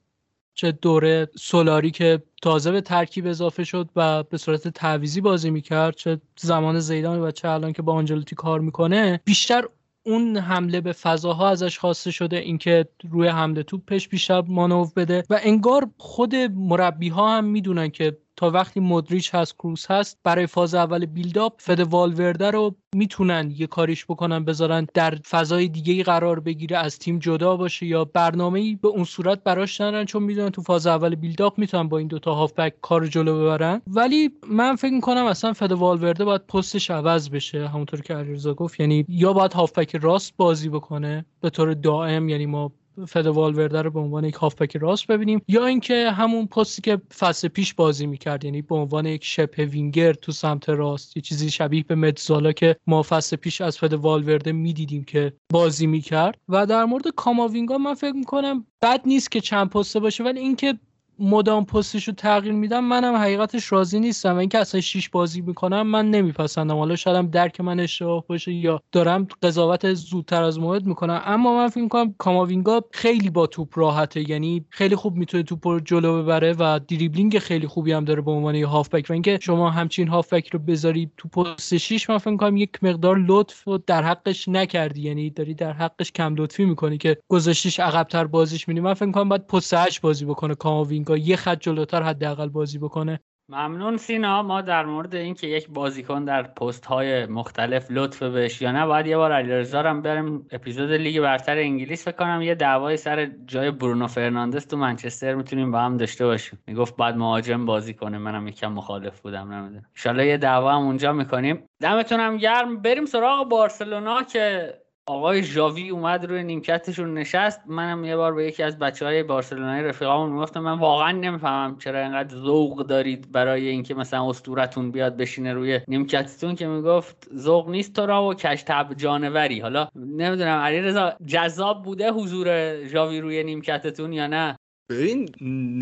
چه 0.54 0.72
دوره 0.72 1.28
سولاری 1.38 1.90
که 1.90 2.22
تازه 2.42 2.72
به 2.72 2.80
ترکیب 2.80 3.26
اضافه 3.26 3.64
شد 3.64 3.88
و 3.96 4.22
به 4.22 4.36
صورت 4.36 4.68
تعویزی 4.68 5.20
بازی 5.20 5.50
می‌کرد 5.50 5.96
چه 5.96 6.20
زمان 6.38 6.80
زیدان 6.80 7.20
و 7.20 7.30
چه 7.30 7.48
الان 7.48 7.72
که 7.72 7.82
با 7.82 7.92
آنجلوتی 7.92 8.36
کار 8.36 8.60
می‌کنه 8.60 9.20
بیشتر 9.24 9.64
اون 10.06 10.36
حمله 10.36 10.80
به 10.80 10.92
فضاها 10.92 11.48
ازش 11.50 11.78
خواسته 11.78 12.10
شده 12.10 12.36
اینکه 12.36 12.88
روی 13.10 13.28
حمله 13.28 13.62
توپش 13.62 14.08
بیشتر 14.08 14.42
مانو 14.42 14.86
بده. 14.96 15.22
و 15.30 15.40
انگار 15.42 15.90
خود 15.98 16.34
مربی 16.36 17.08
ها 17.08 17.36
هم 17.38 17.44
می‌دونن 17.44 17.90
که 17.90 18.18
تا 18.36 18.50
وقتی 18.50 18.80
مدریچ 18.80 19.34
هست 19.34 19.54
کروس 19.54 19.90
هست 19.90 20.18
برای 20.24 20.46
فاز 20.46 20.74
اول 20.74 21.06
بیلداپ 21.06 21.52
فد 21.58 21.80
والورده 21.80 22.50
رو 22.50 22.74
می‌تونن 22.94 23.52
یه 23.56 23.66
کاریش 23.66 24.04
بکنن 24.04 24.44
بذارن 24.44 24.86
در 24.94 25.14
فضای 25.14 25.68
دیگه 25.68 26.02
قرار 26.02 26.40
بگیره 26.40 26.76
از 26.78 26.98
تیم 26.98 27.18
جدا 27.18 27.56
باشه 27.56 27.86
یا 27.86 28.04
برنامه 28.04 28.60
ای 28.60 28.78
به 28.82 28.88
اون 28.88 29.04
صورت 29.04 29.44
براش 29.44 29.80
ندارن 29.80 30.04
چون 30.04 30.22
می‌دونن 30.22 30.50
تو 30.50 30.62
فاز 30.62 30.86
اول 30.86 31.14
بیلداپ 31.14 31.58
می‌تونن 31.58 31.88
با 31.88 31.98
این 31.98 32.08
دوتا 32.08 32.34
هافبک 32.34 32.74
کار 32.82 33.06
جلو 33.06 33.40
ببرن. 33.40 33.82
ولی 33.86 34.30
من 34.50 34.76
فکر 34.76 34.92
می‌کنم 34.92 35.24
اصلا 35.26 35.52
فد 35.52 35.72
والورده 35.72 36.24
باید 36.24 36.46
پستش 36.46 36.90
عوض 36.90 37.30
بشه 37.30 37.68
همونطور 37.68 38.00
که 38.00 38.14
علیرضا 38.14 38.54
گفت. 38.54 38.80
یعنی 38.80 39.04
یا 39.08 39.32
باید 39.32 39.52
هافبک 39.52 39.96
راست 39.96 40.34
بازی 40.36 40.68
بکنه 40.68 41.24
به 41.40 41.50
طور 41.50 41.74
دائم 41.74 42.28
یعنی 42.28 42.46
ما 42.46 42.72
فد 43.08 43.26
والورده 43.26 43.82
رو 43.82 43.90
به 43.90 44.00
عنوان 44.00 44.24
یک 44.24 44.34
هافبک 44.34 44.76
راست 44.76 45.06
ببینیم 45.06 45.42
یا 45.48 45.66
اینکه 45.66 46.10
همون 46.10 46.46
پستی 46.46 46.82
که 46.82 47.00
فصل 47.18 47.48
پیش 47.48 47.74
بازی 47.74 48.06
می‌کرد 48.06 48.44
یعنی 48.44 48.62
به 48.62 48.74
عنوان 48.74 49.06
یک 49.06 49.24
شبه 49.24 49.64
وینگر 49.64 50.12
تو 50.12 50.32
سمت 50.32 50.68
راست 50.68 51.16
یه 51.16 51.22
چیزی 51.22 51.50
شبیه 51.50 51.84
به 51.84 51.94
متزالا 51.94 52.52
که 52.52 52.76
ما 52.86 53.02
فصل 53.02 53.36
پیش 53.36 53.60
از 53.60 53.78
فد 53.78 53.92
والورده 53.92 54.52
می‌دیدیم 54.52 55.04
که 55.04 55.32
بازی 55.52 55.86
می‌کرد. 55.86 56.38
و 56.48 56.66
در 56.66 56.84
مورد 56.84 57.08
کاماوینگا 57.08 57.78
من 57.78 57.94
فکر 57.94 58.12
می‌کنم 58.12 58.66
بد 58.82 59.00
نیست 59.06 59.30
که 59.30 59.40
چند 59.40 59.70
پسته 59.70 60.00
باشه 60.00 60.24
ولی 60.24 60.40
اینکه 60.40 60.74
مدام 61.18 61.64
پستش 61.64 62.08
رو 62.08 62.14
تغییر 62.14 62.54
میدم 62.54 62.84
منم 62.84 63.14
حقیقتش 63.14 63.72
راضی 63.72 64.00
نیستم. 64.00 64.34
و 64.34 64.38
اینکه 64.38 64.58
اصلا 64.58 64.80
شیش 64.80 65.08
بازی 65.08 65.40
می‌کنم 65.40 65.82
من 65.86 66.10
نمیپسندم. 66.10 66.76
حالا 66.76 66.96
شاید 66.96 67.30
درک 67.30 67.60
من 67.60 67.80
اشتباه 67.80 68.24
باشه 68.26 68.52
یا 68.52 68.80
دارم 68.92 69.26
قضاوت 69.42 69.94
زودتر 69.94 70.42
از 70.42 70.58
موعد 70.58 70.86
می‌کنم. 70.86 71.22
اما 71.24 71.56
من 71.56 71.68
فکر 71.68 71.82
می‌کنم 71.82 72.14
کاماوینگا 72.18 72.84
خیلی 72.92 73.30
با 73.30 73.46
توپ 73.46 73.78
راحته. 73.78 74.30
یعنی 74.30 74.64
خیلی 74.68 74.96
خوب 74.96 75.16
می‌تونه 75.16 75.42
توپ 75.42 75.66
رو 75.66 75.80
جلو 75.80 76.22
ببره 76.22 76.54
و 76.58 76.80
دریبلینگ 76.88 77.38
خیلی 77.38 77.66
خوبی 77.66 77.92
هم 77.92 78.04
داره 78.04 78.22
به 78.22 78.30
عنوان 78.30 78.54
یه 78.54 78.66
هافبک 78.66 79.06
و 79.08 79.12
اینکه 79.12 79.38
شما 79.42 79.70
همچین 79.70 80.08
هافبک 80.08 80.48
رو 80.48 80.58
بذاری 80.58 81.10
تو 81.16 81.28
پست 81.28 81.76
شیش 81.76 82.10
من 82.10 82.18
فکر 82.18 82.30
می‌کنم 82.30 82.56
یک 82.56 82.70
مقدار 82.82 83.18
لطف 83.18 83.64
رو 83.64 83.78
در 83.78 84.02
حقش 84.02 84.48
نکردی. 84.48 85.00
یعنی 85.00 85.30
داری 85.30 85.54
در 85.54 85.72
حقش 85.72 86.12
کم 86.12 86.34
لطفی 86.34 86.64
می‌کنی 86.64 86.98
که 86.98 87.16
گذاشتیش 87.28 87.80
عقبتر 87.80 88.24
بازیش 88.24 88.68
میدی 88.68 88.80
من 88.80 88.94
فکر 88.94 89.06
می‌کنم 89.06 89.28
باید 89.28 89.46
پست 89.46 89.74
8 89.74 90.00
بازی 90.00 90.24
بکنه 90.24 90.54
کاماوینگا. 90.54 91.03
یه 91.10 91.36
خط 91.36 91.60
جلوتر 91.60 92.02
حداقل 92.02 92.48
بازی 92.48 92.78
بکنه. 92.78 93.20
ممنون 93.48 93.96
سینا. 93.96 94.42
ما 94.42 94.60
در 94.60 94.84
مورد 94.84 95.14
اینکه 95.14 95.46
یک 95.46 95.68
بازیکن 95.68 96.24
در 96.24 96.42
پست 96.42 96.86
های 96.86 97.26
مختلف 97.26 97.86
لطف 97.90 98.22
بهش 98.22 98.62
یا 98.62 98.72
نه 98.72 98.86
باید 98.86 99.06
یه 99.06 99.16
بار 99.16 99.32
علیرضا 99.32 99.82
هم 99.82 100.02
بریم 100.02 100.46
اپیزود 100.50 100.92
لیگ 100.92 101.20
برتر 101.20 101.58
انگلیس 101.58 102.08
فکر 102.08 102.42
یه 102.42 102.54
دعوای 102.54 102.96
سر 102.96 103.30
جای 103.46 103.70
برونو 103.70 104.06
فرناندز 104.06 104.66
تو 104.66 104.76
منچستر 104.76 105.34
می‌تونیم 105.34 105.70
با 105.70 105.80
هم 105.80 105.96
داشته 105.96 106.26
باشیم. 106.26 106.58
می‌گفت 106.66 106.96
بعد 106.96 107.16
مهاجم 107.16 107.66
بازی 107.66 107.94
کنه. 107.94 108.18
منم 108.18 108.48
یکم 108.48 108.72
مخالف 108.72 109.20
بودم 109.20 109.52
نمی‌دونم. 109.52 109.84
ان 110.06 110.18
یه 110.26 110.36
دعوا 110.36 110.72
هم 110.72 110.82
اونجا 110.82 111.12
می‌کنیم. 111.12 111.66
دمتونم 111.80 112.36
گرم. 112.36 112.82
بریم 112.82 113.04
سراغ 113.04 113.48
بارسلونا 113.48 114.22
که 114.22 114.74
آقای 115.06 115.42
ژاوی 115.42 115.90
اومد 115.90 116.24
روی 116.24 116.42
نیمکتشون 116.42 117.14
نشست. 117.14 117.60
منم 117.66 118.04
یه 118.04 118.16
بار 118.16 118.34
به 118.34 118.46
یکی 118.46 118.62
از 118.62 118.78
بچه 118.78 119.06
های 119.06 119.22
بارسلونای 119.22 119.82
رفیقامون 119.82 120.32
می‌گفتم 120.32 120.60
من 120.60 120.78
واقعا 120.78 121.12
نمی‌فهمم 121.12 121.78
چرا 121.78 122.00
اینقدر 122.00 122.36
ذوق 122.36 122.86
دارید 122.86 123.32
برای 123.32 123.68
اینکه 123.68 123.94
مثلا 123.94 124.28
اسطوره‌تون 124.28 124.90
بیاد 124.90 125.16
بشینه 125.16 125.52
روی 125.52 125.80
نیمکتتون. 125.88 126.54
که 126.54 126.66
می‌گفت 126.66 127.28
ذوق 127.36 127.68
نیست 127.70 127.92
تو 127.92 128.06
را 128.06 128.24
و 128.24 128.34
کشتب 128.34 128.94
جانوری. 128.96 129.60
حالا 129.60 129.88
نمی‌دونم 129.96 130.58
علیرضا 130.58 131.12
جذاب 131.26 131.82
بوده 131.82 132.10
حضور 132.10 132.76
ژاوی 132.86 133.20
روی 133.20 133.44
نیمکتتون 133.44 134.12
یا 134.12 134.26
نه؟ 134.26 134.56
ببین 134.88 135.30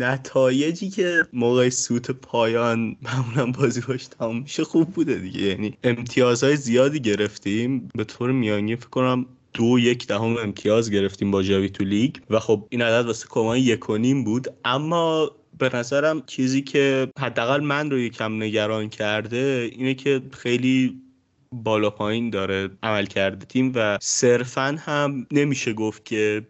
نتایجی 0.03 0.89
که 0.89 1.27
موقع 1.33 1.69
سوت 1.69 2.11
پایان 2.11 2.95
معمولا 3.01 3.51
بازی 3.51 3.81
باش 3.81 4.07
تمام 4.07 4.41
میشه 4.41 4.63
خوب 4.63 4.89
بوده 4.89 5.15
دیگه. 5.15 5.41
یعنی 5.41 5.77
امتیازهای 5.83 6.55
زیادی 6.55 6.99
گرفتیم. 6.99 7.89
به 7.95 8.03
طور 8.03 8.31
میانی 8.31 8.75
فکر 8.75 8.89
کنم 8.89 9.25
دو 9.53 9.79
یک 9.79 10.07
دهم 10.07 10.37
امتیاز 10.37 10.91
گرفتیم 10.91 11.31
با 11.31 11.43
جاوی 11.43 11.69
تو 11.69 11.83
لیگ. 11.83 12.15
و 12.29 12.39
خب 12.39 12.67
این 12.69 12.81
عدد 12.81 13.05
واسه 13.05 13.27
کمان 13.29 13.57
یک 13.57 13.89
و 13.89 13.97
نیم 13.97 14.23
بود. 14.23 14.47
اما 14.65 15.31
به 15.57 15.75
نظرم 15.75 16.23
چیزی 16.25 16.61
که 16.61 17.07
حداقل 17.19 17.59
من 17.63 17.91
رو 17.91 17.99
یکم 17.99 18.43
نگران 18.43 18.89
کرده 18.89 19.69
اینه 19.71 19.93
که 19.93 20.21
خیلی 20.31 21.01
بالا 21.51 21.89
پایین 21.89 22.29
داره 22.29 22.69
عمل 22.83 23.05
کرده 23.05 23.45
تیم 23.45 23.71
و 23.75 23.97
صرفا 24.01 24.75
هم 24.79 25.27
نمیشه 25.31 25.73
گفت 25.73 26.05
که 26.05 26.47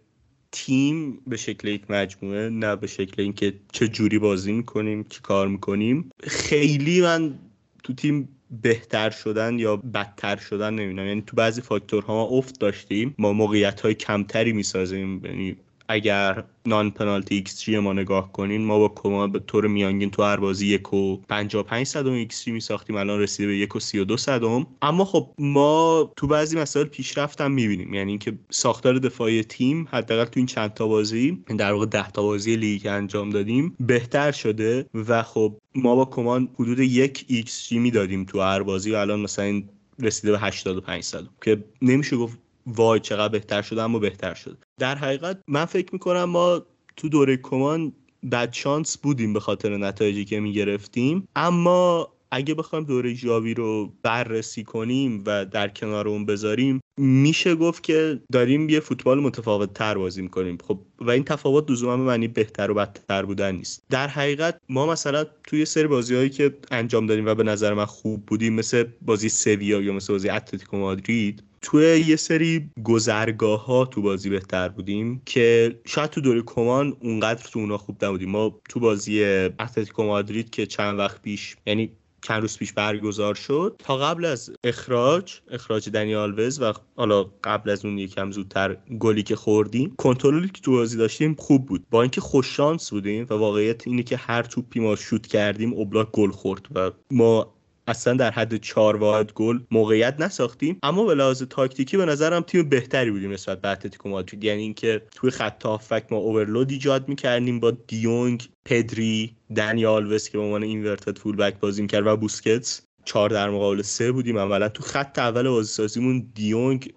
تیم 0.55 1.19
به 1.27 1.37
شکل 1.37 1.67
یک 1.67 1.91
مجموعه 1.91 2.49
نه 2.49 2.75
به 2.75 2.87
شکل 2.87 3.21
اینکه 3.21 3.53
چه 3.71 3.87
جوری 3.87 4.19
بازی 4.19 4.51
می‌کنیم 4.51 5.03
چی 5.09 5.19
کار 5.21 5.47
می‌کنیم. 5.47 6.09
خیلی 6.23 7.01
من 7.01 7.39
تو 7.83 7.93
تیم 7.93 8.29
بهتر 8.61 9.09
شدن 9.09 9.59
یا 9.59 9.75
بدتر 9.75 10.35
شدن 10.35 10.73
نمی‌دونم. 10.73 11.07
یعنی 11.07 11.21
تو 11.21 11.35
بعضی 11.35 11.61
فاکتورها 11.61 12.13
ما 12.13 12.23
افت 12.23 12.59
داشتیم 12.59 13.15
ما 13.17 13.33
موقعیت 13.33 13.81
های 13.81 13.93
کمتری 13.93 14.53
می‌سازیم. 14.53 15.25
یعنی 15.25 15.55
اگر 15.87 16.43
non-penalty 16.65 17.35
xG 17.35 17.79
ما 17.79 17.93
نگاه 17.93 18.31
کنین 18.31 18.65
ما 18.65 18.79
با 18.79 18.87
کمان 18.87 19.27
به 19.27 19.39
طور 19.39 19.67
میانگین 19.67 20.11
تو 20.11 20.23
هر 20.23 20.37
بازی 20.37 20.67
یک 20.67 20.93
و 20.93 21.17
55 21.17 21.87
صدم 21.87 22.11
x 22.11 22.47
می 22.47 22.59
ساختیم 22.59 22.95
الان 22.95 23.19
رسیده 23.19 23.47
به 23.47 23.57
یک 23.57 23.75
و 23.75 23.79
32 23.79 24.17
صدم. 24.17 24.67
اما 24.81 25.05
خب 25.05 25.29
ما 25.39 26.11
تو 26.15 26.27
بعضی 26.27 26.57
مسائل 26.57 26.85
پیشرفت 26.85 27.41
هم 27.41 27.51
می‌بینیم 27.51 27.93
یعنی 27.93 28.11
اینکه 28.11 28.33
ساختار 28.49 28.99
دفاعی 28.99 29.43
تیم 29.43 29.87
حداقل 29.91 30.25
تو 30.25 30.39
این 30.39 30.45
چند 30.45 30.73
تا 30.73 30.87
بازی 30.87 31.43
در 31.57 31.73
واقع 31.73 31.85
10 31.85 32.11
تا 32.11 32.21
بازی 32.21 32.55
لیگ 32.55 32.87
انجام 32.87 33.29
دادیم 33.29 33.75
بهتر 33.79 34.31
شده 34.31 34.85
و 34.93 35.23
خب 35.23 35.55
ما 35.75 35.95
با 35.95 36.05
کمان 36.05 36.49
حدود 36.59 36.79
یک 36.79 37.25
ایکس 37.27 37.67
جی 37.67 37.79
می‌دادیم 37.79 38.25
تو 38.25 38.41
هر 38.41 38.63
بازی 38.63 38.91
و 38.91 38.95
الان 38.95 39.19
مثلا 39.19 39.61
رسیده 39.99 40.31
به 40.31 40.39
85 40.39 41.03
صدم 41.03 41.29
که 41.41 41.63
نمیشه 41.81 42.17
گفت 42.17 42.37
وای 42.65 42.99
چقدر 42.99 43.31
بهتر 43.31 43.61
شده 43.61 43.81
اما 43.81 43.99
بهتر 43.99 44.33
شده 44.33 44.57
در 44.79 44.95
حقیقت 44.95 45.39
من 45.47 45.65
فکر 45.65 45.89
می‌کنم 45.93 46.23
ما 46.23 46.61
تو 46.97 47.09
دوره 47.09 47.37
کمان 47.37 47.93
بد 48.31 48.53
شانس 48.53 48.97
بودیم 48.97 49.33
به 49.33 49.39
خاطر 49.39 49.77
نتایجی 49.77 50.25
که 50.25 50.39
می‌گرفتیم. 50.39 51.27
اما 51.35 52.09
اگه 52.31 52.53
بخوایم 52.53 52.85
دوره 52.85 53.13
ژاوی 53.13 53.53
رو 53.53 53.93
بررسی 54.03 54.63
کنیم 54.63 55.23
و 55.25 55.45
در 55.45 55.67
کنار 55.67 56.07
اون 56.07 56.25
بذاریم 56.25 56.79
میشه 56.97 57.55
گفت 57.55 57.83
که 57.83 58.19
داریم 58.31 58.69
یه 58.69 58.79
فوتبال 58.79 59.19
متفاوت 59.19 59.73
تر 59.73 59.97
بازی 59.97 60.21
می‌کنیم. 60.21 60.57
خب 60.67 60.79
و 60.99 61.09
این 61.09 61.23
تفاوت 61.23 61.71
لزوما 61.71 61.97
به 61.97 62.03
معنی 62.03 62.27
بهتر 62.27 62.71
و 62.71 62.73
بدتر 62.73 63.25
بودن 63.25 63.55
نیست. 63.55 63.83
در 63.89 64.07
حقیقت 64.07 64.59
ما 64.69 64.85
مثلا 64.85 65.25
توی 65.43 65.65
سری 65.65 65.87
بازی 65.87 66.15
هایی 66.15 66.29
که 66.29 66.57
انجام 66.71 67.05
دادیم 67.05 67.25
و 67.25 67.35
به 67.35 67.43
نظر 67.43 67.73
من 67.73 67.85
خوب 67.85 68.25
بودیم 68.25 68.53
مثل 68.53 68.85
بازی 69.01 69.29
سویا 69.29 69.81
یا 69.81 69.93
مثل 69.93 70.13
بازی 70.13 70.29
اتلتیکو 70.29 70.77
مادرید 70.77 71.43
توی 71.63 72.03
یه 72.07 72.15
سری 72.15 72.69
گذرگاه 72.83 73.65
ها 73.65 73.85
تو 73.85 74.01
بازی 74.01 74.29
بهتر 74.29 74.69
بودیم 74.69 75.21
که 75.25 75.75
شاید 75.85 76.09
تو 76.09 76.21
دوره 76.21 76.41
کمان 76.45 76.97
اونقدر 76.99 77.43
تو 77.43 77.59
اونا 77.59 77.77
خوب 77.77 78.05
نبودیم. 78.05 78.29
ما 78.29 78.59
تو 78.69 78.79
بازی 78.79 79.23
اتلتیکو 79.23 80.03
مادرید 80.03 80.49
که 80.49 80.65
چند 80.65 80.99
وقت 80.99 81.21
پیش 81.21 81.55
یعنی 81.65 81.91
چند 82.23 82.41
روز 82.41 82.57
پیش 82.57 82.73
برگزار 82.73 83.35
شد 83.35 83.75
تا 83.79 83.97
قبل 83.97 84.25
از 84.25 84.51
اخراج 84.63 85.39
اخراج 85.51 85.89
دنی 85.89 86.15
آلوز 86.15 86.61
و 86.61 86.73
حالا 86.95 87.31
قبل 87.43 87.69
از 87.69 87.85
اون 87.85 87.97
یکم 87.97 88.31
زودتر 88.31 88.77
گلی 88.99 89.23
که 89.23 89.35
خوردیم 89.35 89.95
کنترلی 89.97 90.47
که 90.47 90.61
تو 90.61 90.71
بازی 90.71 90.97
داشتیم 90.97 91.35
خوب 91.39 91.65
بود. 91.65 91.85
با 91.89 92.01
اینکه 92.01 92.21
خوش 92.21 92.55
شانس 92.55 92.89
بودیم 92.89 93.27
و 93.29 93.33
واقعیت 93.33 93.87
اینه 93.87 94.03
که 94.03 94.17
هر 94.17 94.43
توپی 94.43 94.79
ما 94.79 94.95
شوت 94.95 95.27
کردیم 95.27 95.73
اوبلاک 95.73 96.11
گل 96.11 96.31
خورد 96.31 96.67
و 96.75 96.91
ما 97.11 97.53
اصلا 97.87 98.13
در 98.13 98.31
حد 98.31 98.57
چهار 98.57 98.95
واحد 98.95 99.33
گل 99.33 99.59
موقعیت 99.71 100.15
نساختیم. 100.19 100.79
اما 100.83 101.05
به 101.05 101.15
لحاظ 101.15 101.43
تاکتیکی 101.43 101.97
به 101.97 102.05
نظرم 102.05 102.41
تیم 102.41 102.69
بهتری 102.69 103.11
بودیم 103.11 103.31
نسبت 103.31 103.61
به 103.61 103.69
اتلتیکو 103.69 104.09
مادرید. 104.09 104.43
یعنی 104.43 104.61
اینکه 104.61 105.01
توی 105.15 105.29
خط 105.29 105.63
هافبک 105.65 106.03
ما 106.11 106.17
overload 106.17 106.71
ایجاد 106.71 107.09
می‌کردیم 107.09 107.59
با 107.59 107.71
دیونگ 107.71 108.49
پدری 108.65 109.35
دنی 109.55 110.11
آلوز 110.11 110.31
که 110.31 110.37
به 110.37 110.43
عنوان 110.43 110.63
inverted 110.63 111.17
full-back 111.17 111.59
بازی 111.59 111.87
کرد 111.87 112.07
و 112.07 112.17
بوسکتس 112.17 112.81
چهار 113.05 113.29
در 113.29 113.49
مقابل 113.49 113.81
سه 113.81 114.11
بودیم. 114.11 114.37
اولا 114.37 114.69
تو 114.69 114.83
خط 114.83 115.19
اول 115.19 115.49
بازیسازیمون 115.49 116.27
دیونگ 116.35 116.93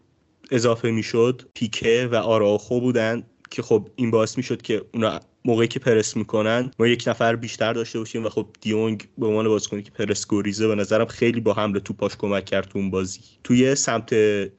اضافه 0.51 0.91
می‌شد 0.91 1.43
پیکه 1.55 2.09
و 2.13 2.15
آرائوخو 2.15 2.81
بودن. 2.81 3.23
که 3.51 3.63
خب 3.63 3.89
این 3.97 4.11
باعث 4.11 4.37
می‌شد 4.37 4.63
که 4.63 4.85
اونا 4.95 5.21
موقعی 5.45 5.69
که 5.69 5.79
پرس 5.79 6.17
می‌کنن 6.17 6.71
ما 6.79 6.87
یک 6.87 7.05
نفر 7.07 7.37
بیشتر 7.37 7.73
داشته 7.73 7.99
باشیم 7.99 8.27
و 8.27 8.29
خب 8.29 8.47
دیونگ 8.61 9.09
به 9.19 9.27
عنوان 9.27 9.49
بازیکنی 9.49 9.83
که 9.83 9.91
پرس 9.91 10.27
گریزه 10.29 10.69
به 10.69 10.75
نظرم 10.75 11.07
خیلی 11.07 11.41
با 11.41 11.53
حمل 11.53 11.81
توپاش 11.81 12.17
کمک 12.17 12.45
کرد 12.45 12.69
تو 12.69 12.79
اون 12.79 12.91
بازی. 12.91 13.21
توی 13.45 13.75
سمت 13.75 14.15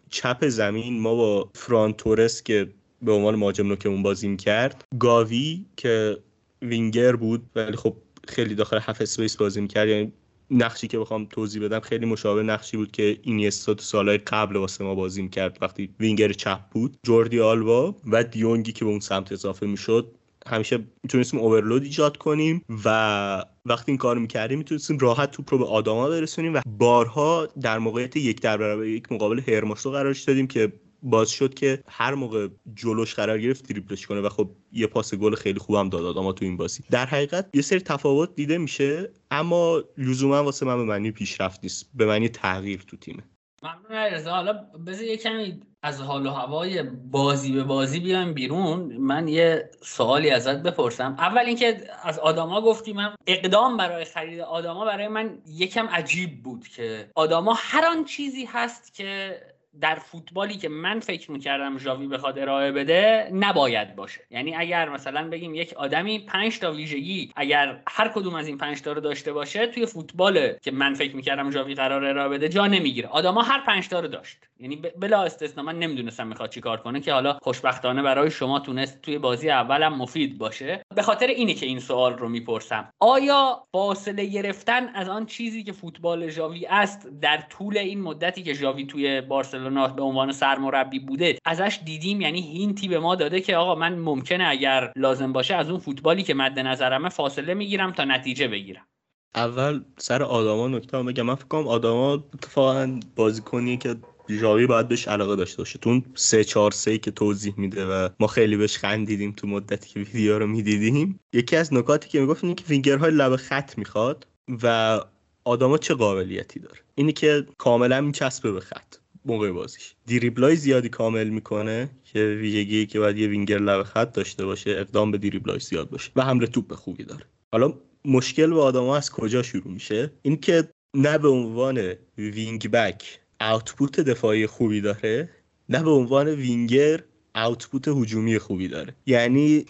چپ 0.10 0.48
زمین 0.48 1.00
ما 1.00 1.16
با 1.16 1.50
فران 1.56 1.93
تورس 1.93 2.44
که 2.44 2.70
به 3.02 3.12
عنوان 3.12 3.36
مهاجم 3.36 3.68
نوکمون 3.68 4.04
بازی 4.04 4.36
کرد 4.36 4.84
گاوی 5.00 5.66
که 5.78 6.18
وینگر 6.62 7.16
بود 7.16 7.50
ولی 7.56 7.78
خب 7.78 7.96
خیلی 8.28 8.56
داخل 8.56 8.80
half-space 8.82 9.38
بازی 9.38 9.62
می‌کرد 9.62 9.88
یعنی 9.88 10.12
نقشی 10.52 10.88
که 10.88 11.00
بخوام 11.00 11.26
توضیح 11.26 11.64
بدم 11.64 11.80
خیلی 11.80 12.06
مشابه 12.06 12.44
نقشی 12.44 12.78
بود 12.78 12.92
که 12.92 13.20
اینیستا 13.22 13.74
تو 13.74 13.84
سالهای 13.84 14.18
قبل 14.18 14.56
واسه 14.56 14.84
ما 14.84 14.96
بازی 14.96 15.22
می‌کرد 15.22 15.58
وقتی 15.62 15.90
وینگر 16.00 16.34
چپ 16.34 16.60
بود. 16.72 16.98
جوردی 17.04 17.40
آلبا 17.40 17.96
و 18.12 18.24
دیونگی 18.24 18.72
که 18.72 18.86
به 18.86 18.92
اون 18.92 19.00
سمت 19.00 19.32
اضافه 19.32 19.66
می‌شد. 19.66 20.12
همیشه 20.48 20.80
می‌تونستیم 21.04 21.40
اوورلود 21.40 21.84
ایجاد 21.84 22.18
کنیم 22.18 22.62
و 22.86 23.46
وقتی 23.66 23.92
این 23.92 23.98
کار 23.98 24.18
می‌کردیم 24.18 24.58
می‌تونستیم 24.58 24.98
راحت 24.98 25.32
توپ 25.32 25.54
رو 25.54 25.58
به 25.58 25.66
آدما 25.66 26.10
برسونیم 26.10 26.54
و 26.54 26.62
بارها 26.66 27.46
در 27.62 27.80
موقعیت 27.80 28.16
یک 28.16 28.42
در 28.42 28.58
برابر 28.58 28.86
یک 28.86 29.12
مقابل 29.12 29.42
هرماسو 29.48 29.92
قرارش 29.92 30.24
دادیم 30.24 30.48
که 30.48 30.74
باز 31.10 31.30
شد 31.30 31.54
که 31.54 31.84
هر 31.88 32.14
موقع 32.14 32.48
جلوش 32.76 33.14
قرار 33.16 33.40
گرفت 33.40 33.70
دریبلش 33.70 34.08
کنه 34.08 34.22
و 34.22 34.30
خب 34.30 34.50
یه 34.72 34.88
پاس 34.88 35.16
گل 35.16 35.36
خیلی 35.36 35.60
خوبم 35.60 35.90
داد 35.90 36.06
آدما 36.06 36.34
تو 36.34 36.46
این 36.46 36.58
بازی. 36.58 36.84
در 36.92 37.06
حقیقت 37.06 37.50
یه 37.54 37.62
سری 37.62 37.80
تفاوت 37.80 38.36
دیده 38.36 38.58
میشه 38.58 39.10
اما 39.32 39.84
لزوما 39.98 40.44
واسه 40.44 40.66
من 40.66 40.78
به 40.78 40.84
معنی 40.84 41.12
پیشرفت 41.12 41.60
نیست 41.64 41.90
به 41.94 42.06
معنی 42.06 42.30
تغییر 42.30 42.84
تو 42.88 42.98
تیمه. 42.98 43.24
ممنون 43.64 43.92
علیرضا. 43.92 44.32
حالا 44.32 44.54
بذار 44.88 45.04
یه 45.04 45.18
کمی 45.18 45.60
از 45.84 46.02
حال 46.02 46.26
و 46.26 46.30
هوای 46.30 46.84
بازی 46.84 47.52
به 47.52 47.64
بازی 47.64 48.00
بیایم 48.00 48.34
بیرون. 48.34 48.98
من 48.98 49.28
یه 49.28 49.70
سوالی 49.82 50.30
ازت 50.30 50.64
بپرسم. 50.64 51.16
اول 51.20 51.42
اینکه 51.42 51.82
از 52.04 52.20
آدما 52.20 52.62
گفتی 52.62 52.94
من 52.94 53.16
اقدام 53.28 53.78
برای 53.78 54.06
خرید 54.06 54.40
آدما 54.40 54.86
برای 54.86 55.08
من 55.08 55.38
یکم 55.48 55.88
عجیب 55.88 56.44
بود 56.44 56.68
که 56.68 57.12
آدما 57.16 57.54
هر 57.58 57.86
آن 57.86 58.06
چیزی 58.06 58.46
هست 58.46 58.94
که 58.94 59.42
در 59.82 59.96
فوتبالی 59.96 60.58
که 60.58 60.70
من 60.70 61.00
فکر 61.00 61.32
می‌کردم 61.32 61.78
ژاوی 61.78 62.08
بخواد 62.08 62.40
ارائه 62.40 62.72
بده 62.72 63.30
نباید 63.34 63.96
باشه. 63.96 64.22
یعنی 64.32 64.56
اگر 64.56 64.90
مثلا 64.90 65.30
بگیم 65.30 65.56
یک 65.56 65.74
آدمی 65.74 66.20
پنج 66.20 66.60
تا 66.60 66.72
ویژگی 66.72 67.32
اگر 67.36 67.82
هر 67.88 68.08
کدوم 68.08 68.36
از 68.36 68.48
این 68.48 68.58
پنج 68.58 68.82
تا 68.82 68.92
رو 68.92 69.02
داشته 69.02 69.34
باشه 69.34 69.68
توی 69.68 69.86
فوتبال 69.86 70.54
که 70.62 70.72
من 70.72 70.94
فکر 70.94 71.16
می‌کردم 71.16 71.52
ژاوی 71.52 71.76
قرار 71.76 72.06
ارائه 72.06 72.30
بده 72.30 72.50
جا 72.50 72.68
نمی‌گیره. 72.68 73.08
آدما 73.08 73.42
هر 73.42 73.66
پنج 73.66 73.88
تا 73.88 74.00
رو 74.00 74.08
داشت. 74.08 74.38
یعنی 74.60 74.76
بلا 74.76 75.24
استثنا 75.24 75.64
من 75.64 75.80
نمی‌دونستم 75.80 76.28
می‌خواد 76.28 76.50
چیکار 76.50 76.78
کنه 76.78 77.00
که 77.00 77.14
حالا 77.14 77.38
خوشبختانه 77.42 78.02
برای 78.02 78.32
شما 78.32 78.60
تونست 78.60 79.02
توی 79.02 79.18
بازی 79.18 79.50
اولم 79.50 79.96
مفید 79.96 80.38
باشه. 80.38 80.82
به 80.96 81.02
خاطر 81.02 81.28
اینه 81.28 81.54
که 81.54 81.66
این 81.66 81.80
سوال 81.80 82.18
رو 82.18 82.30
می‌پرسم. 82.30 82.90
آیا 83.00 83.64
فاصله 83.72 84.26
گرفتن 84.26 84.88
از 84.88 85.10
آن 85.10 85.26
چیزی 85.26 85.64
که 85.64 85.72
فوتبال 85.72 86.30
ژاوی 86.30 86.66
است 86.66 87.08
در 87.22 87.38
طول 87.38 87.78
این 87.78 88.02
مدتی 88.02 88.44
که 88.44 88.54
ژاوی 88.54 88.86
توی 88.86 89.22
بارسلونا 89.22 89.67
به 89.70 90.04
عنوان 90.04 90.32
سرمربی 90.32 91.00
بوده 91.00 91.38
ازش 91.46 91.80
دیدیم 91.86 92.22
یعنی 92.22 92.42
هینتی 92.42 92.88
به 92.88 93.00
ما 93.00 93.16
داده 93.16 93.42
که 93.42 93.56
آقا 93.56 93.76
من 93.76 94.00
ممکنه 94.00 94.48
اگر 94.48 94.92
لازم 94.96 95.34
باشه 95.34 95.56
از 95.56 95.70
اون 95.70 95.80
فوتبالی 95.80 96.24
که 96.24 96.34
مد 96.34 96.60
نظرمه 96.60 97.10
فاصله 97.10 97.54
می‌گیرم 97.54 97.92
تا 97.92 98.06
نتیجه 98.06 98.48
بگیرم. 98.48 98.88
اول 99.36 99.82
سر 99.98 100.24
آدما 100.24 100.68
نکته 100.68 101.04
بگم. 101.04 101.24
من 101.24 101.36
فکر 101.36 101.48
کنم 101.48 101.68
آدما 101.68 102.14
اتفاقا 102.14 103.00
بازیکنیه 103.16 103.78
که 103.78 103.96
ژاوی 104.30 104.68
باید 104.68 104.88
بهش 104.88 105.08
علاقه 105.08 105.36
داشته 105.36 105.58
باشه. 105.58 105.80
تو 105.80 106.02
3 106.16 106.44
4 106.44 106.72
3 106.72 106.98
که 106.98 107.12
توضیح 107.12 107.54
میده 107.58 107.86
و 107.86 108.10
ما 108.20 108.28
خیلی 108.28 108.58
بهش 108.58 108.78
خندیدیم 108.78 109.32
تو 109.32 109.48
مدتی 109.48 109.90
که 109.90 110.00
ویدیو 110.00 110.40
رو 110.40 110.48
می‌دیدیم. 110.48 111.20
یکی 111.34 111.56
از 111.56 111.74
نکاتی 111.74 112.10
که 112.10 112.20
می‌گفت 112.20 112.44
اینه 112.44 112.56
که 112.56 112.64
وینگرهای 112.70 113.12
لب 113.12 113.36
خط 113.36 113.78
می‌خواد 113.78 114.28
و 114.64 115.00
آدما 115.44 115.78
چه 115.78 115.94
قابلیتی 115.94 116.60
داره؟ 116.60 116.80
اینی 116.96 117.14
که 117.14 117.46
کاملا 117.58 118.02
میچسبه 118.02 118.52
به 118.52 118.60
خط. 118.60 118.96
موقع 119.28 119.52
بازیش. 119.52 119.96
دریبلای 120.08 120.56
زیادی 120.56 120.90
کامل 120.90 121.30
می‌کنه 121.30 121.90
که 122.04 122.20
ویژگی 122.20 122.86
که 122.86 123.00
باید 123.00 123.18
یه 123.18 123.28
وینگر 123.28 123.58
لب 123.60 123.84
خط 123.84 124.14
داشته 124.14 124.46
باشه 124.46 124.70
اقدام 124.70 125.12
به 125.12 125.18
دریبلای 125.18 125.60
زیاد 125.60 125.90
باشه 125.90 126.12
و 126.16 126.22
حمله 126.22 126.48
توپ 126.48 126.74
خوبی 126.74 127.04
داره. 127.04 127.24
حالا 127.52 127.74
مشکل 128.06 128.48
با 128.48 128.64
آدما 128.64 128.98
از 128.98 129.12
کجا 129.12 129.44
شروع 129.44 129.72
میشه؟ 129.74 130.12
اینکه 130.22 130.70
نه 130.94 131.18
به 131.18 131.28
عنوان 131.28 131.94
وینگ 132.18 132.72
بک 132.72 133.20
اوتپوت 133.42 134.00
دفاعی 134.00 134.48
خوبی 134.48 134.82
داره 134.82 135.30
نه 135.70 135.84
به 135.84 135.90
عنوان 135.90 136.28
وینگر 136.28 137.04
اوتپوت 137.38 137.88
هجومی 137.88 138.40
خوبی 138.40 138.68
داره. 138.68 138.94
یعنی 139.06 139.66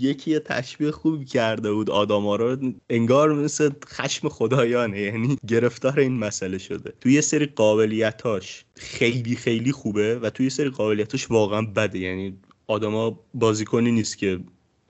یکی 0.00 0.30
یه 0.30 0.38
تشبیه 0.38 0.90
خوبی 0.90 1.24
کرده 1.24 1.72
بود. 1.72 1.90
آدما 1.90 2.36
رو 2.36 2.56
انگار 2.90 3.32
مثل 3.34 3.70
خشم 3.86 4.28
خدایانه. 4.28 5.00
یعنی 5.00 5.36
گرفتار 5.46 6.00
این 6.00 6.12
مسئله 6.12 6.58
شده. 6.58 6.92
توی 7.00 7.12
یه 7.12 7.20
سری 7.20 7.46
قابلیتاش 7.46 8.64
خیلی 8.76 9.36
خیلی 9.36 9.72
خوبه 9.72 10.18
و 10.18 10.30
توی 10.30 10.46
یه 10.46 10.50
سری 10.50 10.68
قابلیتاش 10.68 11.30
واقعا 11.30 11.62
بده. 11.62 11.98
یعنی 11.98 12.36
آداما 12.66 13.20
بازیکنی 13.34 13.92
نیست 13.92 14.18
که 14.18 14.40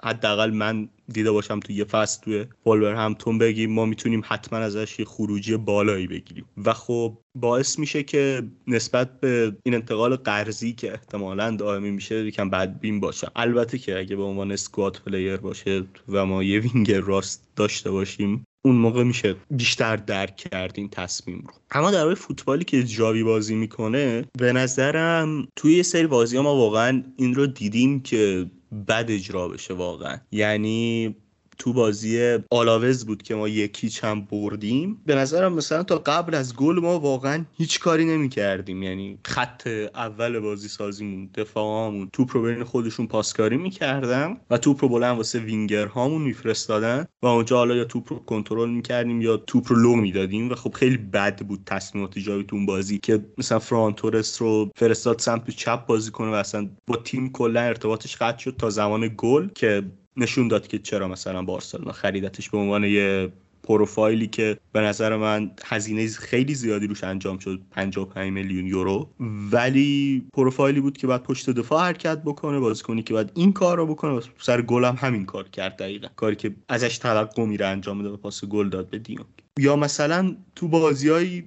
حداقل 0.05 0.51
من 0.51 0.89
دیده 1.13 1.31
باشم 1.31 1.61
تو 1.61 1.73
یه 1.73 1.85
فصل 1.85 2.21
توی 2.23 2.47
همتون 2.87 3.39
بگیم 3.39 3.73
ما 3.73 3.85
می‌تونیم 3.85 4.23
حتما 4.25 4.59
ازش 4.59 4.99
یه 4.99 5.05
خروجی 5.05 5.57
بالایی 5.57 6.07
بگیریم. 6.07 6.45
و 6.65 6.73
خب 6.73 7.19
باعث 7.35 7.79
میشه 7.79 8.03
که 8.03 8.43
نسبت 8.67 9.21
به 9.21 9.57
این 9.65 9.75
انتقال 9.75 10.17
قرضی 10.17 10.73
که 10.73 10.93
احتمالا 10.93 11.51
دائمی 11.51 11.91
میشه 11.91 12.27
یکم 12.27 12.51
بدبین 12.51 13.01
باشه. 13.01 13.29
البته 13.37 13.79
که 13.79 13.99
اگه 13.99 14.17
به 14.17 14.23
عنوان 14.23 14.53
squad 14.53 15.03
player 15.03 15.37
باشه 15.37 15.85
و 16.09 16.27
ما 16.27 16.43
یه 16.43 16.61
وینگر 16.61 17.01
راست 17.01 17.49
داشته 17.57 17.91
باشیم 17.91 18.45
اون 18.65 18.77
موقع 18.77 19.03
میشه 19.03 19.37
بیشتر 19.51 19.97
درک 19.97 20.37
کرد 20.37 20.73
این 20.75 20.89
تصمیم 20.89 21.39
رو. 21.39 21.55
اما 21.71 21.91
در 21.91 22.05
مورد 22.05 22.17
فوتبالی 22.17 22.65
که 22.65 22.83
جاوی 22.83 23.23
بازی 23.23 23.55
می‌کنه 23.55 24.25
به 24.39 24.53
نظرم 24.53 25.49
توی 25.57 25.77
یه 25.77 25.83
سری 25.83 26.07
بازی 26.07 26.37
ها 26.37 26.43
ما 26.43 26.57
واقعا 26.57 27.03
این 27.17 27.35
رو 27.35 27.47
دیدیم 27.47 28.01
که 28.01 28.47
بد 28.73 29.07
اجرا 29.09 29.49
بشه 29.49 29.75
واقعا. 29.75 30.21
یعنی 30.33 31.17
تو 31.63 31.73
بازی 31.73 32.39
آلاوز 32.51 33.07
بود 33.07 33.23
که 33.23 33.35
ما 33.35 33.49
یکی 33.49 33.89
چند 33.89 34.29
بردیم. 34.29 35.03
به 35.07 35.15
نظرم 35.15 35.53
مثلا 35.53 35.83
تا 35.83 35.99
قبل 35.99 36.35
از 36.35 36.57
گل 36.57 36.81
ما 36.81 36.99
واقعا 36.99 37.45
هیچ 37.53 37.81
کاری 37.81 38.05
نمی 38.05 38.29
کردیم 38.29 38.83
یعنی 38.83 39.19
خط 39.25 39.67
اول 39.95 40.39
بازی 40.39 40.69
سازیمون 40.69 41.31
دفاعمون 41.35 42.09
توپ 42.13 42.37
رو 42.37 42.43
بین 42.43 42.65
خودشون 42.65 43.07
پاسکاری 43.07 43.57
می‌کردن 43.57 44.37
و 44.51 44.59
توپ 44.59 44.85
رو 44.85 44.89
بلند 44.89 45.17
واسه 45.17 45.39
وینگر 45.39 45.87
هامون 45.87 46.23
میفرستادن 46.23 47.07
و 47.23 47.27
اونجا 47.27 47.57
حالا 47.57 47.77
یا 47.77 47.85
توپ 47.85 48.13
رو 48.13 48.19
کنترل 48.19 48.71
می‌کردیم 48.71 49.21
یا 49.21 49.37
توپ 49.37 49.73
رو 49.73 49.77
لو 49.77 49.95
می‌دادیم 49.95 50.51
و 50.51 50.55
خب 50.55 50.75
خیلی 50.75 50.97
بد 50.97 51.43
بود 51.43 51.61
تصمیمات 51.67 52.19
جایی 52.19 52.45
تو 52.45 52.57
اون 52.57 52.67
بازی 52.67 52.99
که 52.99 53.25
مثلا 53.39 53.59
فرانتورس 53.59 54.43
رو 54.43 54.71
فرستاد 54.77 55.19
سمت 55.19 55.51
چپ 55.51 55.87
بازی 55.87 56.11
کنه 56.11 56.31
و 56.31 56.35
اصلا 56.35 56.71
با 56.87 56.97
تیم 56.97 57.33
کلا 57.33 57.61
ارتباطش 57.61 58.17
قطع 58.17 58.39
شد 58.39 58.57
تا 58.59 58.71
زمان 58.71 59.15
گل 59.17 59.49
که 59.55 59.83
نشون 60.17 60.49
داد 60.49 60.67
که 60.67 60.79
چرا 60.79 61.09
مثلا 61.09 61.43
بارسلونا 61.43 61.93
خریدتش 61.93 62.51
به 62.51 62.59
عنوان 62.59 62.85
یه 62.85 63.33
پروفایلی 63.63 64.27
که 64.27 64.59
به 64.73 64.81
نظر 64.81 65.17
من 65.17 65.51
هزینه 65.65 66.09
خیلی 66.09 66.55
زیادی 66.55 66.87
روش 66.87 67.05
انجام 67.05 67.39
شد 67.39 67.61
55 67.71 68.33
میلیون 68.33 68.67
یورو. 68.67 69.09
ولی 69.53 70.25
پروفایلی 70.35 70.81
بود 70.81 70.99
که 70.99 71.07
بعد 71.07 71.23
پشت 71.23 71.51
دفاع 71.51 71.85
حرکت 71.85 72.23
بکنه 72.23 72.59
بازیکنی 72.59 73.03
که 73.03 73.15
بعد 73.15 73.33
این 73.35 73.53
کار 73.53 73.77
رو 73.77 73.87
بکنه 73.87 74.21
سر 74.39 74.63
گل 74.63 74.85
هم 74.85 74.97
همین 74.99 75.27
کار 75.27 75.49
کرد 75.49 75.77
دقیقا. 75.77 76.09
کاری 76.17 76.37
که 76.37 76.55
ازش 76.69 76.99
توقع 76.99 77.45
میره 77.45 77.67
انجام 77.67 77.99
بده 77.99 78.09
و 78.09 78.17
پاس 78.17 78.45
گل 78.45 78.69
داد 78.69 78.91
به 78.91 78.99
دیونگ. 78.99 79.27
یا 79.59 79.77
مثلا 79.77 80.37
تو 80.57 80.69
بازیایی 80.69 81.45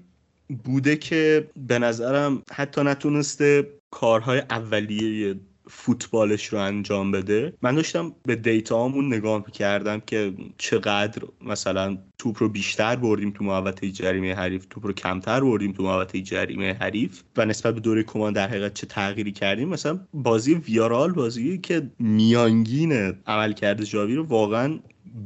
بوده 0.64 0.96
که 0.96 1.50
به 1.68 1.80
نظرم 1.80 2.44
حتی 2.52 2.84
نتونسته 2.84 3.68
کارهای 3.92 4.40
اولیه 4.40 5.36
فوتبالش 5.68 6.46
رو 6.46 6.60
انجام 6.60 7.12
بده. 7.12 7.54
من 7.62 7.76
داشتم 7.76 8.16
به 8.24 8.36
دیتا 8.36 8.86
همون 8.86 9.14
نگاه 9.14 9.52
کردم 9.52 10.00
که 10.00 10.34
چقدر 10.58 11.22
مثلا 11.46 11.98
توپ 12.18 12.44
رو 12.44 12.50
بیشتر 12.50 12.96
بردیم 12.96 13.32
تو 13.32 13.44
محوطه 13.44 13.92
جریمه 13.92 14.36
حریف 14.36 14.66
توپ 14.70 14.86
رو 14.86 14.94
کمتر 14.94 15.40
بردیم 15.40 15.72
تو 15.72 15.84
محوطه 15.84 16.22
جریمه 16.22 16.74
حریف 16.74 17.24
و 17.38 17.46
نسبت 17.46 17.74
به 17.74 17.80
دوره 17.80 18.04
کمان 18.04 18.34
در 18.34 18.48
حقیقت 18.48 18.74
چه 18.74 18.88
تغییری 18.88 19.32
کردیم. 19.32 19.70
مثلا 19.70 20.00
بازی 20.14 20.54
ویارال 20.54 21.12
بازی 21.12 21.58
که 21.58 21.90
میانگین 22.00 23.14
عمل 23.28 23.54
کرده 23.54 23.86
جاوی 23.86 24.16
رو 24.16 24.24
واقعا 24.24 24.80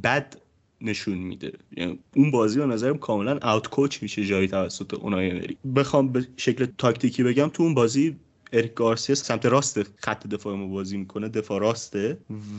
بد 0.04 0.36
نشون 0.82 1.18
میده. 1.18 1.52
یعنی 1.78 2.00
اون 2.16 2.32
بازی 2.32 2.60
به 2.60 2.66
نظرم 2.66 2.98
کاملا 2.98 3.40
اوت 3.44 3.68
کوچ 3.68 4.04
میشه 4.04 4.26
جایی 4.26 4.48
توسط 4.48 4.94
اونای 4.94 5.32
امری 5.32 5.58
بخوام 5.76 6.12
به 6.12 6.28
شکل 6.38 6.68
تاکتیکی 6.78 7.24
بگم 7.24 7.50
تو 7.54 7.64
اون 7.64 7.74
بازی 7.74 8.16
اریک 8.54 8.74
گارسیا 8.74 9.16
سمت 9.16 9.46
راست 9.46 9.80
خط 10.06 10.28
دفاع 10.28 10.56
ما 10.56 10.68
بازی 10.68 10.98
می‌کنه 10.98 11.30
دفاع 11.30 11.60
راسته 11.60 12.18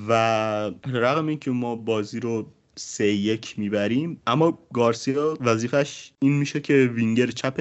علی 0.08 0.12
رغم 0.92 1.26
اینکه 1.26 1.50
ما 1.50 1.76
بازی 1.76 2.20
رو 2.20 2.46
سه 2.76 3.06
یک 3.06 3.58
می‌بریم 3.58 4.20
اما 4.26 4.58
گارسیا 4.74 5.38
وظیفش 5.40 6.12
این 6.18 6.32
میشه 6.32 6.60
که 6.60 6.90
وینگر 6.94 7.26
چپ 7.26 7.60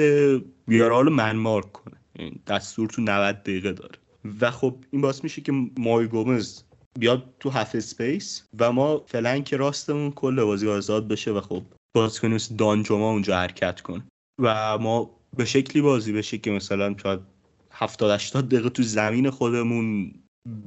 ویارئال 0.68 1.10
man 1.10 1.34
mark 1.34 1.66
کنه. 1.66 1.96
یعنی 2.20 2.40
دستور 2.48 2.90
تو 2.90 3.02
90 3.02 3.36
دقیقه 3.36 3.74
داره. 3.74 3.96
و 4.42 4.52
خب 4.52 4.76
این 4.92 5.02
باعث 5.02 5.24
میشه 5.24 5.42
که 5.42 5.52
موی 5.78 6.08
گومز 6.08 6.64
بیاد 7.00 7.24
تو 7.40 7.50
half-space 7.50 8.44
و 8.60 8.72
ما 8.72 9.04
flank 9.08 9.54
راستمون 9.54 10.12
کل 10.12 10.44
بازی 10.44 10.68
آزاد 10.68 11.08
بشه 11.08 11.32
و 11.32 11.42
خب 11.42 11.64
مثل 12.24 12.56
دانجوما 12.56 13.12
اونجا 13.12 13.38
حرکت 13.38 13.82
کنه. 13.82 14.04
و 14.40 14.78
ما 14.78 15.20
به 15.38 15.46
شکلی 15.46 15.82
بازی 15.82 16.14
بشه 16.14 16.38
که 16.38 16.52
مثلا 16.52 16.96
شاید 17.04 17.20
70 17.80 18.12
80 18.12 18.48
دقیقه 18.50 18.70
تو 18.70 18.84
زمین 18.84 19.30
خودمون 19.30 20.14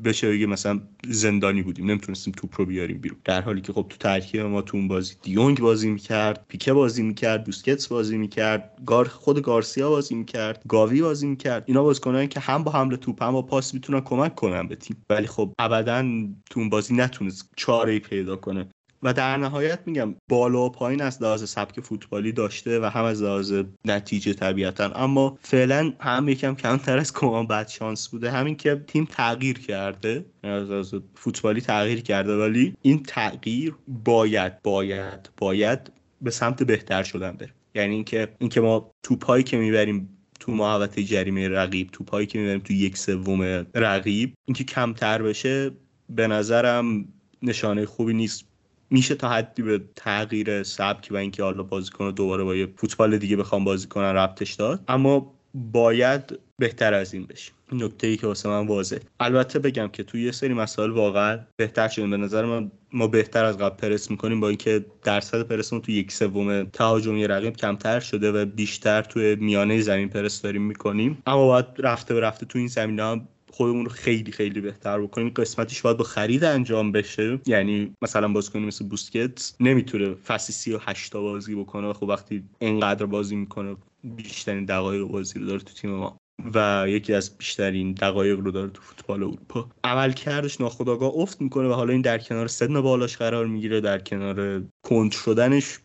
بشه 0.04 0.30
بگه 0.30 0.46
مثلا 0.46 0.80
زندانی 1.08 1.62
بودیم 1.62 1.90
نمی‌تونستیم 1.90 2.34
توپ 2.36 2.54
رو 2.58 2.66
بیاریم 2.66 2.98
بیرون. 2.98 3.18
در 3.24 3.40
حالی 3.40 3.60
که 3.60 3.72
خب 3.72 3.86
تو 3.88 3.96
ترکیب 3.96 4.40
ما 4.40 4.62
تو 4.62 4.76
اون 4.76 4.88
بازی 4.88 5.14
دیونگ 5.22 5.60
بازی 5.60 5.90
می‌کرد 5.90 6.44
پیکه 6.48 6.72
بازی 6.72 7.02
می‌کرد 7.02 7.44
بوسکتس 7.44 7.88
بازی 7.88 8.18
می‌کرد 8.18 8.78
گار 8.86 9.08
خود 9.08 9.42
گارسیا 9.42 9.90
بازی 9.90 10.14
می‌کرد 10.14 10.62
گاوی 10.68 11.02
بازی 11.02 11.26
می‌کرد. 11.26 11.64
اینا 11.66 11.82
بازیکنان 11.82 12.26
که 12.26 12.40
هم 12.40 12.64
با 12.64 12.72
حمله 12.72 12.96
توپ 12.96 13.22
هم 13.22 13.32
با 13.32 13.42
پاس 13.42 13.74
می‌تونن 13.74 14.00
کمک 14.00 14.34
کنن 14.34 14.68
به 14.68 14.76
تیم. 14.76 15.04
ولی 15.10 15.26
خب 15.26 15.52
ابدا 15.58 16.02
تو 16.50 16.60
اون 16.60 16.68
بازی 16.68 16.94
نتونست 16.94 17.50
چاره 17.56 17.98
پیدا 17.98 18.36
کنه. 18.36 18.68
و 19.02 19.12
در 19.12 19.36
نهایت 19.36 19.78
میگم 19.86 20.14
بالا 20.28 20.66
و 20.66 20.70
پایین 20.70 21.02
از 21.02 21.22
لحاظ 21.22 21.50
سبک 21.50 21.80
فوتبالی 21.80 22.32
داشته 22.32 22.80
و 22.80 22.84
هم 22.84 23.04
از 23.04 23.22
لحاظ 23.22 23.54
نتیجه 23.84 24.34
طبیعتا. 24.34 24.84
اما 24.84 25.38
فعلا 25.42 25.92
هم 26.00 26.28
یکم 26.28 26.54
کمتر 26.54 26.98
از 26.98 27.12
کمان 27.12 27.46
بد 27.46 27.68
شانس 27.68 28.08
بوده. 28.08 28.30
همین 28.30 28.56
که 28.56 28.84
تیم 28.86 29.08
تغییر 29.10 29.58
کرده 29.58 30.24
از 30.42 30.70
لحاظ 30.70 30.94
فوتبالی 31.14 31.60
تغییر 31.60 32.00
کرده 32.00 32.36
ولی 32.36 32.74
این 32.82 33.02
تغییر 33.02 33.74
باید 34.04 34.62
باید 34.62 35.30
باید 35.36 35.92
به 36.22 36.30
سمت 36.30 36.62
بهتر 36.62 37.02
شدن 37.02 37.32
بره. 37.32 37.50
یعنی 37.74 37.94
اینکه 37.94 38.28
اینکه 38.38 38.60
ما 38.60 38.90
توپایی 39.02 39.44
که 39.44 39.56
می‌بریم 39.56 40.08
تو 40.40 40.52
محوطه 40.52 41.04
جریمه 41.04 41.48
رقیب 41.48 41.88
توپایی 41.92 42.26
که 42.26 42.38
می‌بریم 42.38 42.60
تو 42.60 42.72
یک 42.72 42.98
سوم 42.98 43.42
رقیب 43.74 44.34
اینکه 44.44 44.64
کمتر 44.64 45.22
بشه 45.22 45.70
به 46.08 46.26
نظرم 46.26 47.08
نشانه 47.42 47.86
خوبی 47.86 48.14
نیست. 48.14 48.44
میشه 48.92 49.14
تا 49.14 49.28
حدی 49.28 49.62
به 49.62 49.80
تغییر 49.96 50.62
سبک 50.62 51.08
و 51.10 51.16
اینکه 51.16 51.42
حالا 51.42 51.62
بازیکن 51.62 52.10
دوباره 52.10 52.44
با 52.44 52.56
یه 52.56 52.68
فوتبال 52.76 53.18
دیگه 53.18 53.36
بخوام 53.36 53.64
بازی 53.64 53.88
کنن 53.88 54.14
ربطش 54.14 54.52
داد. 54.52 54.80
اما 54.88 55.32
باید 55.54 56.38
بهتر 56.58 56.94
از 56.94 57.14
این 57.14 57.26
بشه. 57.26 57.52
نکته 57.72 58.06
ای 58.06 58.16
که 58.16 58.26
واسه 58.26 58.48
من 58.48 58.66
واضحه. 58.66 59.00
البته 59.20 59.58
بگم 59.58 59.88
که 59.88 60.02
توی 60.02 60.24
یه 60.24 60.32
سری 60.32 60.54
مسائل 60.54 60.90
واقعا 60.90 61.38
بهتر 61.56 61.88
شدیم. 61.88 62.10
به 62.10 62.16
نظر 62.16 62.44
من 62.44 62.70
ما 62.92 63.06
بهتر 63.06 63.44
از 63.44 63.58
قبل 63.58 63.76
پرس 63.76 64.10
می‌کنیم 64.10 64.40
با 64.40 64.48
اینکه 64.48 64.84
درصد 65.04 65.42
پرسمون 65.42 65.82
تو 65.82 65.92
یک 65.92 66.12
سوم 66.12 66.64
تهاجمی 66.64 67.26
رقیب 67.26 67.56
کمتر 67.56 68.00
شده 68.00 68.32
و 68.32 68.44
بیشتر 68.44 69.02
توی 69.02 69.34
میانه 69.34 69.80
زمین 69.80 70.08
پرس 70.08 70.42
داریم 70.42 70.62
می‌کنیم. 70.62 71.22
اما 71.26 71.46
باید 71.46 71.66
رفته 71.78 72.14
به 72.14 72.20
رفته 72.20 72.46
تو 72.46 72.58
این 72.58 72.68
زمین 72.68 73.00
هم 73.00 73.28
خودمون 73.52 73.84
رو 73.84 73.90
خیلی 73.90 74.32
خیلی 74.32 74.60
بهتر 74.60 75.00
بکنیم. 75.00 75.28
قسمتیش 75.28 75.82
باید 75.82 75.96
با 75.96 76.04
خرید 76.04 76.44
انجام 76.44 76.92
بشه. 76.92 77.40
یعنی 77.46 77.94
مثلا 78.02 78.28
بازیکنی 78.28 78.66
مثل 78.66 78.88
بوسکت 78.88 79.54
نمی‌تونه 79.60 80.14
فصل 80.14 80.52
38 80.52 81.12
تا 81.12 81.20
بازی 81.20 81.54
بکنه. 81.54 81.92
خب 81.92 82.02
وقتی 82.02 82.44
اینقدر 82.58 83.06
بازی 83.06 83.36
می‌کنه 83.36 83.76
بیشترین 84.04 84.64
دقایق 84.64 85.02
بازی 85.02 85.38
رو 85.38 85.46
داره 85.46 85.60
تو 85.60 85.74
تیم 85.74 85.90
ما. 85.90 86.16
و 86.54 86.84
یکی 86.88 87.14
از 87.14 87.38
بیشترین 87.38 87.92
دقایق 87.92 88.38
رو 88.38 88.50
داره 88.50 88.70
تو 88.70 88.82
فوتبال 88.82 89.22
اروپا. 89.22 89.68
عملکردش 89.84 90.60
ناخودآگاه 90.60 91.12
افت 91.14 91.40
می‌کنه 91.40 91.68
و 91.68 91.72
حالا 91.72 91.92
این 91.92 92.02
در 92.02 92.18
کنار 92.18 92.46
سن 92.46 92.80
بالاش 92.80 93.16
قرار 93.16 93.46
می‌گیره. 93.46 93.80
در 93.80 93.98
کنار 93.98 94.62
کند 94.82 95.12
شدنش 95.12 95.78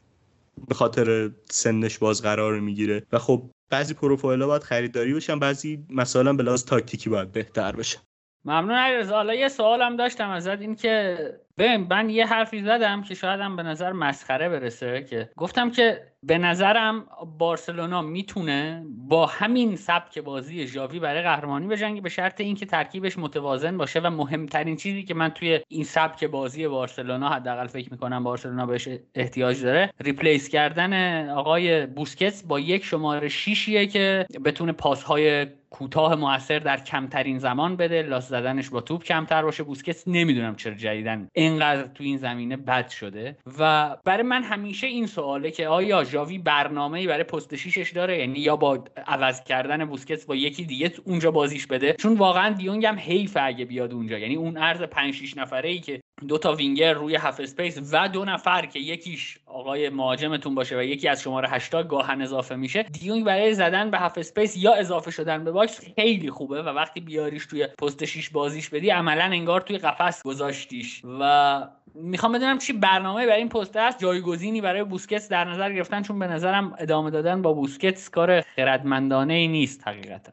به 0.68 0.76
خاطر 0.76 1.32
سنش 1.50 1.98
باز 1.98 2.22
قرار 2.22 2.60
می‌گیره. 2.60 3.04
و 3.12 3.20
خب 3.20 3.50
بعضی 3.70 3.94
پروفایل 3.94 4.42
ها 4.42 4.48
باید 4.48 4.64
خریداری 4.64 5.14
بشن 5.14 5.40
بعضی 5.40 5.86
مثلا 5.90 6.34
به 6.34 6.44
لحاظ 6.44 6.64
تاکتیکی 6.64 7.10
باید 7.10 7.32
بهتر 7.32 7.76
بشن 7.76 8.00
ممنون 8.48 8.78
علیرضا. 8.78 9.16
حالا 9.16 9.34
یه 9.34 9.48
سوالم 9.48 9.96
داشتم 9.96 10.30
ازت 10.30 10.62
این 10.62 10.76
که 10.76 11.18
ببین 11.58 11.88
من 11.90 12.10
یه 12.10 12.26
حرفی 12.26 12.62
زدم 12.62 13.02
که 13.02 13.16
شاید 13.16 13.40
هم 13.40 13.56
به 13.56 13.64
نظر 13.64 13.92
مسخره 13.92 14.50
برسه 14.50 15.04
که 15.10 15.30
گفتم 15.38 15.72
که 15.72 16.02
به 16.24 16.38
نظرم 16.38 17.06
بارسلونا 17.40 18.02
می‌تونه 18.02 18.86
با 19.08 19.26
همین 19.26 19.76
سبک 19.76 20.20
بازی 20.20 20.68
ژاوی 20.68 21.00
برای 21.00 21.22
قهرمانی 21.22 21.68
بجنگه 21.68 22.02
به 22.02 22.10
شرط 22.10 22.42
اینکه 22.42 22.66
ترکیبش 22.66 23.18
متوازن 23.18 23.78
باشه 23.78 24.00
و 24.00 24.10
مهمترین 24.10 24.76
چیزی 24.76 25.04
که 25.04 25.14
من 25.14 25.30
توی 25.30 25.60
این 25.68 25.84
سبک 25.84 26.24
بازی 26.24 26.68
بارسلونا 26.68 27.30
حداقل 27.30 27.68
فکر 27.68 27.92
می‌کنم 27.92 28.24
بارسلونا 28.24 28.66
بهش 28.66 28.90
احتیاج 29.16 29.64
داره 29.64 29.94
ریپلیس 30.00 30.50
کردن 30.50 31.30
آقای 31.30 31.86
بوسکتس 31.86 32.44
با 32.44 32.60
یک 32.60 32.86
شماره 32.86 33.28
شیشیه 33.28 33.88
که 33.88 34.26
بتونه 34.46 34.72
پاسهای 34.72 35.48
کوتاه 35.78 36.16
موثر 36.16 36.60
در 36.60 36.78
کمترین 36.78 37.40
زمان 37.40 37.76
بده 37.76 38.02
لاس 38.02 38.30
زدنش 38.30 38.70
با 38.70 38.82
توپ 38.82 39.04
کمتر 39.04 39.42
باشه. 39.42 39.64
بوسکتس 39.64 40.08
نمی‌دونم 40.08 40.56
چرا 40.56 40.74
جدیدن. 40.74 41.28
اینقدر 41.34 41.88
تو 41.88 42.04
این 42.04 42.18
زمینه 42.18 42.58
بد 42.58 42.90
شده. 42.90 43.38
و 43.60 43.96
برای 44.06 44.24
من 44.24 44.44
همیشه 44.44 44.88
این 44.88 45.06
سواله 45.06 45.52
که 45.52 45.68
آیا 45.68 46.04
ژاوی 46.04 46.38
برنامه‌ای 46.38 47.08
برای 47.08 47.24
پست 47.24 47.56
شیشش 47.56 47.92
داره؟ 47.92 48.20
یعنی 48.20 48.40
یا 48.40 48.56
با 48.56 48.84
عوض 49.08 49.44
کردن 49.44 49.86
بوسکتس 49.86 50.26
با 50.26 50.36
یکی 50.36 50.66
دیگه 50.66 50.92
اونجا 51.06 51.32
بازیش 51.32 51.68
بده؟ 51.68 51.94
چون 51.94 52.18
واقعا 52.18 52.54
دیونگ 52.54 52.86
هم 52.86 53.00
حیف 53.00 53.38
اگه 53.42 53.66
بیاد 53.66 53.94
اونجا. 53.94 54.18
یعنی 54.18 54.36
اون 54.36 54.58
عرض 54.58 54.82
5 54.82 55.14
6 55.14 55.38
نفره 55.38 55.70
ای 55.70 55.80
که 55.80 56.02
دو 56.28 56.38
تا 56.38 56.54
وینگر 56.54 56.94
روی 56.94 57.16
half-space 57.16 57.80
و 57.92 58.10
دو 58.10 58.26
نفر 58.26 58.66
که 58.66 58.80
یکیش 58.80 59.38
آقای 59.46 59.90
مهاجمتون 59.90 60.56
باشه 60.56 60.78
و 60.78 60.84
یکی 60.84 61.08
از 61.08 61.22
شماره 61.22 61.50
8 61.50 61.69
ها 61.69 61.88
گاهن 61.88 62.22
اضافه 62.22 62.56
میشه 62.56 62.84
دیونگ 62.84 63.26
برای 63.26 63.54
زدن 63.54 63.92
به 63.92 63.98
half-space 63.98 64.58
یا 64.58 64.74
اضافه 64.74 65.12
شدن 65.12 65.44
به 65.44 65.52
box 65.52 65.94
خیلی 65.96 66.30
خوبه 66.30 66.64
و 66.64 66.66
وقتی 66.66 67.00
بیاریش 67.00 67.46
توی 67.46 67.68
پست 67.68 68.06
6 68.06 68.30
بازیش 68.30 68.70
بدی 68.70 68.90
عملا 68.90 69.24
انگار 69.24 69.62
توی 69.62 69.78
قفس 69.78 70.24
گذاشتیش. 70.24 71.02
و 71.20 71.68
می‌خوام 71.96 72.32
بدونم 72.32 72.58
چی 72.58 72.74
برنامه 72.74 73.26
برای 73.26 73.40
این 73.40 73.50
پست 73.50 73.78
هست 73.78 74.00
جایگزینی 74.00 74.62
برای 74.62 74.84
بوسکتس 74.84 75.30
در 75.30 75.44
نظر 75.44 75.74
گرفتن؟ 75.74 76.02
چون 76.02 76.20
به 76.20 76.28
نظرم 76.28 76.76
ادامه 76.80 77.12
دادن 77.12 77.42
با 77.42 77.54
بوسکتس 77.54 78.10
کار 78.10 78.42
خردمندانه 78.42 79.34
ای 79.34 79.48
نیست 79.48 79.88
حقیقتا. 79.88 80.32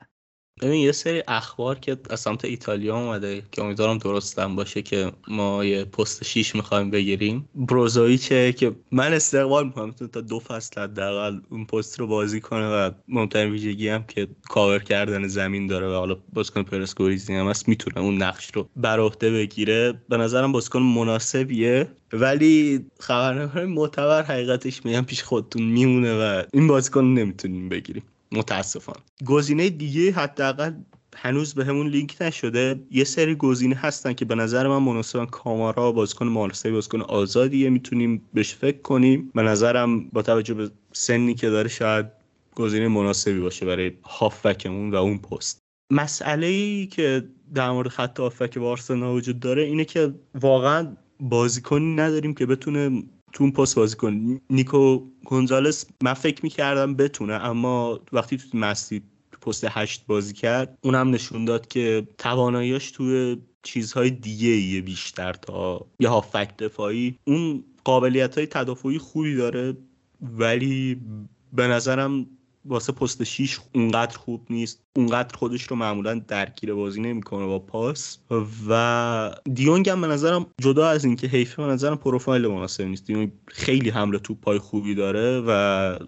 ببین 0.62 0.80
یه 0.80 0.92
سری 0.92 1.22
اخبار 1.28 1.78
که 1.78 1.96
از 2.10 2.20
سمت 2.20 2.44
ایتالیا 2.44 2.96
اومده 2.96 3.42
که 3.52 3.62
امیدوارم 3.62 3.98
درستم 3.98 4.56
باشه 4.56 4.82
که 4.82 5.12
ما 5.28 5.64
یه 5.64 5.84
پست 5.84 6.24
6 6.24 6.54
می‌خوایم 6.54 6.90
بگیریم. 6.90 7.48
بروزویچه 7.54 8.52
که 8.52 8.72
من 8.92 9.12
استقبال 9.12 9.66
می‌کنم 9.66 9.90
تا 9.90 10.20
دو 10.20 10.40
فصل 10.40 10.80
حداقل 10.80 11.40
اون 11.50 11.64
پست 11.64 12.00
رو 12.00 12.06
بازی 12.06 12.40
کنه 12.40 12.68
و 12.68 12.90
مهمترین 13.08 13.52
ویژگی 13.52 13.88
هم 13.88 14.04
که 14.04 14.28
کاور 14.48 14.78
کردن 14.78 15.26
زمین 15.28 15.66
داره 15.66 15.88
و 15.88 15.92
حالا 15.92 16.16
بازیکن 16.32 16.62
پرسکوریزی 16.62 17.34
هم 17.34 17.48
هست 17.48 17.68
می‌تونه 17.68 17.98
اون 17.98 18.22
نقش 18.22 18.50
رو 18.54 18.68
بر 18.76 19.00
عهده 19.00 19.30
بگیره. 19.30 20.00
به 20.08 20.16
نظرم 20.16 20.52
بازیکن 20.52 20.82
مناسبیه. 20.82 21.88
ولی 22.12 22.86
خبرنگار 23.00 23.66
معتبر 23.66 24.22
حقیقتش 24.22 24.84
میگم 24.84 25.02
پیش 25.02 25.22
خودتون 25.22 25.62
میمونه 25.62 26.14
و 26.14 26.42
این 26.52 26.66
بازیکن 26.66 27.04
نمی‌تونیم 27.04 27.68
بگیریم. 27.68 28.02
متاسفانه. 28.32 28.98
گزینه 29.26 29.70
دیگه 29.70 30.12
حداقل 30.12 30.72
هنوز 31.16 31.54
به 31.54 31.64
همون 31.64 31.88
لینک 31.88 32.16
نشده. 32.20 32.80
یه 32.90 33.04
سری 33.04 33.34
گزینه 33.34 33.76
هستن 33.76 34.12
که 34.12 34.24
به 34.24 34.34
نظر 34.34 34.68
من 34.68 34.78
مناسبن. 34.78 35.26
کامارا 35.26 35.92
بازیکن 35.92 36.26
مارسی 36.26 36.70
بازیکن 36.70 37.00
آزادیه 37.00 37.70
می‌تونیم 37.70 38.22
بهش 38.34 38.54
فکر 38.54 38.78
کنیم. 38.78 39.30
به 39.34 39.42
نظرم 39.42 40.08
با 40.08 40.22
توجه 40.22 40.54
به 40.54 40.70
سنی 40.92 41.34
که 41.34 41.50
داره 41.50 41.68
شاید 41.68 42.06
گزینه 42.54 42.88
مناسبی 42.88 43.40
باشه 43.40 43.66
برای 43.66 43.92
هافبکمون 44.04 44.90
و 44.90 44.94
اون 44.94 45.18
پست. 45.18 45.58
مسئله 45.90 46.46
ای 46.46 46.86
که 46.86 47.28
در 47.54 47.70
مورد 47.70 47.88
خط 47.88 48.20
هافبک 48.20 48.58
بارسلونا 48.58 49.14
وجود 49.14 49.40
داره 49.40 49.62
اینه 49.62 49.84
که 49.84 50.14
واقعا 50.34 50.96
بازیکنی 51.20 51.94
نداریم 51.94 52.34
که 52.34 52.46
بتونه 52.46 53.02
تو 53.34 53.44
اون 53.44 53.52
پست 53.52 53.74
بازی 53.76 53.96
کنه 53.96 54.40
نیکو 54.50 55.06
گونزالس 55.24 55.86
من 56.02 56.14
فکر 56.14 56.42
می‌کردم 56.42 56.94
بتونه 56.94 57.34
اما 57.34 58.00
وقتی 58.12 58.36
تو 58.36 58.58
مستی 58.58 59.02
تو 59.32 59.38
پست 59.50 59.64
هشت 59.68 60.06
بازی 60.06 60.32
کرد 60.32 60.78
اونم 60.82 61.10
نشون 61.10 61.44
داد 61.44 61.68
که 61.68 62.08
تواناییاش 62.18 62.90
توی 62.90 63.36
چیزهای 63.62 64.10
دیگه 64.10 64.48
ایه 64.48 64.80
بیشتر 64.80 65.32
تا 65.32 65.86
یه 66.00 66.08
هافک 66.08 66.56
دفاعی. 66.56 67.18
اون 67.24 67.64
قابلیت 67.84 68.38
های 68.38 68.46
تدافعی 68.46 68.98
خوبی 68.98 69.34
داره 69.34 69.76
ولی 70.22 71.00
به 71.52 71.66
نظرم 71.66 72.26
واسه 72.64 72.92
پست 72.92 73.24
6 73.24 73.58
اونقدر 73.74 74.18
خوب 74.18 74.46
نیست. 74.50 74.84
اونقدر 74.96 75.36
خودش 75.36 75.62
رو 75.62 75.76
معمولا 75.76 76.14
درگیر 76.28 76.74
بازی 76.74 77.00
نمی‌کنه 77.00 77.46
با 77.46 77.58
پاس. 77.58 78.18
و 78.68 79.34
دیونگ 79.54 79.88
هم 79.88 80.00
به 80.00 80.06
نظرم 80.06 80.46
جدا 80.60 80.88
از 80.88 81.04
اینکه 81.04 81.26
حیفه 81.26 81.62
به 81.62 81.68
نظرم 81.68 81.96
پروفایل 81.96 82.46
مناسب 82.46 82.84
نیست. 82.84 83.06
دیونگ 83.06 83.32
خیلی 83.46 83.90
حمله 83.90 84.18
توپ 84.18 84.40
پای 84.40 84.58
خوبی 84.58 84.94
داره 84.94 85.40
و 85.46 85.50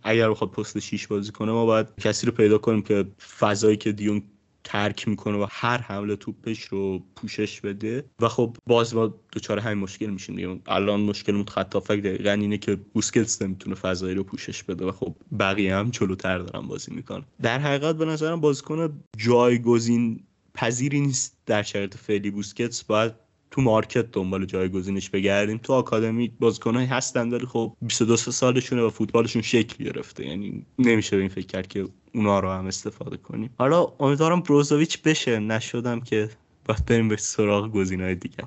اگر 0.03 0.31
بخواد 0.31 0.51
پست 0.51 0.79
6 0.79 1.07
بازی 1.07 1.33
کنه 1.33 1.53
ما 1.53 1.67
باید 1.67 1.87
کسی 2.01 2.27
رو 2.27 2.33
پیدا 2.33 2.59
کنیم 2.59 2.83
که 2.83 3.05
فضایی 3.39 3.77
که 3.77 3.93
دیونگ 3.93 4.23
ترک 4.67 5.09
می‌کنه 5.09 5.37
و 5.37 5.47
هر 5.51 5.79
حمله 5.79 6.17
توپش 6.17 6.63
رو 6.63 7.03
پوشش 7.17 7.61
بده. 7.61 8.05
و 8.21 8.29
خب 8.29 8.57
باز 8.67 8.95
ما 8.95 9.15
دوچاره 9.33 9.63
همین 9.63 9.79
مشکل 9.79 10.07
میشیم 10.07 10.37
دیگه. 10.37 10.61
الان 10.67 11.01
مشکل 11.01 11.45
خط 11.45 11.77
دقیقا 11.77 12.31
اینه 12.31 12.59
که 12.59 12.77
بوسکتس 12.77 13.43
نمی‌تونه 13.43 13.77
فضایی 13.77 14.15
رو 14.15 14.25
پوشش 14.25 14.63
بده 14.63 14.85
و 14.85 14.93
خب 14.93 15.15
بقیه 15.39 15.77
هم 15.77 15.91
جلوتر 15.91 16.39
دارن 16.39 16.67
بازی 16.67 16.95
می‌کنن. 16.95 17.25
در 17.43 17.59
حقیقت 17.59 17.97
به 17.97 18.05
نظرم 18.05 18.41
بازیکن 18.41 19.03
جایگزین 19.17 20.21
پذیری 20.55 21.01
نیست 21.01 21.37
در 21.47 21.63
شرایط 21.63 21.97
فعلی. 21.97 22.31
بوسکتس 22.31 22.85
باید 22.85 23.13
تو 23.51 23.63
مارکت 23.63 24.11
دنبال 24.11 24.45
جایگزینش 24.45 25.11
بگردیم. 25.11 25.59
تو 25.59 25.73
آکادمی 25.73 26.33
بازیکنایی 26.41 26.87
هستن 26.87 27.31
ولی 27.31 27.47
خب 27.47 27.77
22 27.83 28.17
سالشونه 28.17 28.83
و 28.83 28.91
فوتبالشون 28.91 29.43
شکل 29.43 29.85
گرفته. 29.85 30.27
یعنی 30.27 30.67
نمیشه 30.79 31.17
به 31.17 31.23
این 31.23 31.29
فکر 31.29 31.47
کرد 31.47 31.67
که 31.67 31.89
اونا 32.17 32.41
رو 32.41 32.51
هم 32.51 32.67
استفاده 32.67 33.17
کنیم. 33.17 33.55
حالا 33.59 33.87
امیدوارم 34.01 34.41
بروزوویچ 34.41 35.03
بشه 35.03 35.39
نشدم 35.39 36.01
که 36.01 36.31
باید 36.65 36.87
بریم 36.87 37.09
به 37.09 37.17
سراغ 37.17 37.73
گزینه‌های 37.73 38.15
دیگه. 38.15 38.45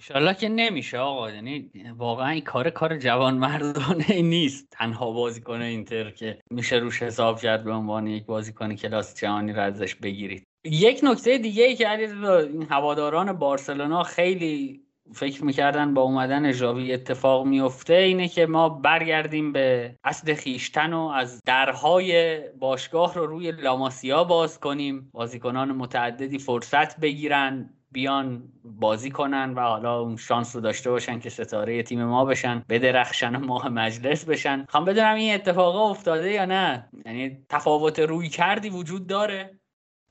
انشالله 0.00 0.34
که 0.34 0.48
نمیشه 0.48 0.98
آقا 0.98 1.30
یعنی 1.30 1.70
واقعا 1.96 2.28
این 2.28 2.44
کار 2.44 2.70
کار 2.70 2.98
جوان 2.98 3.34
مردانه 3.34 4.22
نیست. 4.34 4.66
تنها 4.70 5.10
بازیکن 5.12 5.62
اینتر 5.62 6.10
که 6.10 6.38
میشه 6.50 6.76
روش 6.76 7.02
حساب 7.02 7.40
کرد 7.40 7.64
به 7.64 7.72
عنوان 7.72 8.06
یک 8.06 8.26
بازیکن 8.26 8.74
کلاس 8.74 9.14
جهانی 9.14 9.52
رو 9.52 9.62
ازش 9.62 9.94
بگیرید. 9.94 10.42
یک 10.64 11.00
نکته 11.02 11.38
دیگه 11.38 11.64
ای 11.64 11.76
که 11.76 11.90
این 11.90 12.66
هواداران 12.70 13.32
بارسلونا 13.32 14.02
خیلی 14.02 14.87
فکر 15.12 15.44
می‌کردن 15.44 15.94
با 15.94 16.02
اومدن 16.02 16.52
ژاوی 16.52 16.92
اتفاق 16.92 17.46
میفته 17.46 17.94
اینه 17.94 18.28
که 18.28 18.46
ما 18.46 18.68
برگردیم 18.68 19.52
به 19.52 19.94
اصل 20.04 20.34
خیشتن 20.34 20.92
و 20.92 21.00
از 21.00 21.40
درهای 21.46 22.38
باشگاه 22.58 23.14
رو 23.14 23.26
روی 23.26 23.52
لاماسیا 23.52 24.24
باز 24.24 24.60
کنیم. 24.60 25.10
بازیکنان 25.12 25.72
متعددی 25.72 26.38
فرصت 26.38 27.00
بگیرن 27.00 27.70
بیان 27.92 28.42
بازی 28.64 29.10
کنن 29.10 29.54
و 29.54 29.60
حالا 29.60 30.00
اون 30.00 30.16
شانس 30.16 30.56
رو 30.56 30.62
داشته 30.62 30.90
باشن 30.90 31.18
که 31.18 31.30
ستاره 31.30 31.82
تیم 31.82 32.04
ما 32.04 32.24
بشن 32.24 32.64
بدرخشن 32.68 33.36
و 33.36 33.38
ماه 33.38 33.68
مجلس 33.68 34.24
بشن. 34.24 34.64
خوام 34.68 34.84
بدونم 34.84 35.14
این 35.14 35.34
اتفاقا 35.34 35.90
افتاده 35.90 36.32
یا 36.32 36.44
نه. 36.44 36.88
یعنی 37.06 37.38
تفاوت 37.48 37.98
روی 37.98 38.28
کردی 38.28 38.70
وجود 38.70 39.06
داره. 39.06 39.57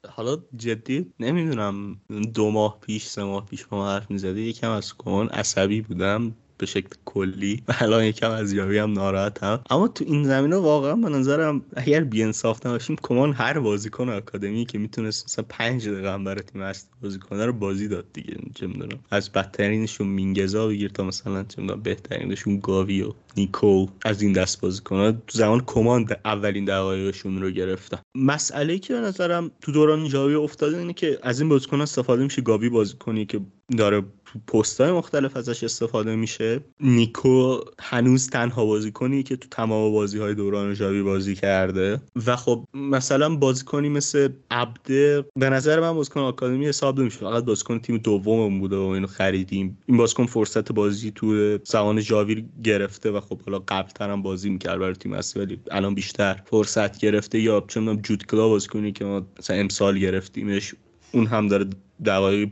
حالا 0.06 0.38
جدی 0.56 1.14
نمی‌دونم 1.20 2.02
دو 2.34 2.52
ماه 2.52 2.80
پیش 2.82 3.06
سه 3.06 3.24
ماه 3.24 3.46
پیش 3.46 3.66
با 3.66 3.78
ما 3.78 3.90
حرف 3.90 4.12
می‌زده 4.12 4.42
یکم 4.42 4.72
از 4.72 4.98
کمان 4.98 5.30
عصبی 5.30 5.82
بودم. 5.82 6.36
به 6.58 6.66
شکل 6.66 6.90
کلی. 7.06 7.64
و 7.68 7.74
الان 7.82 8.04
یکم 8.04 8.32
از 8.32 8.54
یاوی 8.54 8.78
هم 8.78 8.94
ناراحتم. 8.94 9.60
اما 9.70 9.88
تو 9.88 10.06
این 10.08 10.24
زمینه 10.24 10.56
واقعا 10.56 10.96
به 10.96 11.10
نظرم 11.10 11.62
اگر 11.76 12.04
بیانصاف 12.04 12.66
نباشیم 12.66 12.96
کمان 13.02 13.34
هر 13.34 13.60
بازیکن 13.60 14.10
آکادمی 14.10 14.66
که 14.66 14.78
می‌تونست 14.78 15.26
مثلا 15.26 15.46
پنج 15.50 15.90
دقیقه 15.90 16.14
هم 16.14 16.24
برای 16.24 16.42
تیم 16.42 16.62
اصلی 16.62 16.90
بازی 17.04 17.20
کنه 17.20 17.46
رو 17.46 17.54
بازی 17.54 17.88
داد 17.88 18.06
دیگه. 18.14 18.38
چه 18.56 18.68
می‌دونم. 18.68 19.00
از 19.12 19.32
بدترینشون 19.32 20.08
مینگزا 20.08 20.68
بگیر 20.68 20.90
تا 20.90 21.04
مثلا 21.04 21.44
چه 21.44 21.62
می‌دونم 21.62 21.82
بهترینشون 21.82 22.60
گاوی 22.60 23.02
و 23.02 23.14
نیکو 23.38 23.86
از 24.06 24.22
این 24.22 24.34
دست 24.34 24.62
بازی 24.62 24.82
کنه 24.82 25.12
تو 25.12 25.38
زمان 25.38 25.64
کماند 25.66 26.20
اولین 26.26 26.66
دقایقشون 26.66 27.42
رو 27.42 27.52
گرفتن. 27.52 27.98
مسئله 28.16 28.80
که 28.80 28.94
به 28.94 29.00
نظرم 29.00 29.52
تو 29.62 29.72
دوران 29.72 30.08
جاوی 30.08 30.36
افتاده 30.36 30.78
اینه 30.78 30.94
که 30.94 31.20
از 31.24 31.40
این 31.40 31.50
بازیکن 31.50 31.82
استفاده 31.82 32.24
میشه 32.24 32.42
گاوی 32.42 32.70
بازیکنی 32.70 33.26
که 33.26 33.40
داره 33.78 34.04
پست 34.48 34.82
های 34.82 34.92
مختلف 34.92 35.38
ازش 35.38 35.64
استفاده 35.64 36.16
میشه. 36.16 36.60
نیکو 36.80 37.60
هنوز 37.80 38.30
تنها 38.30 38.66
بازیکنی 38.66 39.24
که 39.24 39.36
تو 39.36 39.48
تمام 39.52 39.92
بازی 39.92 40.20
های 40.20 40.36
دوران 40.36 40.74
جاوی 40.74 41.04
بازی 41.04 41.36
کرده. 41.36 42.02
و 42.26 42.36
خب 42.36 42.66
مثلا 42.74 43.36
بازیکنی 43.36 43.90
مثل 43.90 44.30
عبده 44.52 45.26
به 45.36 45.50
نظر 45.50 45.80
من 45.80 45.94
بازیکن 45.94 46.20
آکادمی 46.20 46.68
حساب 46.68 47.00
نمیشه. 47.00 47.18
فقط 47.18 47.44
بازیکن 47.44 47.80
تیم 47.80 47.98
دوم 47.98 48.60
بوده 48.60 48.76
و 48.76 48.88
اینو 48.88 49.08
خریدیم. 49.08 49.78
این 49.86 49.98
بازیکن 49.98 50.26
فرصت 50.26 50.72
بازی 50.72 51.12
تو 51.12 51.58
زمان 51.64 52.02
جاوی 52.02 52.46
گرفته 52.64 53.12
و 53.12 53.20
خب 53.20 53.42
حالا 53.42 53.60
قبل 53.68 54.12
هم 54.12 54.22
بازی 54.22 54.50
می‌کرد 54.50 54.80
برای 54.80 54.94
تیم 54.94 55.14
اصلی 55.14 55.44
ولی 55.44 55.60
الان 55.72 55.96
بیشتر 55.96 56.42
فرصت 56.46 56.98
گرفته. 56.98 57.40
یا 57.40 57.64
چون 57.68 58.02
جود 58.02 58.26
کلا 58.26 58.48
بازیکنی 58.48 58.92
که 58.92 59.06
ما 59.06 59.28
مثلا 59.40 59.58
امسال 59.58 60.00
گرفتیمش 60.00 60.76
اون 61.12 61.26
هم 61.26 61.48
داره 61.48 61.66
دقایق 62.06 62.50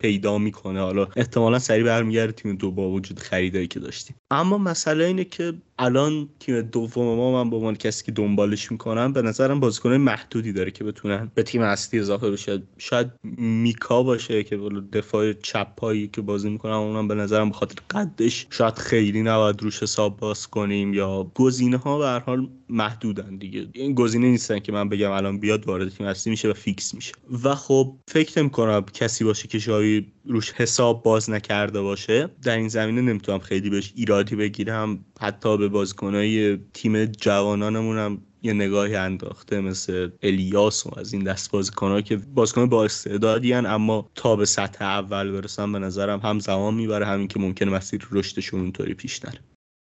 پیدا 0.00 0.38
می‌کنه. 0.38 0.80
حالا 0.80 1.06
احتمالا 1.16 1.58
سریع 1.58 1.84
برمیگرده 1.84 2.32
تیم 2.32 2.56
دو 2.56 2.70
با 2.70 2.90
وجود 2.90 3.18
خریدایی 3.18 3.66
که 3.66 3.80
داشتیم. 3.80 4.16
اما 4.30 4.58
مسئله 4.58 5.04
اینه 5.04 5.24
که 5.24 5.52
الان 5.78 6.28
تیم 6.40 6.60
دوم 6.60 7.16
ما 7.16 7.44
من 7.44 7.50
به 7.50 7.56
عنوان 7.56 7.76
کسی 7.76 8.04
که 8.04 8.12
دنبالش 8.12 8.72
می‌کنم 8.72 9.12
به 9.12 9.22
نظرم 9.22 9.60
بازیکن 9.60 9.96
محدودی 9.96 10.52
داره 10.52 10.70
که 10.70 10.84
بتونن 10.84 11.30
به 11.34 11.42
تیم 11.42 11.62
اصلی 11.62 12.00
اضافه 12.00 12.30
بشه. 12.30 12.62
شاید 12.78 13.10
میکا 13.38 14.02
باشه 14.02 14.42
که 14.44 14.56
دفاع 14.92 15.32
چپ 15.32 15.74
پایی 15.76 16.08
که 16.08 16.20
بازی 16.20 16.50
می‌کنم 16.50 16.72
اونم 16.72 17.08
به 17.08 17.14
نظرم 17.14 17.50
بخاطر 17.50 17.76
قدش 17.90 18.46
شاید 18.50 18.74
خیلی 18.74 19.22
نباید 19.22 19.62
روش 19.62 19.82
حساب 19.82 20.16
باز 20.16 20.46
کنیم 20.46 20.94
یا 20.94 21.32
گزینه 21.34 21.76
ها 21.76 21.98
به 21.98 22.06
هر 22.06 22.18
حال 22.18 22.48
محدودن 22.68 23.36
دیگه. 23.36 23.66
این 23.72 23.94
گزینه 23.94 24.26
نیستن 24.26 24.58
که 24.58 24.72
من 24.72 24.88
بگم 24.88 25.10
الان 25.10 25.38
بیاد 25.38 25.66
وارد 25.66 25.88
تیم 25.88 26.06
اصلی 26.06 26.30
میشه 26.30 26.48
و 26.48 26.52
فیکس 26.52 26.94
میشه. 26.94 27.12
و 27.44 27.54
خب 27.54 27.96
فکر 28.08 28.38
نمی‌کنم 28.40 28.84
کسی 28.92 29.24
باشه 29.24 29.48
که 29.48 29.58
شاید 29.88 30.12
روش 30.24 30.52
حساب 30.52 31.02
باز 31.02 31.30
نکرده 31.30 31.80
باشه 31.80 32.28
در 32.42 32.56
این 32.56 32.68
زمینه 32.68 33.00
نمی‌تونم 33.00 33.38
خیلی 33.38 33.70
بهش 33.70 33.92
ایرادی 33.96 34.36
بگیرم. 34.36 35.04
حتی 35.20 35.56
به 35.56 35.68
بازیکنهای 35.68 36.56
تیم 36.56 37.04
جوانانمون 37.04 37.98
هم 37.98 38.22
یه 38.42 38.52
نگاهی 38.52 38.96
انداخته 38.96 39.60
مثل 39.60 40.10
الیاس 40.22 40.86
و 40.86 40.98
از 40.98 41.12
این 41.12 41.24
دست 41.24 41.50
بازیکنها 41.50 42.00
که 42.00 42.16
بازیکن 42.16 42.68
با 42.68 42.84
استعدادی 42.84 43.54
اما 43.54 44.10
تا 44.14 44.36
به 44.36 44.44
سطح 44.44 44.84
اول 44.84 45.30
برسن 45.30 45.72
به 45.72 45.78
نظرم 45.78 46.20
هم 46.20 46.38
زمان 46.38 46.74
می‌بره 46.74 47.06
همین 47.06 47.28
که 47.28 47.40
ممکنه 47.40 47.70
مسیر 47.70 48.08
رشدشون 48.10 48.60
اونطوری 48.60 48.94
پیش 48.94 49.24
نره 49.24 49.40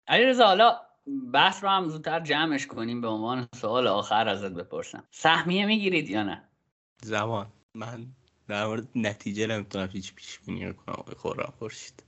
علیرضا 0.08 0.46
حالا 0.46 0.78
بحث 1.34 1.64
رو 1.64 1.70
هم 1.70 1.90
زودتر 1.90 2.20
جمعش 2.20 2.68
کنیم. 2.68 3.02
به 3.02 3.08
عنوان 3.08 3.48
سوال 3.56 3.88
آخر 3.88 4.28
ازت 4.28 4.52
بپرسم. 4.52 5.04
سهمیه 5.12 5.66
می‌گیرید 5.66 6.10
یا 6.10 6.24
نه؟ 6.24 6.44
زمان. 7.04 7.48
من 7.76 8.06
در 8.48 8.68
مورد 8.68 8.88
نتیجه 8.96 9.48
نمی‌تونم 9.48 9.90
هیچ 9.94 10.14
پیش 10.16 10.40
بینی 10.40 10.74
کنم 10.74 11.04
خورم 11.18 11.54
خورشید. 11.60 12.04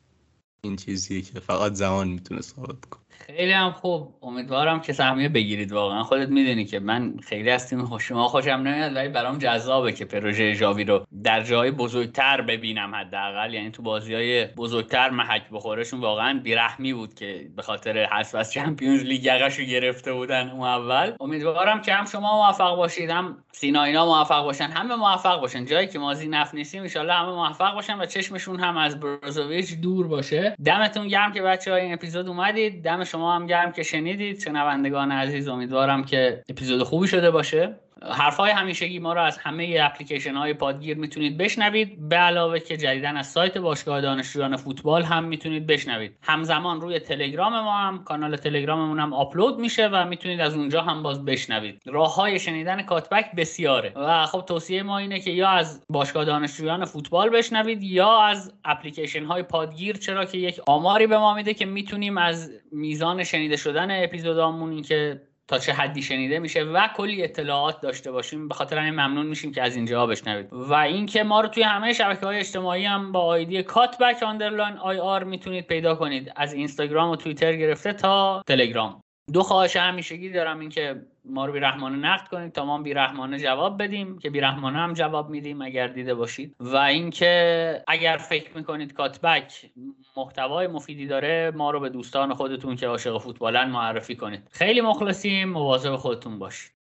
این 0.63 0.76
چیزیه 0.76 1.22
که 1.22 1.39
فقط 1.39 1.74
زمان 1.74 2.08
می‌تونه 2.08 2.41
ثابت 2.41 2.86
کنه. 2.86 3.02
خیلی 3.25 3.51
هم 3.51 3.71
خوب. 3.71 4.15
امیدوارم 4.21 4.81
که 4.81 4.93
سهمیه 4.93 5.29
بگیرید 5.29 5.71
واقعا. 5.71 6.03
خودت 6.03 6.29
می‌دونی 6.29 6.65
که 6.65 6.79
من 6.79 7.17
خیلی 7.17 7.49
از 7.49 7.69
تیم 7.69 7.97
شما 7.97 8.27
خوشم 8.27 8.51
نمیاد 8.51 8.95
ولی 8.95 9.09
برام 9.09 9.38
جذابه 9.38 9.91
که 9.91 10.05
پروژه 10.05 10.53
ژاوی 10.53 10.83
رو 10.83 11.05
در 11.23 11.43
جای 11.43 11.71
بزرگتر 11.71 12.41
ببینم 12.41 12.95
حداقل. 12.95 13.54
یعنی 13.54 13.71
تو 13.71 13.83
بازی 13.83 14.13
های 14.13 14.45
بزرگتر 14.45 15.10
محک 15.10 15.50
بخورشون 15.52 16.00
واقعا 16.00 16.39
بیرحمی 16.43 16.93
بود 16.93 17.13
که 17.13 17.50
به 17.56 17.62
خاطر 17.62 18.06
حذف 18.06 18.35
از 18.35 18.52
چمپیونز 18.52 19.04
لیگ 19.04 19.29
رو 19.29 19.63
گرفته 19.63 20.13
بودن 20.13 20.50
اون 20.50 20.67
اول. 20.67 21.12
امیدوارم 21.19 21.81
که 21.81 21.93
هم 21.93 22.06
شما 22.06 22.45
موفق 22.45 22.75
باشید 22.75 23.10
هم 23.10 23.37
سینا 23.52 23.83
اینا 23.83 24.06
موفق 24.06 24.43
باشن 24.43 24.65
همه 24.65 24.95
موفق 24.95 25.41
باشن. 25.41 25.65
جایی 25.65 25.87
که 25.87 26.00
مازی 26.00 26.27
نف 26.27 26.54
نیستیم 26.54 26.83
ان 26.95 27.10
همه 27.10 27.31
موفق 27.31 27.73
باشن 27.73 28.00
و 28.00 28.06
چشمشون 28.06 28.60
هم 28.60 28.77
از 28.77 29.00
بروزوویچ 29.00 29.73
دور 29.81 30.08
باشه. 30.08 30.56
دمتون 30.65 31.08
گرم 31.08 31.31
که 31.31 31.41
بچه 31.41 31.73
این 31.73 31.93
اپیزود 31.93 32.27
اومدید. 32.27 32.83
دم 32.83 33.04
شما 33.13 33.35
هم 33.35 33.47
گرم 33.47 33.71
که 33.71 33.83
شنیدید. 33.83 34.39
شنوندگان 34.39 35.11
عزیز 35.11 35.47
امیدوارم 35.47 36.03
که 36.03 36.43
اپیزود 36.49 36.83
خوبی 36.83 37.07
شده 37.07 37.31
باشه. 37.31 37.79
حرفهای 38.12 38.51
همیشگی 38.51 38.99
ما 38.99 39.13
رو 39.13 39.21
از 39.21 39.37
همه 39.37 39.77
اپلیکیشن 39.81 40.35
های 40.35 40.54
پادگیر 40.54 40.97
می‌تونید 40.97 41.37
بشنوید. 41.37 42.10
به 42.10 42.15
علاوه 42.15 42.60
که 42.60 42.77
جدیدا 42.77 43.10
از 43.10 43.27
سایت 43.27 43.58
باشگاه 43.58 44.01
دانشجویان 44.01 44.56
فوتبال 44.56 45.04
هم 45.04 45.23
می‌تونید 45.23 45.67
بشنوید. 45.67 46.17
همزمان 46.21 46.81
روی 46.81 46.99
تلگرام 46.99 47.54
ما 47.54 47.77
هم 47.77 48.04
کانال 48.04 48.35
تلگراممون 48.35 48.99
هم 48.99 49.13
آپلود 49.13 49.60
میشه 49.60 49.87
و 49.87 50.06
می‌تونید 50.06 50.41
از 50.41 50.56
اونجا 50.56 50.81
هم 50.81 51.04
باز 51.04 51.25
بشنوید. 51.25 51.81
راه 51.85 52.15
های 52.15 52.39
شنیدن 52.39 52.81
کاتبک 52.81 53.35
بسیاره 53.35 53.93
و 53.95 54.25
خب 54.25 54.43
توصیه 54.47 54.83
ما 54.83 54.97
اینه 54.97 55.19
که 55.19 55.31
یا 55.31 55.49
از 55.49 55.85
باشگاه 55.89 56.25
دانشجویان 56.25 56.85
فوتبال 56.85 57.29
بشنوید 57.29 57.83
یا 57.83 58.21
از 58.21 58.54
اپلیکیشن 58.65 59.25
های 59.25 59.43
پادگیر 59.43 59.97
چرا 59.97 60.25
که 60.25 60.37
یک 60.37 60.60
آماری 60.67 61.08
به 61.08 61.17
ما 61.17 61.33
میده 61.33 61.54
که 61.54 61.65
می‌تونیم 61.65 62.17
از 62.17 62.51
میزان 62.71 63.23
شنیده 63.23 63.58
شدن 63.58 64.04
اپیزودامون 64.04 64.81
که 64.81 65.21
تا 65.48 65.60
چه 65.60 65.73
حدی 65.73 66.02
شنیده 66.02 66.39
میشه 66.39 66.63
و 66.63 66.87
کلی 66.96 67.23
اطلاعات 67.23 67.81
داشته 67.81 68.12
باشیم. 68.12 68.48
به 68.48 68.54
خاطر 68.54 68.77
همین 68.77 68.94
ممنون 68.94 69.25
میشیم 69.25 69.52
که 69.52 69.62
از 69.62 69.75
اینجا 69.75 70.06
بشنوید. 70.06 70.48
و 70.52 70.73
اینکه 70.73 71.23
ما 71.23 71.41
رو 71.41 71.48
توی 71.48 71.63
همه 71.63 71.94
شبکه 71.94 72.25
های 72.25 72.37
اجتماعی 72.39 72.85
هم 72.85 73.12
با 73.12 73.19
آیدی 73.19 73.63
cutback 73.63 74.23
underline 74.23 74.77
IR 74.77 75.23
می‌تونید 75.23 75.67
پیدا 75.67 75.96
کنید. 75.96 76.31
از 76.35 76.54
اینستاگرام 76.54 77.10
و 77.10 77.15
توییتر 77.15 77.56
گرفته 77.56 77.94
تا 77.94 78.44
تلگرام. 78.48 79.02
دو 79.33 79.44
خواهش 79.44 79.75
همیشگی 79.75 80.29
دارم 80.29 80.60
اینکه 80.60 81.02
ما 81.26 81.46
رو 81.46 81.54
بیرحمانه 81.54 81.98
نقد 81.98 82.28
کنید 82.28 82.52
تا 82.52 82.65
ما 82.65 82.78
بیرحمانه 82.78 83.40
جواب 83.40 83.84
بدیم 83.84 84.19
که 84.19 84.30
بیرحمانه 84.30 84.78
هم 84.80 84.94
جواب 84.94 85.30
میدیم 85.30 85.62
اگر 85.62 85.88
دیده 85.88 86.15
باشید. 86.15 86.56
و 86.60 86.78
اینکه 86.78 87.84
اگر 87.88 88.17
فکر 88.17 88.58
می‌کنید 88.58 88.94
کاتبک 88.94 89.71
محتوای 90.17 90.67
مفیدی 90.67 91.08
داره 91.08 91.52
ما 91.56 91.71
رو 91.71 91.80
به 91.80 91.90
دوستان 91.90 92.34
خودتون 92.34 92.76
که 92.76 92.88
عاشق 92.88 93.17
فوتبالن 93.17 93.69
معرفی 93.69 94.15
کنید. 94.15 94.50
خیلی 94.52 94.82
مخلصیم 94.82 95.50
مواظب 95.50 95.96
خودتون 95.96 96.40
باشید. 96.40 96.83